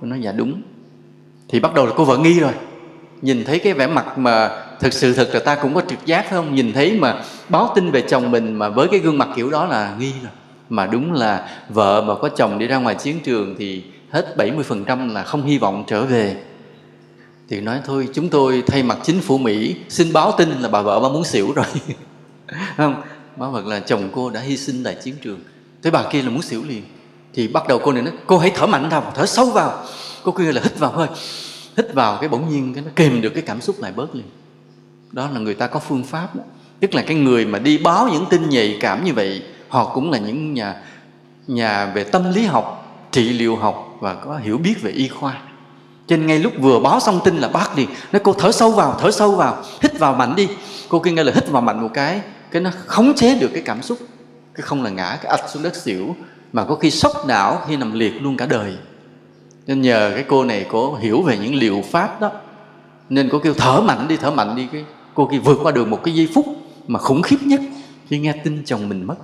[0.00, 0.62] Cô nói dạ đúng.
[1.48, 2.52] Thì bắt đầu là cô vợ nghi rồi.
[3.22, 6.22] Nhìn thấy cái vẻ mặt mà thực sự thật là ta cũng có trực giác,
[6.22, 6.54] phải không?
[6.54, 9.66] Nhìn thấy mà báo tin về chồng mình mà với cái gương mặt kiểu đó
[9.66, 10.32] là nghi rồi
[10.68, 15.12] mà đúng là vợ mà có chồng đi ra ngoài chiến trường thì hết 70%
[15.12, 16.36] là không hy vọng trở về.
[17.48, 20.82] Thì nói thôi, chúng tôi thay mặt chính phủ Mỹ xin báo tin là bà
[20.82, 21.66] vợ bà muốn xỉu rồi.
[22.76, 23.02] Không,
[23.36, 25.40] báo vật là chồng cô đã hy sinh tại chiến trường.
[25.82, 26.82] Thế bà kia là muốn xỉu liền.
[27.34, 29.84] Thì bắt đầu cô này nói, cô hãy thở mạnh vào thở sâu vào.
[30.22, 31.08] Cô kia là hít vào hơi
[31.78, 34.26] hít vào cái bỗng nhiên cái nó kìm được cái cảm xúc lại bớt liền.
[35.12, 36.42] Đó là người ta có phương pháp đó.
[36.80, 40.10] tức là cái người mà đi báo những tin nhạy cảm như vậy họ cũng
[40.10, 40.74] là những nhà
[41.46, 45.38] nhà về tâm lý học, trị liệu học và có hiểu biết về y khoa.
[46.06, 48.70] Trên nên ngay lúc vừa báo xong tin là bác đi, nói cô thở sâu
[48.70, 50.48] vào, thở sâu vào, hít vào mạnh đi.
[50.88, 52.20] Cô kia nghe là hít vào mạnh một cái
[52.50, 53.98] cái nó khống chế được cái cảm xúc.
[54.54, 56.16] Cái không là ngã, cái ạch xuống đất xỉu.
[56.52, 58.76] Mà có khi sốc não, khi nằm liệt luôn cả đời.
[59.66, 62.30] Nên nhờ cái cô này có hiểu về những liệu pháp đó.
[63.08, 64.66] Nên cô kêu thở mạnh đi, thở mạnh đi.
[64.72, 64.84] Cái
[65.14, 66.46] cô kia vượt qua được một cái giây phút
[66.86, 67.60] mà khủng khiếp nhất
[68.08, 69.16] khi nghe tin chồng mình mất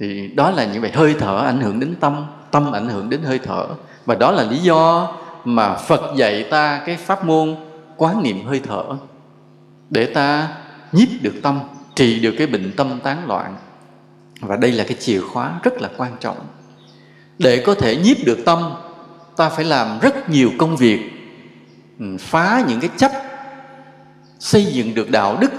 [0.00, 3.22] thì đó là những vậy hơi thở ảnh hưởng đến tâm tâm ảnh hưởng đến
[3.22, 3.66] hơi thở.
[4.04, 5.12] Và đó là lý do
[5.44, 7.56] mà phật dạy ta cái pháp môn
[7.96, 8.84] quán niệm hơi thở.
[9.90, 10.48] Để ta
[10.92, 11.60] nhiếp được tâm
[11.94, 13.56] trị được cái bệnh tâm tán loạn.
[14.40, 16.36] Và đây là cái chìa khóa rất là quan trọng.
[17.38, 18.72] Để có thể nhiếp được tâm,
[19.36, 21.00] ta phải làm rất nhiều công việc
[22.00, 23.12] ừ, phá những cái chấp,
[24.38, 25.52] xây dựng được đạo đức,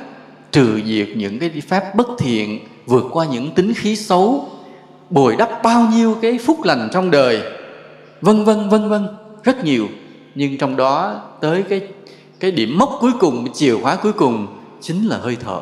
[0.52, 4.50] trừ diệt những cái pháp bất thiện vượt qua những tính khí xấu
[5.10, 7.42] bồi đắp bao nhiêu cái phúc lành trong đời.
[8.22, 9.08] Vân vân vân vân
[9.44, 9.88] rất nhiều.
[10.36, 11.82] Nhưng trong đó tới cái
[12.40, 14.48] cái điểm mốc cuối cùng chìa khóa cuối cùng
[14.82, 15.60] chính là hơi thở.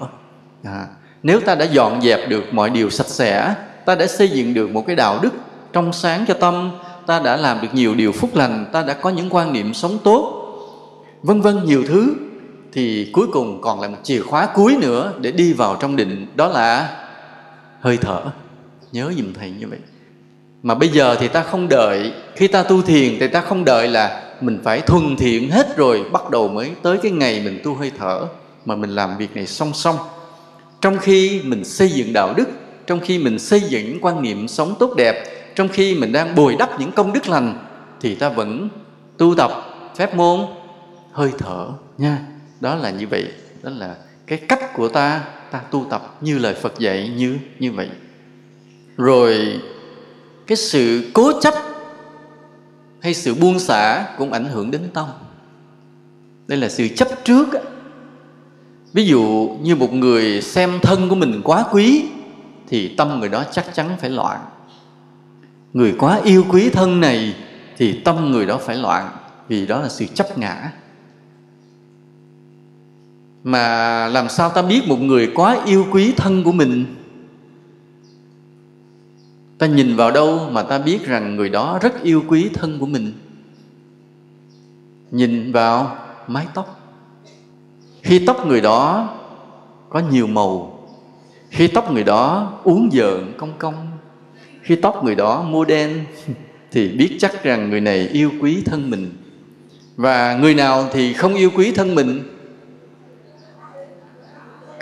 [0.64, 0.88] À,
[1.24, 3.56] nếu ta đã dọn dẹp được mọi điều sạch sẽ
[3.86, 5.34] ta đã xây dựng được một cái đạo đức
[5.74, 6.72] trong sáng cho tâm
[7.06, 9.98] ta đã làm được nhiều điều phúc lành ta đã có những quan niệm sống
[10.04, 10.40] tốt
[11.24, 12.16] vân vân nhiều thứ
[12.74, 16.28] thì cuối cùng còn là một chìa khóa cuối nữa để đi vào trong định.
[16.36, 16.90] Đó là
[17.84, 18.22] hơi thở.
[18.92, 19.80] Nhớ dùm thầy như vậy.
[20.64, 23.88] Mà bây giờ thì ta không đợi, khi ta tu thiền thì ta không đợi
[23.88, 27.76] là mình phải thuần thiện hết rồi, bắt đầu mới tới cái ngày mình tu
[27.76, 28.28] hơi thở,
[28.66, 29.96] mà mình làm việc này song song.
[30.82, 32.50] Trong khi mình xây dựng đạo đức,
[32.88, 35.24] trong khi mình xây dựng những quan niệm sống tốt đẹp,
[35.56, 37.66] trong khi mình đang bồi đắp những công đức lành,
[38.02, 38.70] thì ta vẫn
[39.18, 39.52] tu tập,
[39.96, 40.40] phép môn,
[41.12, 42.18] hơi thở nha.
[42.60, 43.28] Đó là như vậy.
[43.64, 43.96] Đó là
[44.28, 45.22] cái cách của ta
[45.54, 47.90] ta tu tập như lời Phật dạy như như vậy.
[48.98, 49.60] Rồi,
[50.48, 51.54] cái sự cố chấp
[53.02, 55.08] hay sự buông xả cũng ảnh hưởng đến tâm.
[56.48, 57.48] Đây là sự chấp trước
[58.94, 62.06] ví dụ như một người xem thân của mình quá quý,
[62.68, 64.40] thì tâm người đó chắc chắn phải loạn.
[65.74, 67.36] Người quá yêu quý thân này,
[67.78, 69.10] thì tâm người đó phải loạn,
[69.48, 70.72] vì đó là sự chấp ngã
[73.44, 76.86] mà làm sao ta biết một người quá yêu quý thân của mình?
[79.58, 82.86] Ta nhìn vào đâu mà ta biết rằng người đó rất yêu quý thân của
[82.86, 83.14] mình?
[85.12, 85.98] Nhìn vào
[86.28, 86.80] mái tóc.
[88.02, 89.10] Khi tóc người đó
[89.90, 90.80] có nhiều màu,
[91.50, 93.88] khi tóc người đó uống dợn cong cong,
[94.62, 96.06] khi tóc người đó mua đen,
[96.72, 99.12] thì biết chắc rằng người này yêu quý thân mình.
[99.96, 102.33] Và người nào thì không yêu quý thân mình?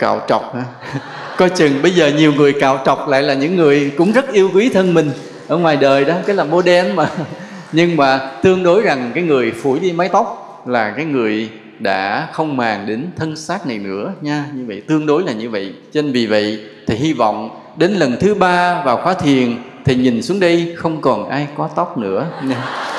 [0.02, 0.64] Cạo trọc ha
[1.36, 4.50] coi chừng bây giờ nhiều người cạo trọc lại là những người cũng rất yêu
[4.54, 5.10] quý thân mình
[5.48, 7.10] ở ngoài đời đó, cái là model mà.
[7.72, 11.48] Nhưng mà tương đối rằng cái người phủi đi mái tóc là cái người
[11.78, 15.50] đã không màng đến thân xác này nữa nha, như vậy, tương đối là như
[15.50, 15.72] vậy.
[15.92, 19.94] Cho nên vì vậy thì hy vọng đến lần thứ ba vào khóa thiền thì
[19.94, 22.91] nhìn xuống đây không còn ai có tóc nữa nha.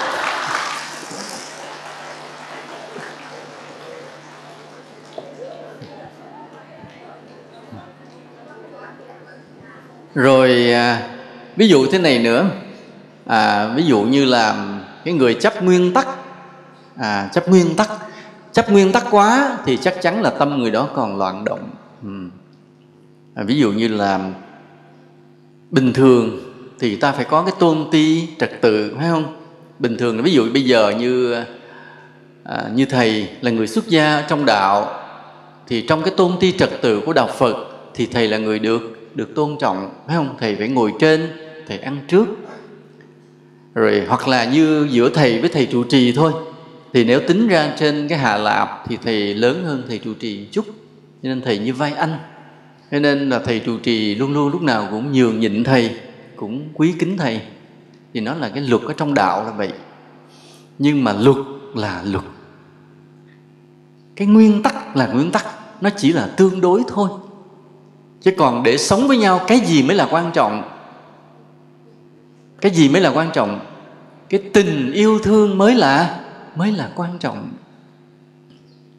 [10.15, 11.09] Rồi à,
[11.55, 12.49] ví dụ thế này nữa.
[13.25, 14.65] À, ví dụ như là
[15.05, 16.07] cái người chấp nguyên tắc.
[16.97, 17.89] À, chấp nguyên tắc.
[18.51, 21.69] Chấp nguyên tắc quá thì chắc chắn là tâm người đó còn loạn động.
[22.03, 22.09] Ừ.
[23.35, 24.19] à, ví dụ như là
[25.71, 26.39] bình thường
[26.79, 29.35] thì ta phải có cái tôn ti trật tự phải không?
[29.79, 31.43] Bình thường ví dụ bây giờ như
[32.43, 34.99] à, như thầy là người xuất gia trong đạo
[35.67, 37.55] thì trong cái tôn ti trật tự của đạo phật
[37.93, 40.35] thì thầy là người được được tôn trọng, phải không?
[40.39, 41.31] Thầy phải ngồi trên,
[41.67, 42.25] thầy ăn trước.
[43.73, 46.33] Rồi hoặc là như giữa thầy với thầy trụ trì thôi.
[46.93, 50.39] Thì nếu tính ra trên cái hạ lạp thì thầy lớn hơn thầy trụ trì
[50.39, 50.65] một chút.
[51.23, 52.17] Cho nên thầy như vai anh.
[52.91, 55.95] Cho nên là thầy trụ trì luôn luôn lúc nào cũng nhường nhịn thầy,
[56.35, 57.41] cũng quý kính thầy.
[58.13, 59.69] Thì nó là cái luật ở trong đạo là vậy.
[60.79, 61.37] Nhưng mà luật
[61.75, 62.23] là luật.
[64.15, 65.45] Cái nguyên tắc là nguyên tắc.
[65.81, 67.09] Nó chỉ là tương đối thôi
[68.23, 70.63] chứ còn để sống với nhau, cái gì mới là quan trọng?
[72.61, 73.59] Cái gì mới là quan trọng?
[74.29, 76.19] Cái tình yêu thương mới là
[76.55, 77.49] mới là quan trọng.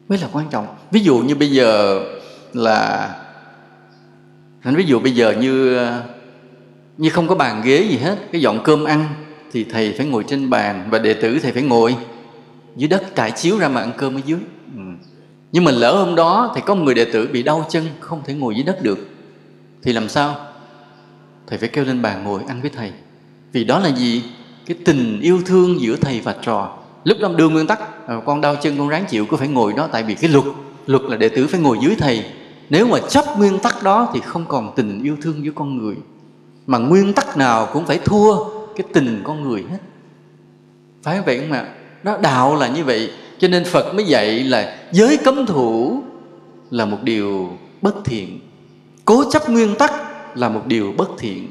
[0.09, 0.67] Mới là quan trọng.
[0.91, 2.01] Ví dụ như bây giờ
[2.53, 3.09] là
[4.63, 5.79] ví dụ bây giờ như
[6.97, 9.07] như không có bàn ghế gì hết, cái dọn cơm ăn
[9.51, 11.95] thì thầy phải ngồi trên bàn và đệ tử thầy phải ngồi
[12.75, 14.39] dưới đất trải chiếu ra mà ăn cơm ở dưới.
[14.75, 14.81] Ừ.
[15.51, 18.21] nhưng mà lỡ hôm đó thì có một người đệ tử bị đau chân, không
[18.25, 19.14] thể ngồi dưới đất được
[19.85, 20.35] thì làm sao?
[21.47, 22.91] Thầy phải kêu lên bàn ngồi ăn với thầy.
[23.51, 24.23] Vì đó là gì?
[24.65, 26.77] Cái tình yêu thương giữa thầy và trò.
[27.03, 29.73] Lúc đó đưa nguyên tắc à, con đau chân, con ráng chịu, cứ phải ngồi
[29.73, 29.87] đó.
[29.91, 30.45] Tại vì cái luật
[30.85, 32.25] luật là đệ tử phải ngồi dưới thầy.
[32.69, 35.95] Nếu mà chấp nguyên tắc đó thì không còn tình yêu thương với con người.
[36.67, 38.43] Mà nguyên tắc nào cũng phải thua
[38.75, 39.79] cái tình con người hết.
[41.03, 41.67] Phải vậy không ạ?
[42.03, 43.11] Nó đạo là như vậy.
[43.39, 46.03] Cho nên phật mới dạy là giới cấm thủ
[46.69, 47.49] là một điều
[47.81, 48.39] bất thiện
[49.05, 49.93] cố chấp nguyên tắc
[50.37, 51.49] là một điều bất thiện.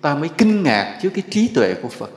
[0.00, 2.10] Ta mới kinh ngạc trước cái trí tuệ của phật.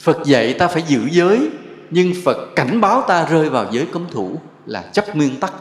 [0.00, 1.48] Phật dạy ta phải giữ giới,
[1.90, 5.52] nhưng phật cảnh báo ta rơi vào giới cấm thủ là chấp nguyên tắc.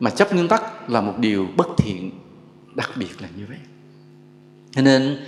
[0.00, 2.10] Mà chấp nguyên tắc là một điều bất thiện,
[2.74, 3.58] đặc biệt là như vậy.
[4.70, 5.18] Cho nên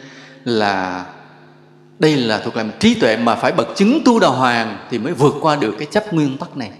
[0.44, 1.06] là
[1.98, 5.12] đây là thuộc làm trí tuệ mà phải bậc chứng tu đà hoàng thì mới
[5.12, 6.70] vượt qua được cái chấp nguyên tắc này.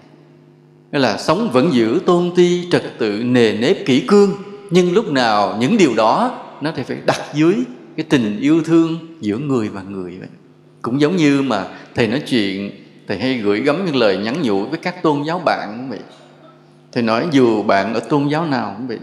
[0.92, 4.32] Nghĩa là sống vẫn giữ tôn ti, trật tự, nề nếp kỹ cương
[4.72, 7.54] nhưng lúc nào những điều đó nó thì phải đặt dưới
[7.96, 10.28] cái tình yêu thương giữa người và người vậy.
[10.82, 12.70] Cũng giống như mà thầy nói chuyện,
[13.08, 15.98] thầy hay gửi gắm những lời nhắn nhủ với các tôn giáo bạn cũng vậy.
[16.92, 18.98] Thầy nói dù bạn ở tôn giáo nào cũng vậy,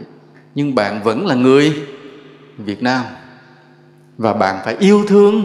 [0.56, 1.74] nhưng bạn vẫn là người
[2.58, 3.06] việt nam.
[4.18, 5.44] Và bạn phải yêu thương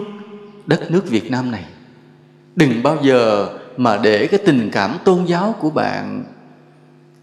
[0.66, 1.64] đất nước việt nam này.
[2.56, 6.24] Đừng bao giờ mà để cái tình cảm tôn giáo của bạn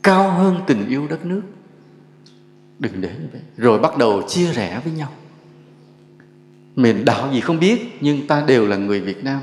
[0.04, 1.42] cao hơn tình yêu đất nước
[2.82, 3.42] đừng để như vậy.
[3.58, 5.10] Rồi bắt đầu chia rẽ với nhau.
[6.76, 9.40] Mình đạo gì không biết, nhưng ta đều là người việt nam.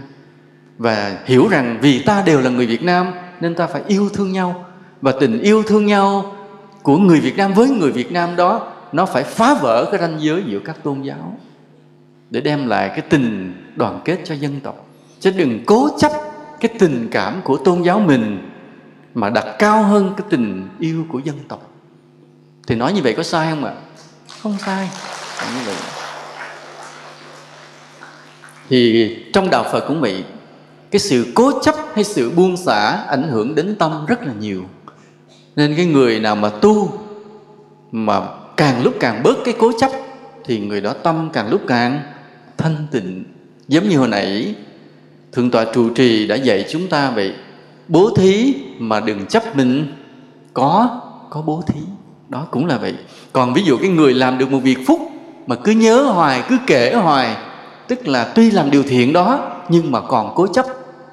[0.79, 3.07] Và hiểu rằng vì ta đều là người việt nam,
[3.41, 4.65] nên ta phải yêu thương nhau.
[5.01, 6.37] Và tình yêu thương nhau
[6.83, 10.17] của người việt nam với người việt nam đó, nó phải phá vỡ cái ranh
[10.21, 11.39] giới giữa các tôn giáo.
[12.31, 14.87] Để đem lại cái tình đoàn kết cho dân tộc.
[15.21, 16.13] Chứ đừng cố chấp
[16.61, 18.51] cái tình cảm của tôn giáo mình
[19.15, 21.68] mà đặt cao hơn cái tình yêu của dân tộc
[22.69, 23.73] thì nói như vậy có sai không ạ?
[24.43, 24.89] Không sai.
[25.55, 25.75] Như vậy.
[28.69, 30.25] Thì trong đạo phật cũng vậy
[30.91, 34.65] cái sự cố chấp hay sự buông xả ảnh hưởng đến tâm rất là nhiều.
[35.57, 36.99] Nên cái người nào mà tu
[37.93, 38.21] mà
[38.57, 39.91] càng lúc càng bớt cái cố chấp
[40.45, 42.03] thì người đó tâm càng lúc càng
[42.57, 43.25] thanh tịnh.
[43.69, 44.55] Giống như hồi nãy
[45.33, 47.35] thượng tọa trụ trì đã dạy chúng ta vậy
[47.89, 49.93] bố thí mà đừng chấp mình
[50.55, 51.01] có
[51.31, 51.81] có bố thí
[52.29, 52.95] đó cũng là vậy.
[53.33, 55.01] Còn ví dụ cái người làm được một việc phúc
[55.47, 57.37] mà cứ nhớ hoài, cứ kể hoài,
[57.89, 60.67] tức là tuy làm điều thiện đó, nhưng mà còn cố chấp,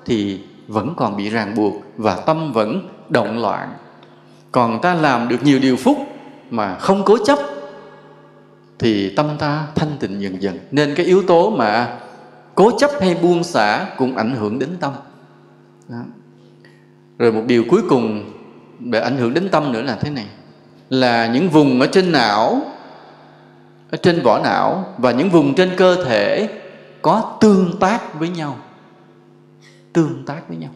[0.06, 3.74] thì vẫn còn bị ràng buộc và tâm vẫn động loạn.
[4.52, 5.98] Còn ta làm được nhiều điều phúc
[6.50, 7.40] mà không cố chấp,
[8.80, 10.60] thì tâm ta thanh tịnh dần dần.
[10.72, 11.98] Nên cái yếu tố mà
[12.56, 14.94] cố chấp hay buông xả cũng ảnh hưởng đến tâm.
[15.90, 15.98] Đó.
[17.18, 18.32] rồi một điều cuối cùng
[18.80, 20.26] để ảnh hưởng đến tâm nữa là thế này
[21.00, 22.62] là những vùng ở trên não,
[23.92, 26.50] ở trên vỏ não và những vùng trên cơ thể
[27.02, 28.58] có tương tác với nhau.
[29.94, 30.72] Tương tác với nhau.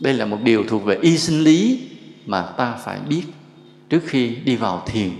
[0.00, 1.88] Đây là một điều thuộc về y sinh lý
[2.26, 3.22] mà ta phải biết
[3.88, 5.10] trước khi đi vào thiền.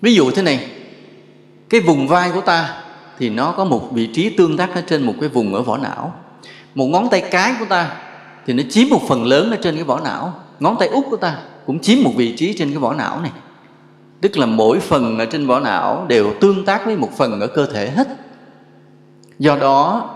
[0.00, 0.68] Ví dụ thế này,
[1.68, 2.82] cái vùng vai của ta
[3.18, 5.78] thì nó có một vị trí tương tác ở trên một cái vùng ở vỏ
[5.78, 6.14] não.
[6.74, 7.96] Một ngón tay cái của ta
[8.46, 11.16] thì nó chiếm một phần lớn ở trên cái vỏ não, ngón tay út của
[11.16, 13.32] ta cũng chiếm một vị trí trên cái vỏ não này.
[14.20, 17.46] Tức là mỗi phần ở trên vỏ não đều tương tác với một phần ở
[17.46, 18.08] cơ thể hết.
[19.38, 20.10] Do đó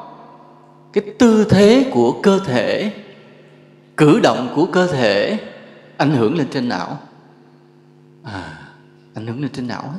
[0.92, 2.92] cái tư thế của cơ thể
[3.96, 5.38] cử động của cơ thể
[5.96, 6.98] ảnh hưởng lên trên não.
[8.24, 8.58] À,
[9.14, 9.98] ảnh hưởng lên trên não hết.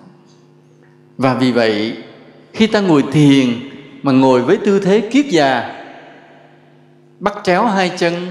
[1.18, 1.98] Và vì vậy
[2.54, 3.70] khi ta ngồi thiền
[4.04, 5.84] mà ngồi với tư thế kiết già
[7.20, 8.28] bắt chéo hai chân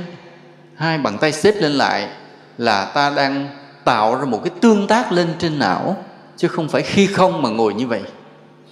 [0.74, 2.08] hai bàn tay xếp lên lại
[2.58, 3.48] là ta đang
[3.84, 6.04] tạo ra một cái tương tác lên trên não,
[6.36, 8.02] chứ không phải khi không mà ngồi như vậy.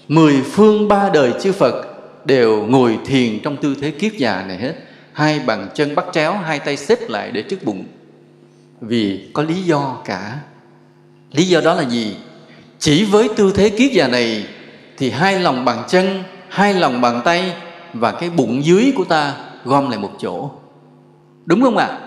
[0.08, 1.86] Mười phương ba đời chư phật
[2.24, 4.74] đều ngồi thiền trong tư thế kiết già này hết.
[5.12, 7.84] Hai bàn chân bắt chéo, hai tay xếp lại để trước bụng.
[8.80, 10.38] Vì có lý do cả.
[11.30, 12.16] Lý do đó là gì?
[12.78, 14.46] Chỉ với tư thế kiết già này
[14.96, 17.52] thì hai lòng bàn chân, hai lòng bàn tay
[17.92, 19.34] và cái bụng dưới của ta
[19.64, 20.50] gom lại một chỗ.
[21.44, 21.86] Đúng không ạ?
[21.86, 21.98] à?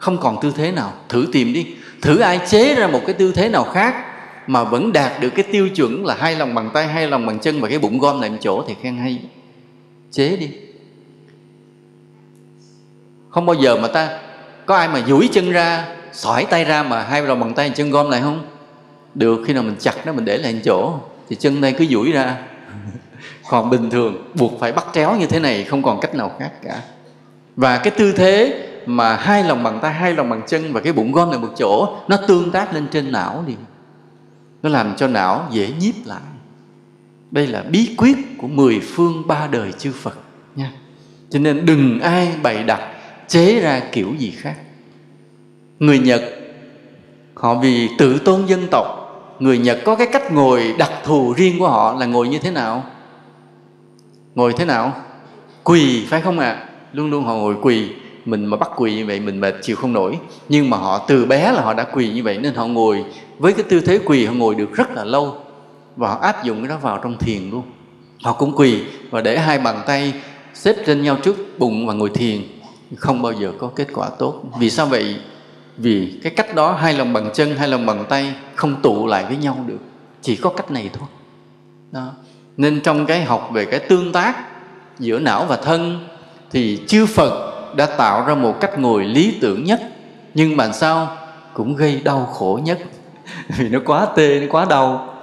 [0.00, 0.92] Không còn tư thế nào.
[1.08, 1.66] Thử tìm đi.
[2.02, 3.94] Thử ai chế ra một cái tư thế nào khác
[4.46, 7.38] mà vẫn đạt được cái tiêu chuẩn là hai lòng bàn tay, hai lòng bàn
[7.38, 9.18] chân và cái bụng gom lại một chỗ thì khen hay.
[10.10, 10.50] Chế đi.
[13.30, 14.18] Không bao giờ mà ta,
[14.66, 17.90] có ai mà duỗi chân ra, sỏi tay ra mà hai lòng bàn tay chân
[17.90, 18.46] gom lại không?
[19.14, 20.94] Được, khi nào mình chặt nó mình để lại một chỗ,
[21.28, 22.36] thì chân đây cứ duỗi ra.
[23.48, 26.50] Còn bình thường, buộc phải bắt chéo như thế này không còn cách nào khác
[26.64, 26.80] cả.
[27.56, 30.92] Và cái tư thế mà hai lòng bàn tay, hai lòng bàn chân và cái
[30.92, 33.54] bụng gom lại một chỗ, nó tương tác lên trên não đi.
[34.62, 36.20] Nó làm cho não dễ nhiếp lại.
[37.30, 40.18] Đây là bí quyết của mười phương ba đời chư Phật
[40.56, 40.72] nha.
[41.30, 42.80] Cho nên đừng ai bày đặt,
[43.28, 44.54] chế ra kiểu gì khác.
[45.78, 46.22] Người Nhật,
[47.34, 48.86] họ vì tự tôn dân tộc,
[49.38, 52.50] người Nhật có cái cách ngồi đặc thù riêng của họ là ngồi như thế
[52.50, 52.84] nào?
[54.34, 54.96] Ngồi thế nào?
[55.64, 56.50] Quỳ, phải không ạ?
[56.50, 56.66] À?
[56.92, 57.90] luôn luôn họ ngồi quỳ
[58.30, 60.18] mình mà bắt quỳ như vậy mình mệt chịu không nổi.
[60.48, 63.04] Nhưng mà họ từ bé là họ đã quỳ như vậy nên họ ngồi
[63.38, 65.36] với cái tư thế quỳ, họ ngồi được rất là lâu.
[65.96, 67.62] Và họ áp dụng cái đó vào trong thiền luôn.
[68.22, 70.12] Họ cũng quỳ và để hai bàn tay
[70.54, 72.42] xếp trên nhau trước bụng và ngồi thiền.
[72.96, 74.42] Không bao giờ có kết quả tốt.
[74.58, 75.16] Vì sao vậy?
[75.76, 79.24] Vì cái cách đó hai lòng bằng chân, hai lòng bằng tay không tụ lại
[79.24, 79.78] với nhau được.
[80.22, 81.08] Chỉ có cách này thôi.
[81.92, 82.12] Đó.
[82.56, 84.36] Nên trong cái học về cái tương tác
[84.98, 86.08] giữa não và thân
[86.50, 89.80] thì chư phật đã tạo ra một cách ngồi lý tưởng nhất
[90.34, 91.16] nhưng mà sao
[91.54, 92.78] cũng gây đau khổ nhất?
[93.58, 95.14] Vì nó quá tê nó quá đau.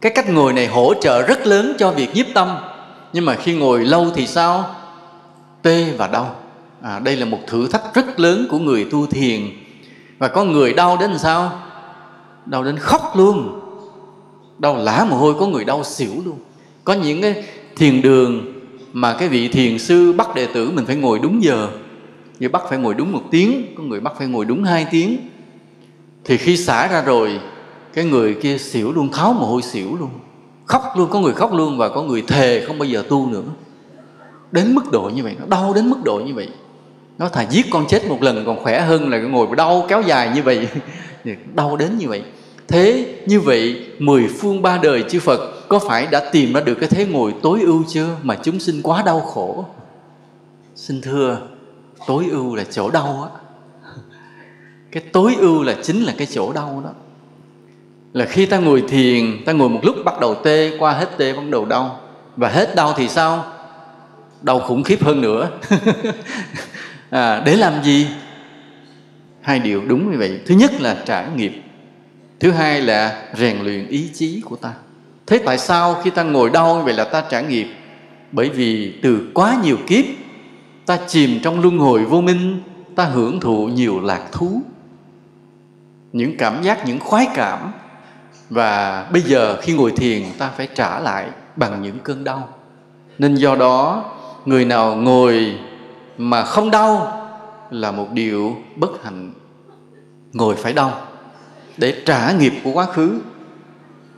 [0.00, 2.56] Cái cách ngồi này hỗ trợ rất lớn cho việc nhiếp tâm
[3.12, 4.74] nhưng mà khi ngồi lâu thì sao?
[5.62, 6.34] Tê và đau.
[6.82, 9.40] À, đây là một thử thách rất lớn của người tu thiền.
[10.18, 11.52] Và có người đau đến sao?
[12.46, 13.60] Đau đến khóc luôn.
[14.58, 16.38] Đau lã mồ hôi có người đau xỉu luôn.
[16.84, 17.44] Có những cái
[17.76, 18.53] thiền đường
[18.94, 21.68] mà cái vị thiền sư bắt đệ tử mình phải ngồi đúng giờ.
[22.38, 25.16] Như bắt phải ngồi đúng một tiếng, có người bắt phải ngồi đúng hai tiếng.
[26.24, 27.40] Thì khi xả ra rồi,
[27.94, 30.10] cái người kia xỉu luôn, tháo mồ hôi xỉu luôn.
[30.66, 33.42] Khóc luôn, có người khóc luôn và có người thề không bao giờ tu nữa.
[34.52, 36.48] Đến mức độ như vậy, nó đau đến mức độ như vậy.
[37.18, 40.02] Nó thà giết con chết một lần còn khỏe hơn là cái ngồi đau kéo
[40.02, 40.68] dài như vậy.
[41.54, 42.22] Đau đến như vậy.
[42.68, 46.74] Thế như vậy, mười phương ba đời chư Phật có phải đã tìm ra được
[46.74, 49.64] cái thế ngồi tối ưu chưa mà chúng sinh quá đau khổ?
[50.74, 51.38] Xin thưa
[52.06, 53.40] tối ưu là chỗ đau á.
[54.92, 56.90] Cái tối ưu là chính là cái chỗ đau đó.
[58.12, 61.32] Là khi ta ngồi thiền ta ngồi một lúc bắt đầu tê qua hết tê
[61.32, 62.00] bắt đầu đau.
[62.36, 63.44] Và hết đau thì sao?
[64.42, 65.50] Đau khủng khiếp hơn nữa.
[67.10, 68.06] À, để làm gì?
[69.40, 70.40] Hai điều đúng như vậy.
[70.46, 71.62] Thứ nhất là trải nghiệm.
[72.40, 74.72] Thứ hai là rèn luyện ý chí của ta
[75.26, 77.66] thế tại sao khi ta ngồi đau như vậy là ta trả nghiệp?
[78.32, 80.04] Bởi vì từ quá nhiều kiếp,
[80.86, 82.62] ta chìm trong luân hồi vô minh,
[82.96, 84.62] ta hưởng thụ nhiều lạc thú.
[86.12, 87.72] Những cảm giác, những khoái cảm.
[88.50, 91.26] Và bây giờ khi ngồi thiền, ta phải trả lại
[91.56, 92.48] bằng những cơn đau.
[93.18, 94.04] Nên do đó,
[94.44, 95.58] người nào ngồi
[96.18, 97.20] mà không đau
[97.70, 99.32] là một điều bất hạnh.
[100.32, 100.92] Ngồi phải đau
[101.76, 103.20] để trả nghiệp của quá khứ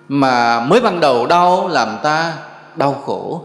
[0.09, 2.35] mà mới ban đầu đau làm ta
[2.77, 3.45] đau khổ.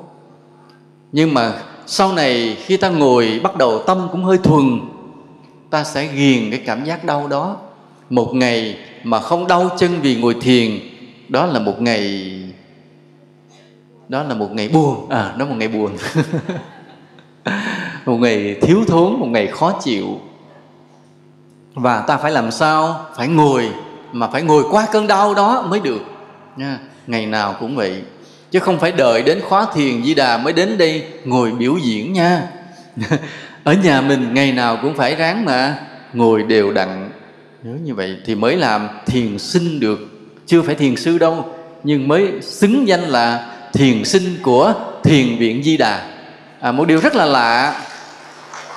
[1.11, 1.53] Nhưng mà
[1.85, 4.79] sau này khi ta ngồi, bắt đầu tâm cũng hơi thuần,
[5.69, 7.57] ta sẽ ghiền cái cảm giác đau đó.
[8.09, 10.79] Một ngày mà không đau chân vì ngồi thiền,
[11.29, 12.31] đó là một ngày,
[14.07, 15.09] đó là một ngày buồn.
[15.09, 15.91] À đó là một ngày buồn.
[18.05, 20.19] Một ngày thiếu thốn, một ngày khó chịu.
[21.73, 23.05] Và ta phải làm sao?
[23.15, 23.69] Phải ngồi,
[24.11, 26.01] mà phải ngồi qua cơn đau đó mới được
[26.57, 26.79] nha.
[27.07, 28.01] Ngày nào cũng vậy
[28.51, 32.13] chứ không phải đợi đến khóa thiền di đà mới đến đây ngồi biểu diễn
[32.13, 32.41] nha.
[33.63, 35.75] Ở nhà mình ngày nào cũng phải ráng mà
[36.13, 37.09] ngồi đều đặn.
[37.63, 39.99] Nhớ như vậy thì mới làm thiền sinh được.
[40.45, 41.45] Chưa phải thiền sư đâu
[41.83, 44.73] nhưng mới xứng danh là thiền sinh của
[45.03, 46.07] thiền viện di đà.
[46.59, 47.81] À, một điều rất là lạ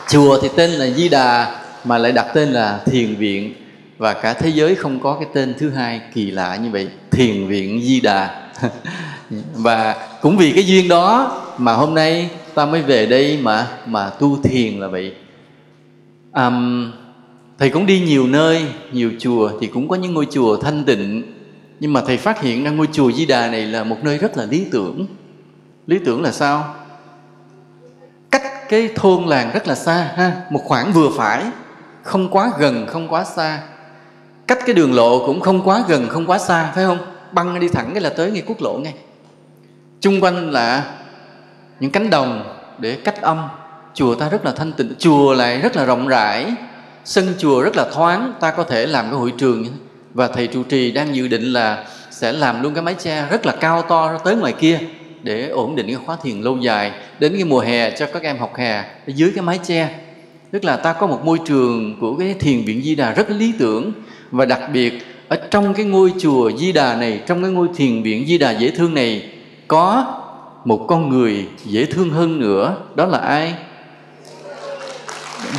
[0.08, 3.54] chùa thì tên là di đà mà lại đặt tên là thiền viện
[4.04, 7.46] và cả thế giới không có cái tên thứ hai kỳ lạ như vậy thiền
[7.46, 8.50] viện di đà.
[9.54, 14.10] Và cũng vì cái duyên đó mà hôm nay ta mới về đây mà mà
[14.10, 15.14] tu thiền là vậy.
[16.32, 16.90] Um,
[17.58, 21.22] thầy cũng đi nhiều nơi nhiều chùa thì cũng có những ngôi chùa thanh tịnh.
[21.80, 24.36] Nhưng mà thầy phát hiện ra ngôi chùa di đà này là một nơi rất
[24.36, 25.06] là lý tưởng.
[25.86, 26.74] Lý tưởng là sao?
[28.30, 31.44] Cách cái thôn làng rất là xa ha một khoảng vừa phải
[32.02, 33.62] không quá gần không quá xa
[34.46, 36.98] cách cái đường lộ cũng không quá gần, không quá xa, phải không?
[37.32, 38.94] Băng đi thẳng cái là tới ngay quốc lộ ngay.
[40.00, 40.84] Chung quanh là
[41.80, 43.48] những cánh đồng để cách âm.
[43.94, 46.46] Chùa ta rất là thanh tịnh, chùa lại rất là rộng rãi.
[47.04, 49.76] Sân chùa rất là thoáng, ta có thể làm cái hội trường như thế.
[50.14, 53.46] và thầy trụ trì đang dự định là sẽ làm luôn cái mái che rất
[53.46, 54.78] là cao to tới ngoài kia
[55.22, 58.38] để ổn định cái khóa thiền lâu dài đến cái mùa hè cho các em
[58.38, 59.88] học hè dưới cái mái che.
[60.50, 63.52] Tức là ta có một môi trường của cái thiền viện di đà rất lý
[63.58, 63.92] tưởng
[64.34, 68.02] và đặc biệt ở trong cái ngôi chùa di đà này trong cái ngôi thiền
[68.02, 69.30] viện di đà dễ thương này
[69.68, 70.04] có
[70.64, 72.76] một con người dễ thương hơn nữa.
[72.94, 73.54] Đó là ai?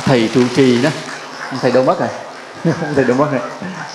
[0.04, 0.90] Thầy trụ trì đó.
[1.60, 2.08] Thầy đâu mất rồi
[2.94, 3.40] thầy đâu mất rồi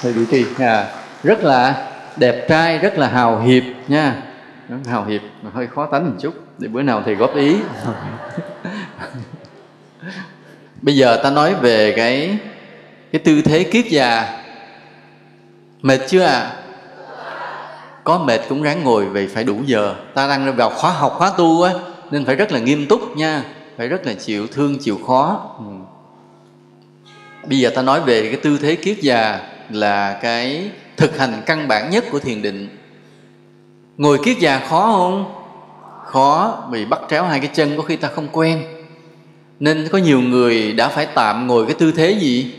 [0.02, 0.46] thầy trụ trì.
[0.60, 0.88] À,
[1.24, 1.88] rất là
[2.18, 4.16] đẹp trai rất là hào hiệp nha.
[4.70, 5.22] Rất hào hiệp.
[5.42, 6.34] Mà hơi khó tánh một chút.
[6.58, 7.56] Để bữa nào thầy góp ý.
[10.82, 12.38] Bây giờ ta nói về cái
[13.12, 14.41] cái tư thế kiết già
[15.82, 16.40] mệt chưa ạ?
[16.40, 16.62] À?
[18.04, 19.96] có mệt cũng ráng ngồi vì phải đủ giờ.
[20.14, 21.74] Ta đang vào khóa học, khóa tu á,
[22.12, 23.44] nên phải rất là nghiêm túc nha.
[23.78, 25.56] Phải rất là chịu thương, chịu khó.
[25.60, 25.66] Ừ.
[27.50, 29.40] bây giờ ta nói về cái tư thế kiết già
[29.70, 32.78] là cái thực hành căn bản nhất của thiền định.
[33.98, 35.34] Ngồi kiết già khó không?
[36.06, 38.64] Khó vì bắt tréo hai cái chân có khi ta không quen.
[39.60, 42.54] Nên có nhiều người đã phải tạm ngồi cái tư thế gì?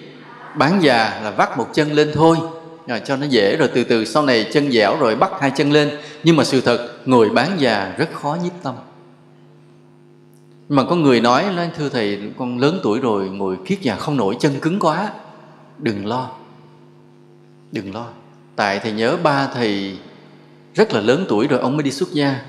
[0.55, 2.37] Bán già là vắt một chân lên thôi
[2.87, 5.73] rồi cho nó dễ, rồi từ từ sau này chân dẻo rồi bắt hai chân
[5.73, 5.91] lên.
[6.25, 8.75] Nhưng mà sự thật, người bán già rất khó nhiếp tâm.
[10.69, 14.17] Mà có người nói nói thưa thầy, con lớn tuổi rồi, ngồi kiết già không
[14.17, 15.13] nổi, chân cứng quá.
[15.79, 16.31] Đừng lo.
[17.73, 18.07] Đừng lo.
[18.57, 19.99] Tại thầy nhớ ba thầy
[20.75, 22.43] rất là lớn tuổi rồi ông mới đi xuất gia.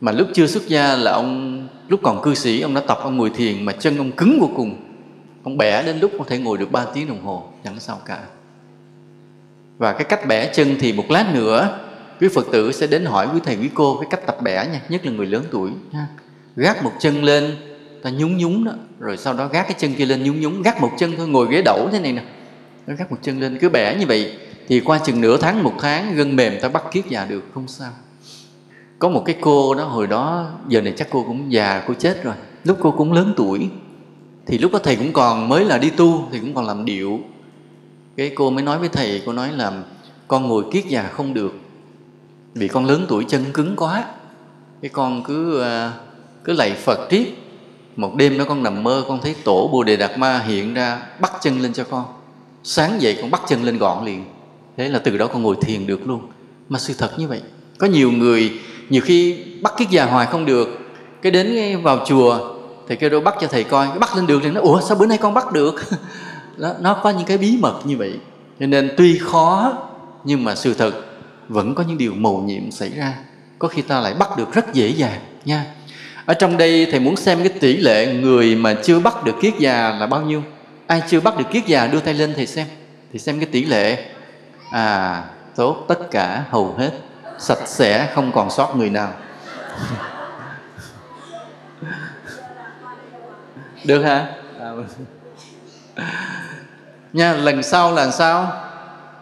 [0.00, 3.16] Mà lúc chưa xuất gia là ông, lúc còn cư sĩ, ông đã tập, ông
[3.16, 4.76] ngồi thiền mà chân ông cứng vô cùng.
[5.42, 8.18] Ông bẻ đến lúc có thể ngồi được 3 tiếng đồng hồ, chẳng sao cả
[9.78, 11.78] và cái cách bẻ chân thì một lát nữa,
[12.20, 14.80] quý phật tử sẽ đến hỏi quý thầy quý cô cái cách tập bẻ nha,
[14.88, 16.06] nhất là người lớn tuổi ha.
[16.56, 17.56] gác một chân lên,
[18.02, 20.80] ta nhúng nhúng đó, rồi sau đó gác cái chân kia lên nhúng nhúng gác
[20.80, 22.22] một chân thôi, ngồi ghế đẩu thế này nè.
[22.86, 24.32] Nó gác một chân lên, cứ bẻ như vậy,
[24.68, 27.68] thì qua chừng nửa tháng, một tháng, gân mềm ta bắt kiết già được, không
[27.68, 27.90] sao.
[28.98, 32.24] Có một cái cô đó, hồi đó, giờ này chắc cô cũng già, cô chết
[32.24, 32.34] rồi.
[32.64, 33.68] Lúc cô cũng lớn tuổi,
[34.46, 37.20] thì lúc đó thầy cũng còn, mới là đi tu thì cũng còn làm điệu
[38.16, 39.72] cái cô mới nói với thầy, cô nói là
[40.28, 41.54] con ngồi kiết già không được,
[42.54, 44.04] vì con lớn tuổi chân cứng quá.
[44.82, 45.92] Cái con cứ à,
[46.44, 47.26] cứ lạy phật triết
[47.96, 51.02] một đêm đó con nằm mơ, con thấy tổ bồ đề đạt ma hiện ra
[51.20, 52.04] bắt chân lên cho con.
[52.62, 54.24] Sáng dậy con bắt chân lên gọn liền.
[54.76, 56.20] Thế là từ đó con ngồi thiền được luôn.
[56.68, 57.42] Mà sự thật như vậy.
[57.78, 58.52] Có nhiều người
[58.88, 60.68] nhiều khi bắt kiết già hoài không được.
[61.22, 62.54] Cái đến vào chùa,
[62.88, 63.88] thầy kêu đâu bắt cho thầy coi.
[63.88, 65.74] Cái bắt lên được thì nó ủa, sao bữa nay con bắt được?
[66.56, 68.18] đó, nó có những cái bí mật như vậy.
[68.60, 69.72] Cho nên tuy khó
[70.24, 70.92] nhưng mà sự thật
[71.48, 73.14] vẫn có những điều mầu nhiệm xảy ra.
[73.58, 75.64] Có khi ta lại bắt được rất dễ dàng nha.
[76.24, 79.54] Ở trong đây thầy muốn xem cái tỷ lệ người mà chưa bắt được kiết
[79.58, 80.42] già là bao nhiêu?
[80.86, 82.66] Ai chưa bắt được kiết già đưa tay lên thầy xem.
[83.12, 84.04] Thì xem cái tỷ lệ.
[84.70, 85.24] À
[85.56, 86.90] tốt tất cả hầu hết
[87.38, 89.12] sạch sẽ không còn sót người nào.
[93.84, 94.26] Được hả?
[94.60, 94.86] À, vâng.
[97.12, 98.52] nha, lần sau là sao?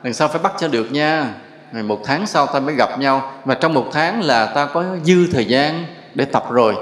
[0.02, 1.34] Lần sau phải bắt cho được nha.
[1.72, 3.32] Rồi một tháng sau ta mới gặp nhau.
[3.44, 5.84] Và trong một tháng là ta có dư thời gian
[6.14, 6.74] để tập rồi.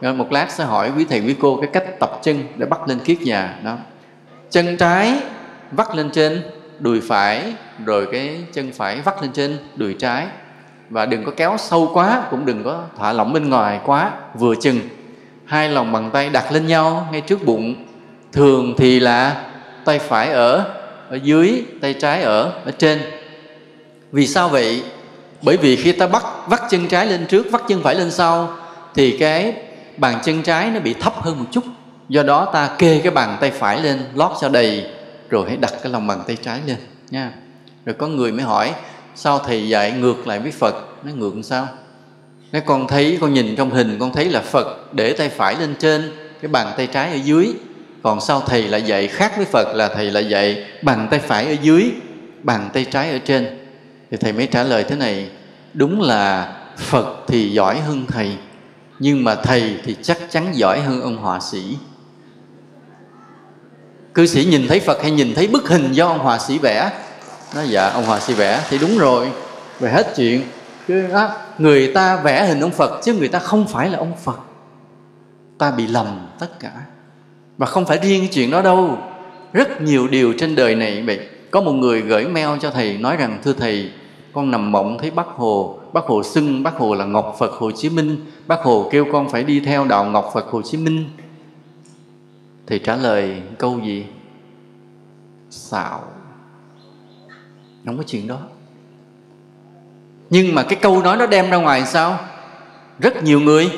[0.00, 2.88] Rồi một lát sẽ hỏi quý thầy quý cô cái cách tập chân để bắt
[2.88, 3.58] lên kiết nhà.
[3.64, 3.76] Đó.
[4.50, 5.20] Chân trái
[5.72, 6.42] vắt lên trên,
[6.78, 7.54] đùi phải,
[7.84, 10.26] rồi cái chân phải vắt lên trên, đùi trái.
[10.90, 14.54] Và đừng có kéo sâu quá, cũng đừng có thả lỏng bên ngoài quá, vừa
[14.54, 14.80] chừng.
[15.44, 17.74] Hai lòng bàn tay đặt lên nhau ngay trước bụng.
[18.32, 19.42] Thường thì là
[19.88, 20.64] tay phải ở
[21.10, 22.98] ở dưới, tay trái ở ở trên.
[24.12, 24.82] Vì sao vậy?
[25.42, 28.56] Bởi vì khi ta bắt, vắt chân trái lên trước, vắt chân phải lên sau,
[28.94, 29.54] thì cái
[29.96, 31.64] bàn chân trái nó bị thấp hơn một chút.
[32.08, 34.86] Do đó ta kê cái bàn tay phải lên, lót cho đầy
[35.30, 36.76] rồi hãy đặt cái lòng bàn tay trái lên,
[37.10, 37.32] nha.
[37.84, 38.72] Rồi có người mới hỏi,
[39.14, 40.74] sao thầy dạy ngược lại với phật?
[41.02, 41.68] Nó ngược sao?
[42.52, 45.74] Nó con thấy, con nhìn trong hình, con thấy là phật để tay phải lên
[45.78, 46.12] trên,
[46.42, 47.54] cái bàn tay trái ở dưới
[48.08, 51.46] còn sao thầy lại dạy khác với phật là thầy lại dạy bàn tay phải
[51.46, 51.90] ở dưới
[52.42, 53.46] bàn tay trái ở trên.
[54.10, 55.30] Thì thầy mới trả lời thế này
[55.74, 58.36] đúng là phật thì giỏi hơn thầy
[58.98, 61.76] nhưng mà thầy thì chắc chắn giỏi hơn ông họa sĩ.
[64.14, 66.90] Cư sĩ nhìn thấy phật hay nhìn thấy bức hình do ông họa sĩ vẽ?
[67.54, 68.60] Nó dạ ông họa sĩ vẽ.
[68.70, 69.28] Thì đúng rồi
[69.80, 70.42] về hết chuyện.
[70.88, 74.12] Chứ đó, người ta vẽ hình ông phật chứ người ta không phải là ông
[74.24, 74.38] phật.
[75.58, 76.72] Ta bị lầm tất cả
[77.58, 78.98] và không phải riêng cái chuyện đó đâu.
[79.52, 81.20] Rất nhiều điều trên đời này vậy
[81.50, 83.90] có một người gửi mail cho thầy, nói rằng, thưa thầy,
[84.32, 85.78] con nằm mộng thấy bác hồ.
[85.92, 88.16] Bác hồ xưng bác hồ là ngọc phật hồ chí minh.
[88.46, 91.04] Bác hồ kêu con phải đi theo đạo ngọc phật hồ chí minh.
[92.66, 94.04] Thì trả lời câu gì?
[95.50, 96.00] Xạo.
[97.86, 98.38] Không có chuyện đó.
[100.30, 102.18] Nhưng mà cái câu nói nó đem ra ngoài sao?
[102.98, 103.70] Rất nhiều người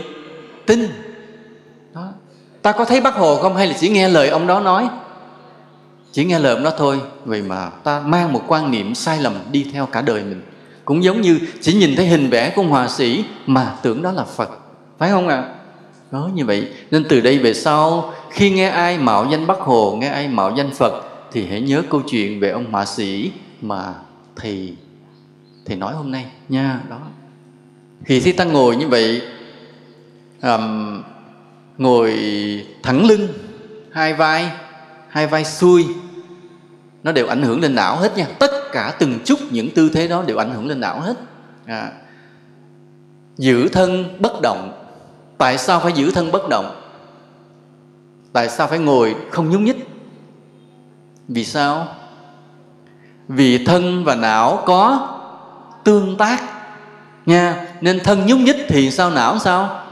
[0.67, 0.89] tin
[2.63, 3.57] ta có thấy bác hồ không?
[3.57, 4.89] Hay là chỉ nghe lời ông đó nói?
[6.13, 7.01] Chỉ nghe lời ông đó thôi.
[7.25, 10.43] Vì mà ta mang một quan niệm sai lầm đi theo cả đời mình.
[10.85, 14.25] Cũng giống như chỉ nhìn thấy hình vẽ của hòa sĩ mà tưởng đó là
[14.25, 14.51] phật.
[14.99, 15.37] Phải không ạ?
[15.37, 15.55] À?
[16.11, 16.69] đó như vậy.
[16.91, 20.55] Nên từ đây về sau khi nghe ai mạo danh bắc hồ nghe ai mạo
[20.57, 23.95] danh phật thì hãy nhớ câu chuyện về ông họa sĩ mà
[24.37, 24.77] thầy
[25.67, 26.81] thầy nói hôm nay nha.
[26.91, 27.01] Đó.
[28.07, 29.23] Thì khi ta ngồi như vậy
[30.43, 31.03] um,
[31.81, 32.13] ngồi
[32.83, 33.29] thẳng lưng,
[33.93, 34.53] hai vai
[35.09, 35.87] hai vai xuôi,
[37.03, 38.27] nó đều ảnh hưởng lên não hết nha.
[38.39, 41.15] Tất cả từng chút những tư thế đó đều ảnh hưởng lên não hết.
[41.67, 41.93] À.
[43.37, 44.73] giữ thân bất động.
[45.39, 46.81] Tại sao phải giữ thân bất động?
[48.33, 49.89] Tại sao phải ngồi không nhúc nhích?
[51.29, 51.89] Vì sao?
[53.29, 55.09] Vì thân và não có
[55.85, 56.43] tương tác
[57.27, 57.67] nha.
[57.81, 59.85] Nên thân nhúc nhích thì sao, não sao?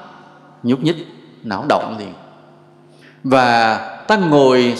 [0.62, 2.12] Nhúc nhích não động liền.
[3.24, 3.78] Và
[4.08, 4.74] ta ngồi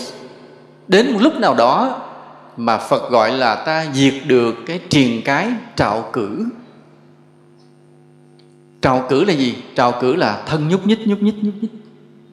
[0.89, 2.03] đến một lúc nào đó
[2.57, 6.47] mà phật gọi là ta diệt được cái triền cái trạo cử.
[8.83, 9.55] Trào cử là gì?
[9.75, 11.71] Trào cử là thân nhúc nhích nhúc nhích nhúc nhích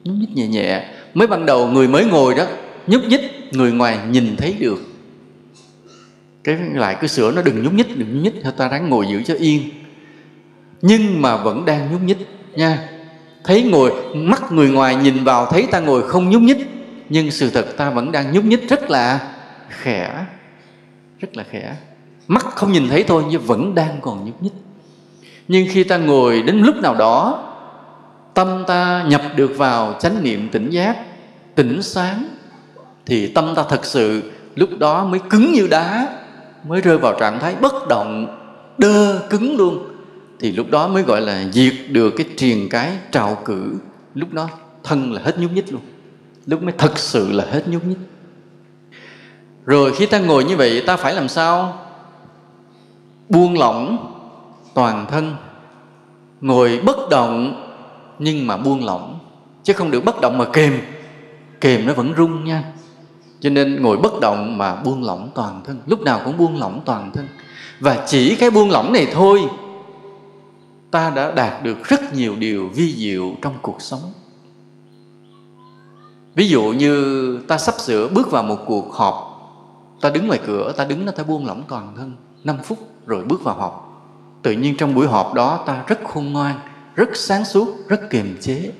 [0.04, 0.84] nhúc nhích nhẹ nhẹ.
[1.14, 2.44] Mới ban đầu người mới ngồi đó,
[2.86, 3.20] nhúc nhích,
[3.52, 4.78] người ngoài nhìn thấy được.
[6.44, 9.06] Cái lại cái sửa nó đừng nhúc nhích, đừng nhúc nhích thôi ta ráng ngồi
[9.08, 9.70] giữ cho yên.
[10.82, 12.18] Nhưng mà vẫn đang nhúc nhích
[12.54, 12.88] nha
[13.46, 16.70] thấy ngồi, mắt người ngoài nhìn vào, thấy ta ngồi không nhúc nhích.
[17.08, 19.32] Nhưng sự thật ta vẫn đang nhúc nhích rất là
[19.68, 20.24] khẽ,
[21.20, 21.76] rất là khẽ.
[22.28, 24.52] Mắt không nhìn thấy thôi, nhưng vẫn đang còn nhúc nhích.
[25.48, 27.42] Nhưng khi ta ngồi đến lúc nào đó,
[28.34, 30.96] tâm ta nhập được vào chánh niệm tỉnh giác,
[31.54, 32.28] tỉnh sáng,
[33.06, 36.08] thì tâm ta thật sự lúc đó mới cứng như đá,
[36.68, 38.38] mới rơi vào trạng thái bất động,
[38.78, 39.95] đơ cứng luôn
[40.40, 43.74] thì lúc đó mới gọi là diệt được cái triền cái trào cử.
[44.14, 44.48] Lúc đó
[44.84, 45.82] thân là hết nhúc nhích luôn.
[46.46, 47.98] Lúc mới thật sự là hết nhúc nhích.
[49.64, 51.78] Rồi khi ta ngồi như vậy, ta phải làm sao?
[53.28, 54.12] Buông lỏng
[54.74, 55.34] toàn thân.
[56.40, 57.62] Ngồi bất động,
[58.18, 59.18] nhưng mà buông lỏng.
[59.62, 60.80] Chứ không được bất động mà kềm.
[61.60, 62.64] Kềm nó vẫn rung nha.
[63.40, 65.80] Cho nên ngồi bất động mà buông lỏng toàn thân.
[65.86, 67.28] Lúc nào cũng buông lỏng toàn thân.
[67.80, 69.42] Và chỉ cái buông lỏng này thôi
[70.96, 74.12] ta đã đạt được rất nhiều điều vi diệu trong cuộc sống.
[76.34, 79.14] Ví dụ như ta sắp sửa bước vào một cuộc họp,
[80.00, 82.12] ta đứng ngoài cửa, ta đứng nó ta buông lỏng toàn thân
[82.44, 84.02] 5 phút rồi bước vào họp.
[84.42, 86.60] Tự nhiên trong buổi họp đó ta rất khôn ngoan,
[86.94, 88.72] rất sáng suốt, rất kiềm chế.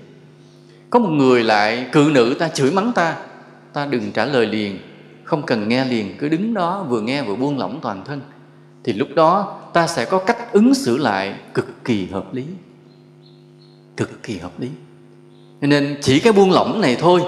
[0.91, 3.17] Có một người lại, cự nữ, ta chửi mắng ta.
[3.73, 4.79] Ta đừng trả lời liền,
[5.25, 8.21] không cần nghe liền, cứ đứng đó vừa nghe vừa buông lỏng toàn thân
[8.87, 12.45] thì lúc đó ta sẽ có cách ứng xử lại cực kỳ hợp lý.
[13.97, 14.69] Cực kỳ hợp lý.
[15.61, 17.23] Nên chỉ cái buông lỏng này thôi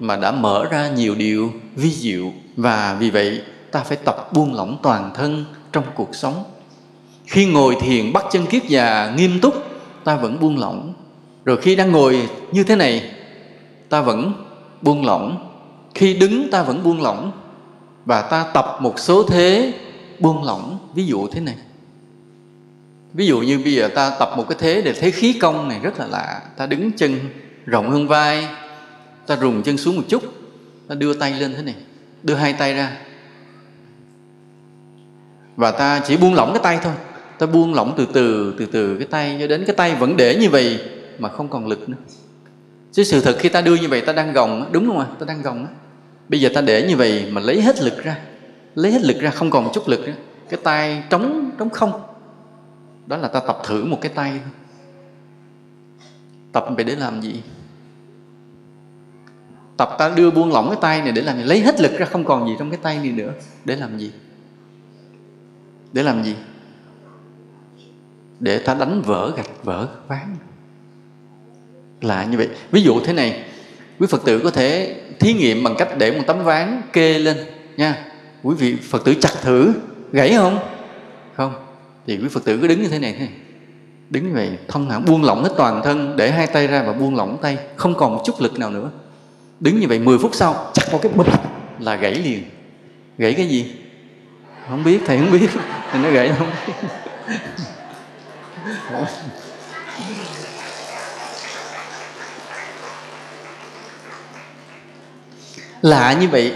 [0.00, 3.42] mà đã mở ra nhiều điều vi diệu và vì vậy
[3.72, 6.44] ta phải tập buông lỏng toàn thân trong cuộc sống.
[7.26, 9.54] Khi ngồi thiền bắt chân kiết già nghiêm túc,
[10.04, 10.94] ta vẫn buông lỏng.
[11.44, 13.10] Rồi khi đang ngồi như thế này,
[13.88, 14.32] ta vẫn
[14.82, 15.50] buông lỏng.
[15.94, 17.32] Khi đứng, ta vẫn buông lỏng.
[18.04, 19.72] Và ta tập một số thế
[20.20, 20.78] buông lỏng.
[20.94, 21.56] Ví dụ thế này.
[23.14, 25.80] Ví dụ như bây giờ ta tập một cái thế để thấy khí công này
[25.82, 26.42] rất là lạ.
[26.56, 27.18] Ta đứng chân
[27.66, 28.48] rộng hơn vai.
[29.26, 30.22] Ta rùng chân xuống một chút.
[30.88, 31.74] Ta đưa tay lên thế này.
[32.22, 32.96] Đưa hai tay ra.
[35.56, 36.94] Và ta chỉ buông lỏng cái tay thôi.
[37.38, 40.36] Ta buông lỏng từ từ từ từ cái tay cho đến cái tay vẫn để
[40.40, 40.80] như vậy
[41.18, 41.98] mà không còn lực nữa.
[42.92, 45.06] Chứ sự thật khi ta đưa như vậy ta đang gồng đúng không ạ?
[45.18, 45.66] Ta đang gồng
[46.28, 48.16] bây giờ ta để như vậy mà lấy hết lực ra
[48.74, 50.14] lấy hết lực ra, không còn một chút lực nữa.
[50.48, 52.02] Cái tay trống trống không.
[53.06, 54.52] Đó là ta tập thử một cái tay thôi.
[56.52, 57.42] Tập về để làm gì?
[59.76, 61.44] Tập ta đưa buông lỏng cái tay này để làm gì?
[61.44, 63.32] Lấy hết lực ra, không còn gì trong cái tay này nữa.
[63.64, 64.12] Để làm gì?
[65.92, 66.34] Để làm gì?
[68.40, 70.36] Để ta đánh vỡ gạch, vỡ ván.
[72.00, 72.48] Là như vậy.
[72.70, 73.44] Ví dụ thế này.
[73.98, 77.36] Quý phật tử có thể thí nghiệm bằng cách để một tấm ván kê lên,
[77.76, 78.13] nha
[78.44, 79.72] quý vị phật tử chặt thử,
[80.12, 80.58] gãy không?
[81.36, 81.54] Không.
[82.06, 83.34] Thì quý phật tử cứ đứng như thế này thế này
[84.10, 86.92] đứng như vậy thông thả buông lỏng hết toàn thân, để hai tay ra và
[86.92, 87.58] buông lỏng tay.
[87.76, 88.90] Không còn một chút lực nào nữa.
[89.60, 91.26] Đứng như vậy 10 phút sau, chặt vào cái bụp
[91.80, 92.42] là gãy liền.
[93.18, 93.72] Gãy cái gì?
[94.68, 95.48] Không biết, thầy không biết.
[95.90, 96.72] Thầy nó gãy không biết.
[105.82, 106.52] Lạ như vậy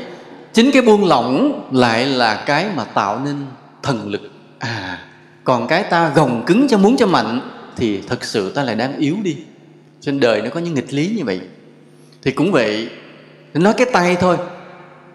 [0.53, 3.37] chính cái buông lỏng lại là cái mà tạo nên
[3.83, 4.31] thần lực.
[4.59, 5.05] À
[5.49, 7.41] còn cái ta gồng cứng cho muốn cho mạnh
[7.77, 9.37] thì thực sự ta lại đang yếu đi.
[10.01, 11.41] Trên đời nó có những nghịch lý như vậy.
[12.23, 12.89] Thì cũng vậy
[13.55, 14.37] nói cái tay thôi.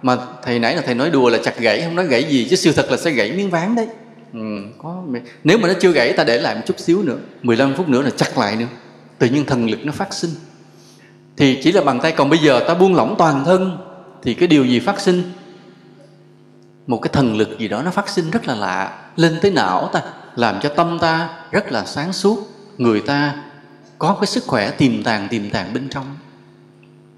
[0.01, 2.55] Mà thầy nãy là thầy nói đùa là chặt gãy không nói gãy gì chứ
[2.55, 3.87] sự thật là sẽ gãy miếng ván đấy.
[4.33, 4.39] Ừ,
[4.77, 5.03] có
[5.43, 8.01] nếu mà nó chưa gãy ta để lại một chút xíu nữa 15 phút nữa
[8.01, 8.67] là chặt lại nữa.
[9.19, 10.31] Tự nhiên thần lực nó phát sinh.
[11.37, 13.77] Thì chỉ là bàn tay còn bây giờ ta buông lỏng toàn thân
[14.23, 15.23] thì cái điều gì phát sinh?
[16.87, 18.99] Một cái thần lực gì đó nó phát sinh rất là lạ.
[19.15, 20.01] Lên tới não ta,
[20.35, 22.39] làm cho tâm ta rất là sáng suốt.
[22.77, 23.35] Người ta
[23.99, 26.05] có cái sức khỏe tiềm tàng tiềm tàng bên trong.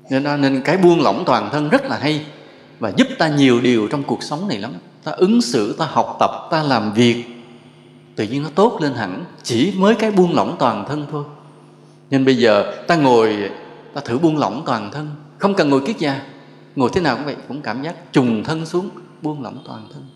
[0.10, 2.26] Nên nên cái buông lỏng toàn thân rất là hay
[2.80, 4.72] và giúp ta nhiều điều trong cuộc sống này lắm.
[5.04, 7.26] Ta ứng xử, ta học tập, ta làm việc.
[8.16, 11.24] Tự nhiên nó tốt lên hẳn, chỉ mới cái buông lỏng toàn thân thôi.
[12.10, 13.52] Nên bây giờ ta ngồi,
[13.94, 15.10] ta thử buông lỏng toàn thân.
[15.38, 16.22] Không cần ngồi kiết già
[16.76, 18.90] ngồi thế nào cũng vậy, cũng cảm giác trùng thân xuống,
[19.22, 20.10] buông lỏng toàn thân.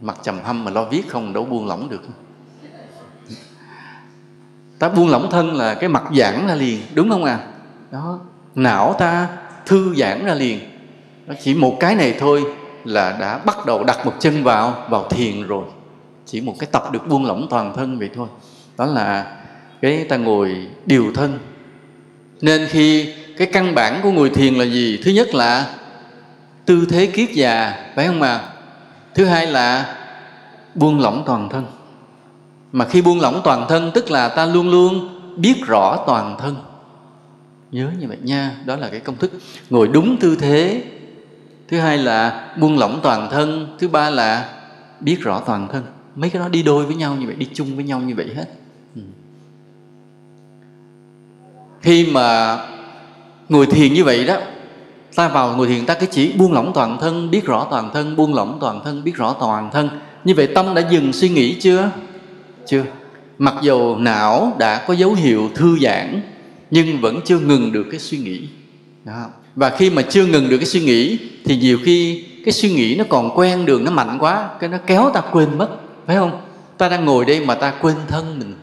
[0.00, 2.02] Mặt trầm hâm mà lo viết không, đâu buông lỏng được.
[4.78, 7.46] Ta buông lỏng thân là cái mặt giãn ra liền, đúng không à?
[7.90, 8.20] Đó,
[8.54, 10.60] não ta thư giãn ra liền.
[11.26, 12.44] Nó chỉ một cái này thôi
[12.84, 15.64] là đã bắt đầu đặt một chân vào vào thiền rồi.
[16.26, 18.28] Chỉ một cái tập được buông lỏng toàn thân vậy thôi.
[18.78, 19.38] Đó là
[19.82, 21.38] cái ta ngồi điều thân.
[22.40, 25.00] Nên khi cái căn bản của ngồi thiền là gì?
[25.04, 25.74] Thứ nhất là
[26.64, 28.40] tư thế kiết già, phải không mà?
[29.14, 29.96] Thứ hai là
[30.74, 31.64] buông lỏng toàn thân.
[32.72, 36.56] Mà khi buông lỏng toàn thân, tức là ta luôn luôn biết rõ toàn thân.
[37.70, 39.32] Nhớ như vậy nha, đó là cái công thức
[39.70, 40.84] ngồi đúng tư thế.
[41.68, 44.48] Thứ hai là buông lỏng toàn thân, thứ ba là
[45.00, 45.84] biết rõ toàn thân.
[46.14, 48.34] Mấy cái đó đi đôi với nhau như vậy, đi chung với nhau như vậy
[48.34, 48.46] hết
[48.96, 49.02] ừ
[51.82, 52.58] khi mà
[53.48, 54.36] ngồi thiền như vậy đó,
[55.14, 58.16] ta vào ngồi thiền ta cứ chỉ buông lỏng toàn thân, biết rõ toàn thân,
[58.16, 59.88] buông lỏng toàn thân, biết rõ toàn thân.
[60.24, 61.90] Như vậy tâm đã dừng suy nghĩ chưa?
[62.66, 62.84] Chưa.
[63.38, 66.22] Mặc dù não đã có dấu hiệu thư giãn,
[66.70, 68.48] nhưng vẫn chưa ngừng được cái suy nghĩ.
[69.04, 69.24] Đó.
[69.56, 72.96] và khi mà chưa ngừng được cái suy nghĩ, thì nhiều khi cái suy nghĩ
[72.96, 75.68] nó còn quen đường, nó mạnh quá, cái nó kéo ta quên mất,
[76.06, 76.40] phải không?
[76.78, 78.54] Ta đang ngồi đây mà ta quên thân mình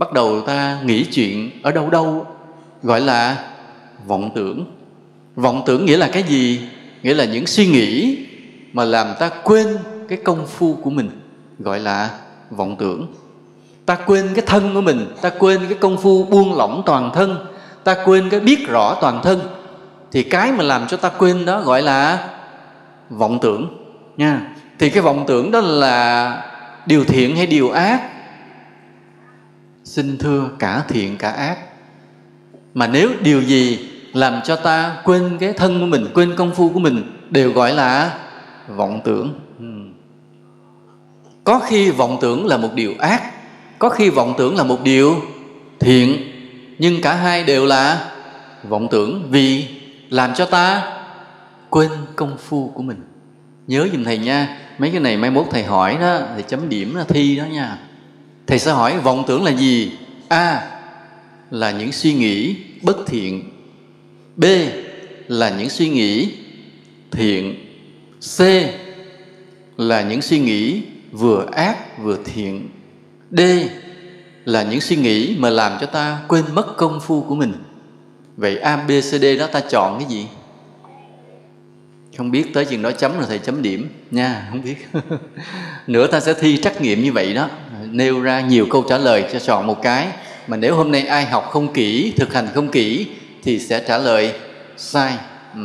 [0.00, 2.26] bắt đầu ta nghĩ chuyện ở đâu đâu,
[2.82, 3.36] gọi là
[4.06, 4.64] vọng tưởng.
[5.36, 6.60] Vọng tưởng nghĩa là cái gì?
[7.02, 8.18] Nghĩa là những suy nghĩ
[8.72, 9.66] mà làm ta quên
[10.08, 11.10] cái công phu của mình,
[11.58, 12.10] gọi là
[12.50, 13.06] vọng tưởng.
[13.86, 17.46] Ta quên cái thân của mình, ta quên cái công phu buông lỏng toàn thân,
[17.84, 19.40] ta quên cái biết rõ toàn thân.
[20.12, 22.28] Thì cái mà làm cho ta quên đó gọi là
[23.10, 23.68] vọng tưởng
[24.16, 24.40] nha.
[24.78, 26.44] Thì cái vọng tưởng đó là
[26.86, 28.19] điều thiện hay điều ác?
[29.90, 31.58] Xin thưa cả thiện cả ác.
[32.74, 36.68] Mà nếu điều gì làm cho ta quên cái thân của mình, quên công phu
[36.68, 38.18] của mình, đều gọi là
[38.68, 39.34] vọng tưởng.
[39.58, 39.94] Hmm.
[41.44, 43.22] Có khi vọng tưởng là một điều ác,
[43.78, 45.16] có khi vọng tưởng là một điều
[45.80, 46.16] thiện,
[46.78, 48.10] nhưng cả hai đều là
[48.68, 49.68] vọng tưởng vì
[50.10, 50.92] làm cho ta
[51.70, 53.02] quên công phu của mình.
[53.66, 56.94] Nhớ giùm thầy nha, mấy cái này mai mốt thầy hỏi đó, thầy chấm điểm
[56.94, 57.78] là thi đó nha
[58.50, 59.92] thầy sẽ hỏi, vọng tưởng là gì?
[60.28, 60.70] A,
[61.50, 63.50] là những suy nghĩ bất thiện.
[64.36, 64.44] B,
[65.28, 66.32] là những suy nghĩ
[67.10, 67.54] thiện.
[68.38, 68.40] C,
[69.76, 70.82] là những suy nghĩ
[71.12, 72.68] vừa ác vừa thiện.
[73.30, 73.40] D,
[74.44, 77.52] là những suy nghĩ mà làm cho ta quên mất công phu của mình.
[78.36, 80.26] Vậy a, b, c, d đó ta chọn cái gì?
[82.16, 83.88] Không biết, tới chừng đó chấm là thầy chấm điểm.
[84.10, 84.76] Nha, không biết.
[85.86, 87.48] Nữa ta sẽ thi trắc nghiệm như vậy đó
[87.90, 90.08] nêu ra nhiều câu trả lời cho chọn một cái,
[90.46, 93.06] mà nếu hôm nay ai học không kỹ, thực hành không kỹ
[93.42, 94.34] thì sẽ trả lời
[94.76, 95.16] sai.
[95.54, 95.60] Ừ.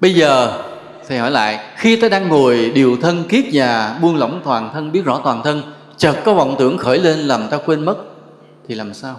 [0.00, 0.62] bây giờ,
[1.08, 4.92] thầy hỏi lại, khi ta đang ngồi điều thân kiết già, buông lỏng toàn thân,
[4.92, 5.62] biết rõ toàn thân,
[5.96, 7.96] chợt có vọng tưởng khởi lên làm ta quên mất,
[8.68, 9.16] thì làm sao?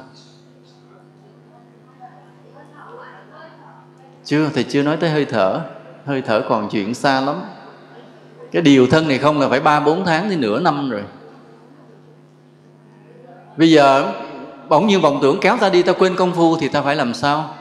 [4.27, 5.61] Chưa, thầy chưa nói tới hơi thở.
[6.05, 7.41] Hơi thở còn chuyện xa lắm
[8.51, 11.03] cái điều thân này không là phải ba, bốn tháng thì nửa năm rồi.
[13.57, 14.11] Bây giờ
[14.69, 17.13] bỗng nhiên vọng tưởng kéo ta đi, ta quên công phu thì ta phải làm
[17.13, 17.53] sao?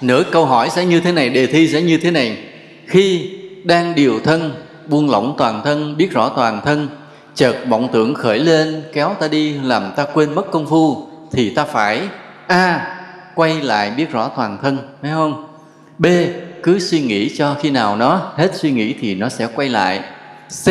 [0.00, 2.38] Nửa câu hỏi sẽ như thế này, đề thi sẽ như thế này.
[2.86, 3.30] Khi
[3.64, 4.54] đang điều thân,
[4.86, 6.88] buông lỏng toàn thân, biết rõ toàn thân,
[7.34, 11.54] chợt vọng tưởng khởi lên, kéo ta đi, làm ta quên mất công phu, thì
[11.54, 12.08] ta phải,
[12.46, 12.90] a
[13.34, 15.48] quay lại biết rõ toàn thân, phải không?
[15.98, 16.06] B,
[16.62, 20.00] cứ suy nghĩ cho khi nào nó hết suy nghĩ thì nó sẽ quay lại.
[20.64, 20.68] C,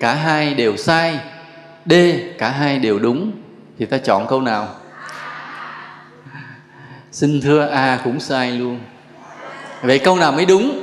[0.00, 1.18] cả hai đều sai.
[1.86, 1.92] D,
[2.38, 3.32] cả hai đều đúng.
[3.78, 4.68] Thì ta chọn câu nào?
[7.12, 8.80] Xin thưa a cũng sai luôn.
[9.82, 10.82] Vậy câu nào mới đúng?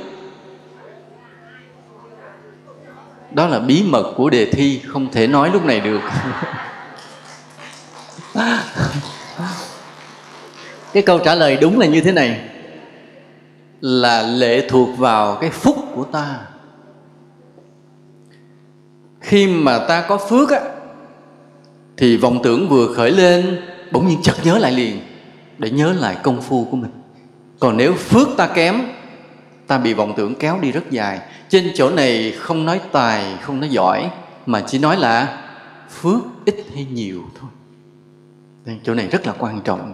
[3.30, 6.00] Đó là bí mật của đề thi, không thể nói lúc này được.
[10.94, 12.40] cái câu trả lời đúng là như thế này.
[13.80, 16.40] Là lệ thuộc vào cái phúc của ta.
[19.20, 20.60] Khi mà ta có phước á,
[21.96, 23.60] thì vọng tưởng vừa khởi lên,
[23.92, 25.00] bỗng nhiên chợt nhớ lại liền,
[25.58, 26.90] để nhớ lại công phu của mình.
[27.60, 28.82] Còn nếu phước ta kém,
[29.66, 31.20] ta bị vọng tưởng kéo đi rất dài.
[31.48, 34.10] Trên chỗ này không nói tài, không nói giỏi,
[34.46, 35.42] mà chỉ nói là
[35.90, 37.50] phước ít hay nhiều thôi.
[38.64, 39.92] Nên chỗ này rất là quan trọng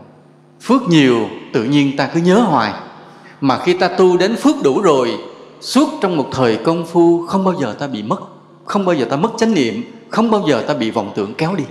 [0.61, 2.73] phước nhiều, tự nhiên ta cứ nhớ hoài.
[3.41, 5.19] Mà khi ta tu đến phước đủ rồi,
[5.61, 8.21] suốt trong một thời công phu, không bao giờ ta bị mất,
[8.65, 11.55] không bao giờ ta mất chánh niệm, không bao giờ ta bị vọng tưởng kéo
[11.55, 11.65] đi.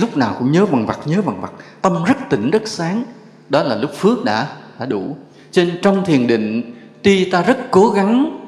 [0.00, 1.52] Lúc nào cũng nhớ bằng vặt, nhớ bằng vặt,
[1.82, 3.04] tâm rất tỉnh, rất sáng.
[3.48, 4.48] Đó là lúc phước đã
[4.78, 5.16] đã đủ.
[5.52, 8.38] Trên trong thiền định, tuy ta rất cố gắng,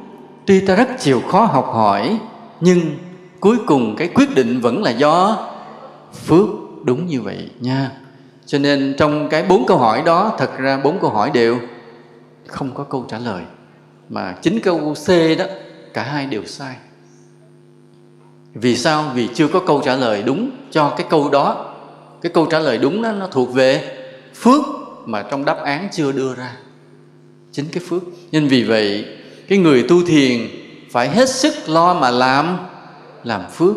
[0.47, 2.19] tuy ta rất chịu khó học hỏi,
[2.61, 2.81] nhưng
[3.41, 5.47] cuối cùng cái quyết định vẫn là do
[6.27, 6.49] phước
[6.85, 7.91] đúng như vậy nha
[8.49, 11.59] cho nên trong cái bốn câu hỏi đó, thật ra bốn câu hỏi đều
[12.47, 13.43] không có câu trả lời,
[14.09, 15.09] mà chính câu c
[15.39, 15.45] đó,
[15.95, 16.77] cả hai đều sai.
[18.55, 19.13] Vì sao?
[19.15, 21.75] Vì chưa có câu trả lời đúng cho cái câu đó.
[22.21, 23.97] Cái câu trả lời đúng đó, nó thuộc về
[24.35, 24.63] phước
[25.05, 26.57] mà trong đáp án chưa đưa ra.
[27.53, 28.03] Chính cái phước.
[28.33, 29.05] Nên vì vậy,
[29.49, 30.41] cái người tu thiền
[30.91, 32.59] phải hết sức lo mà làm
[33.25, 33.75] làm phước.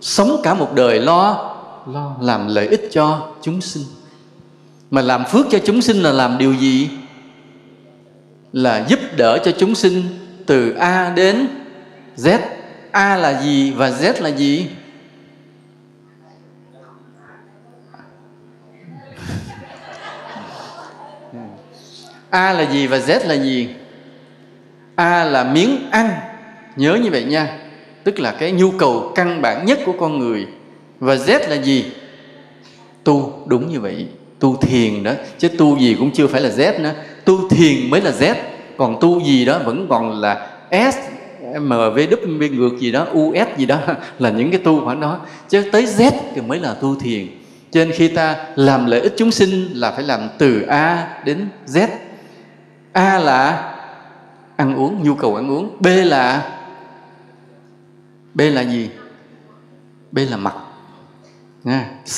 [0.00, 1.54] Sống cả một đời lo
[1.86, 3.84] lo làm lợi ích cho chúng sinh
[4.92, 6.90] mà làm phước cho chúng sinh là làm điều gì
[8.52, 10.02] là giúp đỡ cho chúng sinh
[10.46, 11.46] từ a đến
[12.16, 12.38] z
[12.90, 14.66] a là gì và z là gì
[22.32, 23.68] A là gì và Z là gì?
[24.94, 26.10] A là miếng ăn,
[26.76, 27.58] nhớ như vậy nha.
[28.04, 30.46] Tức là cái nhu cầu căn bản nhất của con người.
[31.00, 31.92] Và Z là gì?
[33.04, 34.06] Tu, đúng như vậy.
[34.42, 36.92] Tu thiền đó, chứ tu gì cũng chưa phải là Z nữa.
[37.24, 38.34] Tu thiền mới là Z,
[38.76, 40.96] còn tu gì đó vẫn còn là S,
[41.54, 43.78] M, V, W, ngược gì đó, U, S gì đó
[44.18, 45.20] là những cái tu khoảng đó.
[45.48, 47.26] Chứ tới Z thì mới là tu thiền.
[47.70, 51.48] Cho nên khi ta làm lợi ích chúng sinh là phải làm từ A đến
[51.66, 51.88] Z
[52.92, 53.72] A là
[54.56, 55.76] ăn uống, nhu cầu ăn uống.
[55.80, 56.50] B là
[58.34, 58.90] B là gì?
[60.12, 60.54] B là mặt.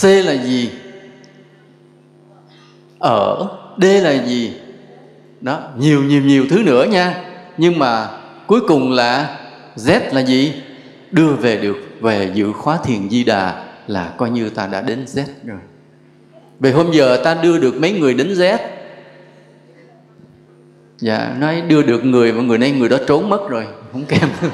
[0.03, 0.71] C là gì?
[3.05, 3.49] Ở.
[3.79, 4.53] D là gì?
[5.41, 7.15] Đó, nhiều nhiều nhiều thứ nữa nha.
[7.57, 8.09] Nhưng mà
[8.47, 9.37] cuối cùng là
[9.77, 10.53] Z là gì?
[11.11, 15.05] Đưa về được về dự khóa thiền di đà là coi như ta đã đến
[15.05, 15.59] Z rồi.
[16.61, 18.59] Về hôm giờ ta đưa được mấy người đến Z
[20.99, 24.29] dạ nói đưa được người mà người này người đó trốn mất rồi không kèm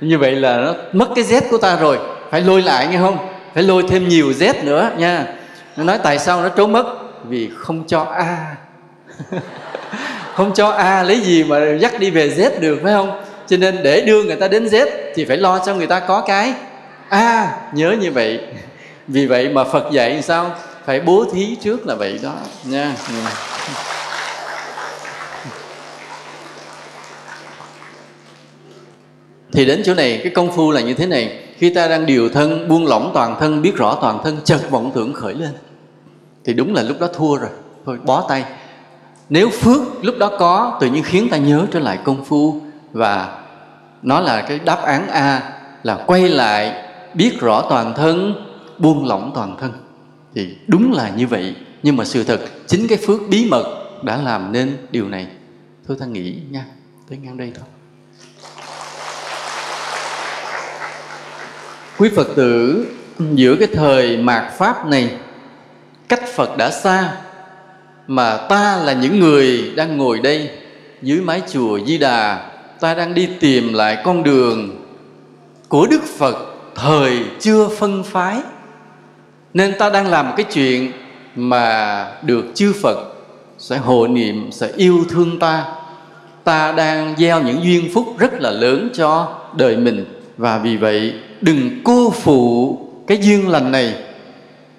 [0.00, 1.98] như vậy là nó mất cái z của ta rồi
[2.30, 3.16] phải lôi lại nghe không
[3.54, 5.26] phải lôi thêm nhiều z nữa nha
[5.76, 6.84] nó nói tại sao nó trốn mất?
[7.24, 8.56] Vì không cho a.
[10.34, 13.24] Không cho a lấy gì mà dắt đi về z được, phải không?
[13.46, 16.20] Cho nên để đưa người ta đến z thì phải lo cho người ta có
[16.20, 16.54] cái
[17.08, 17.56] a.
[17.72, 18.40] Nhớ như vậy.
[19.08, 20.54] Vì vậy mà phật dạy sao?
[20.86, 22.32] Phải bố thí trước là vậy đó,
[22.64, 22.92] nha.
[29.52, 31.40] Thì đến chỗ này, cái công phu là như thế này.
[31.58, 34.92] Khi ta đang điều thân, buông lỏng toàn thân, biết rõ toàn thân, chợt vọng
[34.94, 35.50] tưởng khởi lên
[36.44, 37.50] thì đúng là lúc đó thua rồi.
[37.86, 38.44] Thôi, bó tay.
[39.28, 42.60] Nếu phước lúc đó có, tự nhiên khiến ta nhớ trở lại công phu.
[42.92, 43.42] Và
[44.02, 45.52] nó là cái đáp án a,
[45.82, 46.84] là quay lại
[47.14, 48.34] biết rõ toàn thân,
[48.78, 49.72] buông lỏng toàn thân.
[50.34, 51.54] Thì đúng là như vậy.
[51.82, 53.64] Nhưng mà sự thật, chính cái phước bí mật
[54.02, 55.26] đã làm nên điều này.
[55.88, 56.64] Thôi, ta nghĩ nha.
[57.08, 57.66] Tới ngang đây thôi.
[61.98, 62.86] Quý phật tử,
[63.18, 65.10] giữa cái thời mạt pháp này
[66.08, 67.12] cách phật đã xa,
[68.06, 70.50] mà ta là những người đang ngồi đây
[71.02, 72.50] dưới mái chùa di đà.
[72.80, 74.70] Ta đang đi tìm lại con đường
[75.68, 76.36] của đức phật
[76.74, 78.38] thời chưa phân phái.
[79.54, 80.92] Nên ta đang làm cái chuyện
[81.36, 82.98] mà được chư phật
[83.58, 85.64] sẽ hộ niệm, sẽ yêu thương ta.
[86.44, 90.04] Ta đang gieo những duyên phúc rất là lớn cho đời mình.
[90.36, 93.94] Và vì vậy, đừng cô phụ cái duyên lành này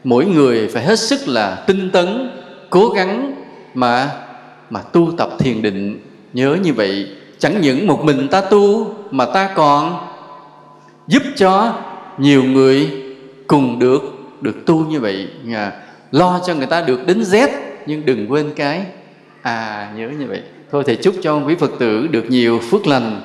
[0.05, 2.29] mỗi người phải hết sức là tinh tấn
[2.69, 3.33] cố gắng
[3.73, 4.09] mà
[4.69, 5.99] mà tu tập thiền định.
[6.33, 7.07] Nhớ như vậy
[7.39, 10.07] chẳng những một mình ta tu mà ta còn
[11.07, 11.73] giúp cho
[12.17, 12.89] nhiều người
[13.47, 14.01] cùng được
[14.41, 15.27] được tu như vậy.
[15.53, 15.71] À,
[16.11, 17.49] lo cho người ta được đến Z
[17.85, 18.85] nhưng đừng quên cái
[19.41, 20.41] à nhớ như vậy.
[20.71, 23.21] Thôi thầy chúc cho quý phật tử được nhiều phước lành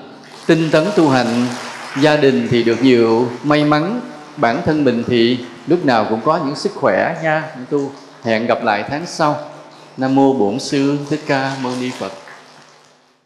[0.47, 1.47] tinh tấn tu hành.
[2.01, 4.01] Gia đình thì được nhiều may mắn
[4.37, 7.91] bản thân mình thì lúc nào cũng có những sức khỏe nha tu.
[8.23, 9.37] Hẹn gặp lại tháng sau.
[9.97, 12.13] Nam mô bổn sư thích ca mâu ni phật.